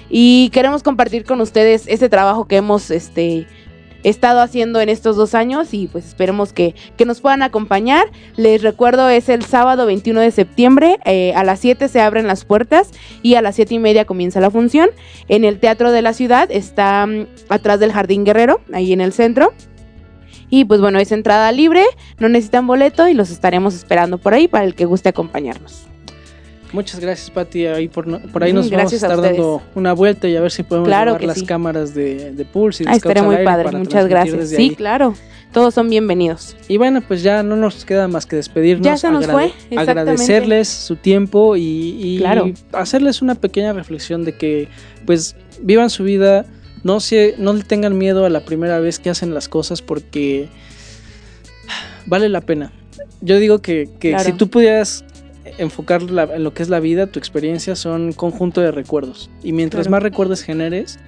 Y 0.09 0.49
queremos 0.51 0.83
compartir 0.83 1.25
con 1.25 1.41
ustedes 1.41 1.85
este 1.87 2.09
trabajo 2.09 2.47
que 2.47 2.57
hemos 2.57 2.91
este, 2.91 3.45
estado 4.09 4.41
haciendo 4.41 4.81
en 4.81 4.89
estos 4.89 5.15
dos 5.15 5.35
años 5.35 5.73
y 5.73 5.87
pues 5.87 6.05
esperemos 6.05 6.53
que, 6.53 6.75
que 6.95 7.05
nos 7.05 7.21
puedan 7.21 7.41
acompañar. 7.41 8.07
Les 8.35 8.61
recuerdo, 8.61 9.09
es 9.09 9.29
el 9.29 9.43
sábado 9.45 9.85
21 9.85 10.21
de 10.21 10.31
septiembre, 10.31 10.97
eh, 11.05 11.33
a 11.35 11.43
las 11.43 11.59
7 11.59 11.87
se 11.87 12.01
abren 12.01 12.27
las 12.27 12.45
puertas 12.45 12.91
y 13.21 13.35
a 13.35 13.41
las 13.41 13.55
7 13.55 13.75
y 13.75 13.79
media 13.79 14.05
comienza 14.05 14.39
la 14.39 14.51
función. 14.51 14.89
En 15.27 15.43
el 15.43 15.59
Teatro 15.59 15.91
de 15.91 16.01
la 16.01 16.13
Ciudad 16.13 16.49
está 16.51 17.05
mm, 17.05 17.27
atrás 17.49 17.79
del 17.79 17.91
Jardín 17.91 18.23
Guerrero, 18.23 18.61
ahí 18.73 18.93
en 18.93 19.01
el 19.01 19.13
centro. 19.13 19.53
Y 20.49 20.65
pues 20.65 20.79
bueno, 20.79 20.99
es 20.99 21.11
entrada 21.11 21.51
libre, 21.51 21.83
no 22.19 22.29
necesitan 22.29 22.67
boleto 22.67 23.07
y 23.07 23.13
los 23.13 23.31
estaremos 23.31 23.75
esperando 23.75 24.17
por 24.17 24.33
ahí 24.33 24.47
para 24.47 24.63
el 24.63 24.75
que 24.75 24.85
guste 24.85 25.09
acompañarnos. 25.09 25.87
Muchas 26.73 26.99
gracias, 26.99 27.29
Pati. 27.31 27.65
Ahí 27.65 27.87
por, 27.87 28.05
por 28.31 28.43
ahí 28.43 28.51
nos 28.53 28.69
Mm, 28.69 28.75
vamos 28.75 28.93
a 28.93 28.95
estar 28.95 29.21
dando 29.21 29.61
una 29.75 29.93
vuelta 29.93 30.27
y 30.27 30.35
a 30.35 30.41
ver 30.41 30.51
si 30.51 30.63
podemos 30.63 30.87
Claro 30.87 31.11
llevar 31.13 31.23
las 31.27 31.39
sí. 31.39 31.45
cámaras 31.45 31.93
de, 31.93 32.31
de 32.33 32.45
Pulse 32.45 32.83
y 32.83 32.87
Ah, 32.89 32.95
estaría 32.95 33.23
muy 33.23 33.37
padre, 33.43 33.71
muchas 33.77 34.07
gracias. 34.07 34.49
Sí, 34.49 34.55
ahí. 34.57 34.75
claro, 34.75 35.13
todos 35.53 35.73
son 35.73 35.89
bienvenidos. 35.89 36.57
Y 36.67 36.75
bueno, 36.77 37.01
pues 37.07 37.23
ya 37.23 37.41
no 37.41 37.55
nos 37.55 37.85
queda 37.85 38.07
más 38.09 38.25
que 38.25 38.35
despedirnos. 38.35 38.85
Ya 38.85 38.97
se 38.97 39.09
nos 39.09 39.25
fue. 39.27 39.53
Agradecerles 39.77 40.67
su 40.67 40.97
tiempo 40.97 41.55
y, 41.55 41.95
y 42.01 42.17
Claro. 42.19 42.51
hacerles 42.73 43.21
una 43.21 43.35
pequeña 43.35 43.71
reflexión 43.73 44.25
de 44.25 44.35
que, 44.35 44.67
pues, 45.05 45.35
vivan 45.61 45.89
su 45.89 46.03
vida. 46.03 46.45
No, 46.83 46.99
se, 46.99 47.35
no 47.37 47.53
le 47.53 47.63
tengan 47.63 47.97
miedo 47.97 48.25
a 48.25 48.29
la 48.29 48.41
primera 48.41 48.79
vez 48.79 48.99
que 48.99 49.09
hacen 49.09 49.33
las 49.33 49.47
cosas 49.49 49.81
porque 49.81 50.47
vale 52.05 52.29
la 52.29 52.41
pena. 52.41 52.71
Yo 53.21 53.39
digo 53.39 53.59
que, 53.59 53.89
que 53.99 54.09
Claro. 54.09 54.23
si 54.25 54.33
tú 54.33 54.47
pudieras 54.49 55.03
enfocar 55.57 56.01
la- 56.03 56.23
en 56.35 56.43
lo 56.43 56.53
que 56.53 56.63
es 56.63 56.69
la 56.69 56.79
vida, 56.79 57.07
tu 57.07 57.19
experiencia 57.19 57.75
son 57.75 58.01
un 58.01 58.13
conjunto 58.13 58.61
de 58.61 58.71
recuerdos. 58.71 59.29
Y 59.43 59.51
mientras 59.53 59.83
Claro. 59.87 59.91
más 59.91 60.03
recuerdos 60.03 60.41
generes, 60.41 60.99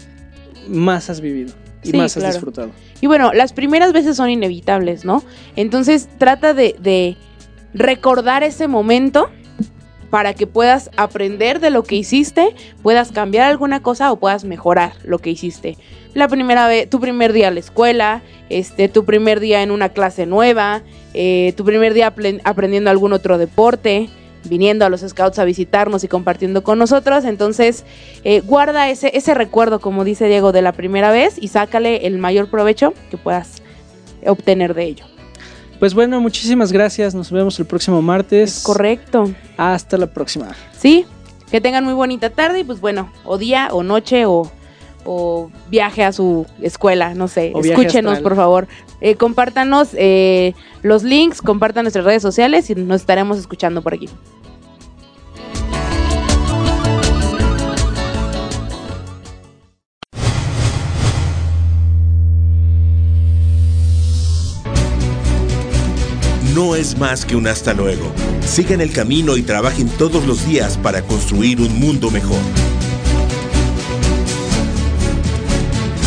más 0.67 1.09
has 1.09 1.21
vivido 1.21 1.53
y 1.83 1.91
Sí, 1.91 1.97
más 1.97 2.15
has 2.17 2.21
claro. 2.21 2.33
disfrutado. 2.33 2.69
Y 3.01 3.07
bueno, 3.07 3.31
las 3.33 3.53
primeras 3.53 3.93
veces 3.93 4.17
son 4.17 4.29
inevitables, 4.29 5.05
¿no? 5.05 5.23
Entonces 5.55 6.09
trata 6.17 6.53
de, 6.53 6.75
de 6.79 7.15
recordar 7.73 8.43
ese 8.43 8.67
momento 8.67 9.29
para 10.09 10.33
que 10.33 10.47
puedas 10.47 10.89
aprender 10.97 11.59
de 11.59 11.69
lo 11.69 11.83
que 11.83 11.95
hiciste, 11.95 12.55
puedas 12.81 13.11
cambiar 13.11 13.47
alguna 13.47 13.81
cosa 13.81 14.11
o 14.11 14.19
puedas 14.19 14.43
mejorar 14.43 14.93
lo 15.03 15.19
que 15.19 15.29
hiciste. 15.29 15.77
La 16.15 16.27
primera 16.27 16.67
vez, 16.67 16.89
tu 16.89 16.99
primer 16.99 17.31
día 17.31 17.49
a 17.49 17.51
la 17.51 17.59
escuela, 17.59 18.23
este, 18.49 18.89
tu 18.89 19.05
primer 19.05 19.39
día 19.39 19.61
en 19.61 19.69
una 19.69 19.89
clase 19.89 20.25
nueva, 20.25 20.81
eh, 21.13 21.53
tu 21.55 21.63
primer 21.63 21.93
día 21.93 22.13
apren- 22.13 22.41
aprendiendo 22.43 22.89
algún 22.89 23.13
otro 23.13 23.37
deporte, 23.37 24.09
viniendo 24.45 24.85
a 24.85 24.89
los 24.89 25.01
scouts 25.01 25.39
a 25.39 25.45
visitarnos 25.45 26.03
y 26.03 26.07
compartiendo 26.07 26.63
con 26.63 26.79
nosotros. 26.79 27.25
Entonces, 27.25 27.85
eh, 28.23 28.41
guarda 28.41 28.89
ese, 28.89 29.11
ese 29.15 29.33
recuerdo, 29.33 29.79
como 29.79 30.03
dice 30.03 30.27
Diego, 30.27 30.51
de 30.51 30.61
la 30.61 30.71
primera 30.71 31.11
vez 31.11 31.35
y 31.39 31.49
sácale 31.49 32.07
el 32.07 32.17
mayor 32.17 32.49
provecho 32.49 32.93
que 33.09 33.17
puedas 33.17 33.61
obtener 34.25 34.73
de 34.73 34.83
ello. 34.85 35.05
Pues 35.79 35.93
bueno, 35.93 36.19
muchísimas 36.19 36.71
gracias. 36.71 37.15
Nos 37.15 37.31
vemos 37.31 37.57
el 37.59 37.65
próximo 37.65 38.01
martes. 38.01 38.63
Correcto. 38.65 39.31
Hasta 39.55 39.97
la 39.97 40.07
próxima. 40.07 40.53
Sí, 40.77 41.05
que 41.49 41.61
tengan 41.61 41.85
muy 41.85 41.93
bonita 41.93 42.29
tarde 42.29 42.59
y 42.59 42.63
pues 42.63 42.81
bueno, 42.81 43.11
o 43.23 43.37
día 43.37 43.69
o 43.71 43.81
noche 43.81 44.25
o, 44.25 44.51
o 45.05 45.49
viaje 45.69 46.03
a 46.03 46.11
su 46.11 46.45
escuela, 46.61 47.13
no 47.13 47.27
sé. 47.27 47.51
O 47.55 47.61
Escúchenos, 47.61 48.19
por 48.19 48.35
favor. 48.35 48.67
Eh, 49.01 49.15
compártanos 49.15 49.89
eh, 49.93 50.53
los 50.81 51.03
links, 51.03 51.41
compartan 51.41 51.83
nuestras 51.83 52.05
redes 52.05 52.21
sociales 52.21 52.69
y 52.69 52.75
nos 52.75 53.01
estaremos 53.01 53.37
escuchando 53.37 53.81
por 53.81 53.93
aquí. 53.93 54.09
No 66.53 66.75
es 66.75 66.97
más 66.97 67.23
que 67.23 67.37
un 67.37 67.47
hasta 67.47 67.73
luego. 67.73 68.11
Sigan 68.41 68.81
el 68.81 68.91
camino 68.91 69.37
y 69.37 69.43
trabajen 69.43 69.87
todos 69.87 70.25
los 70.25 70.45
días 70.45 70.77
para 70.77 71.01
construir 71.03 71.61
un 71.61 71.79
mundo 71.79 72.11
mejor. 72.11 72.39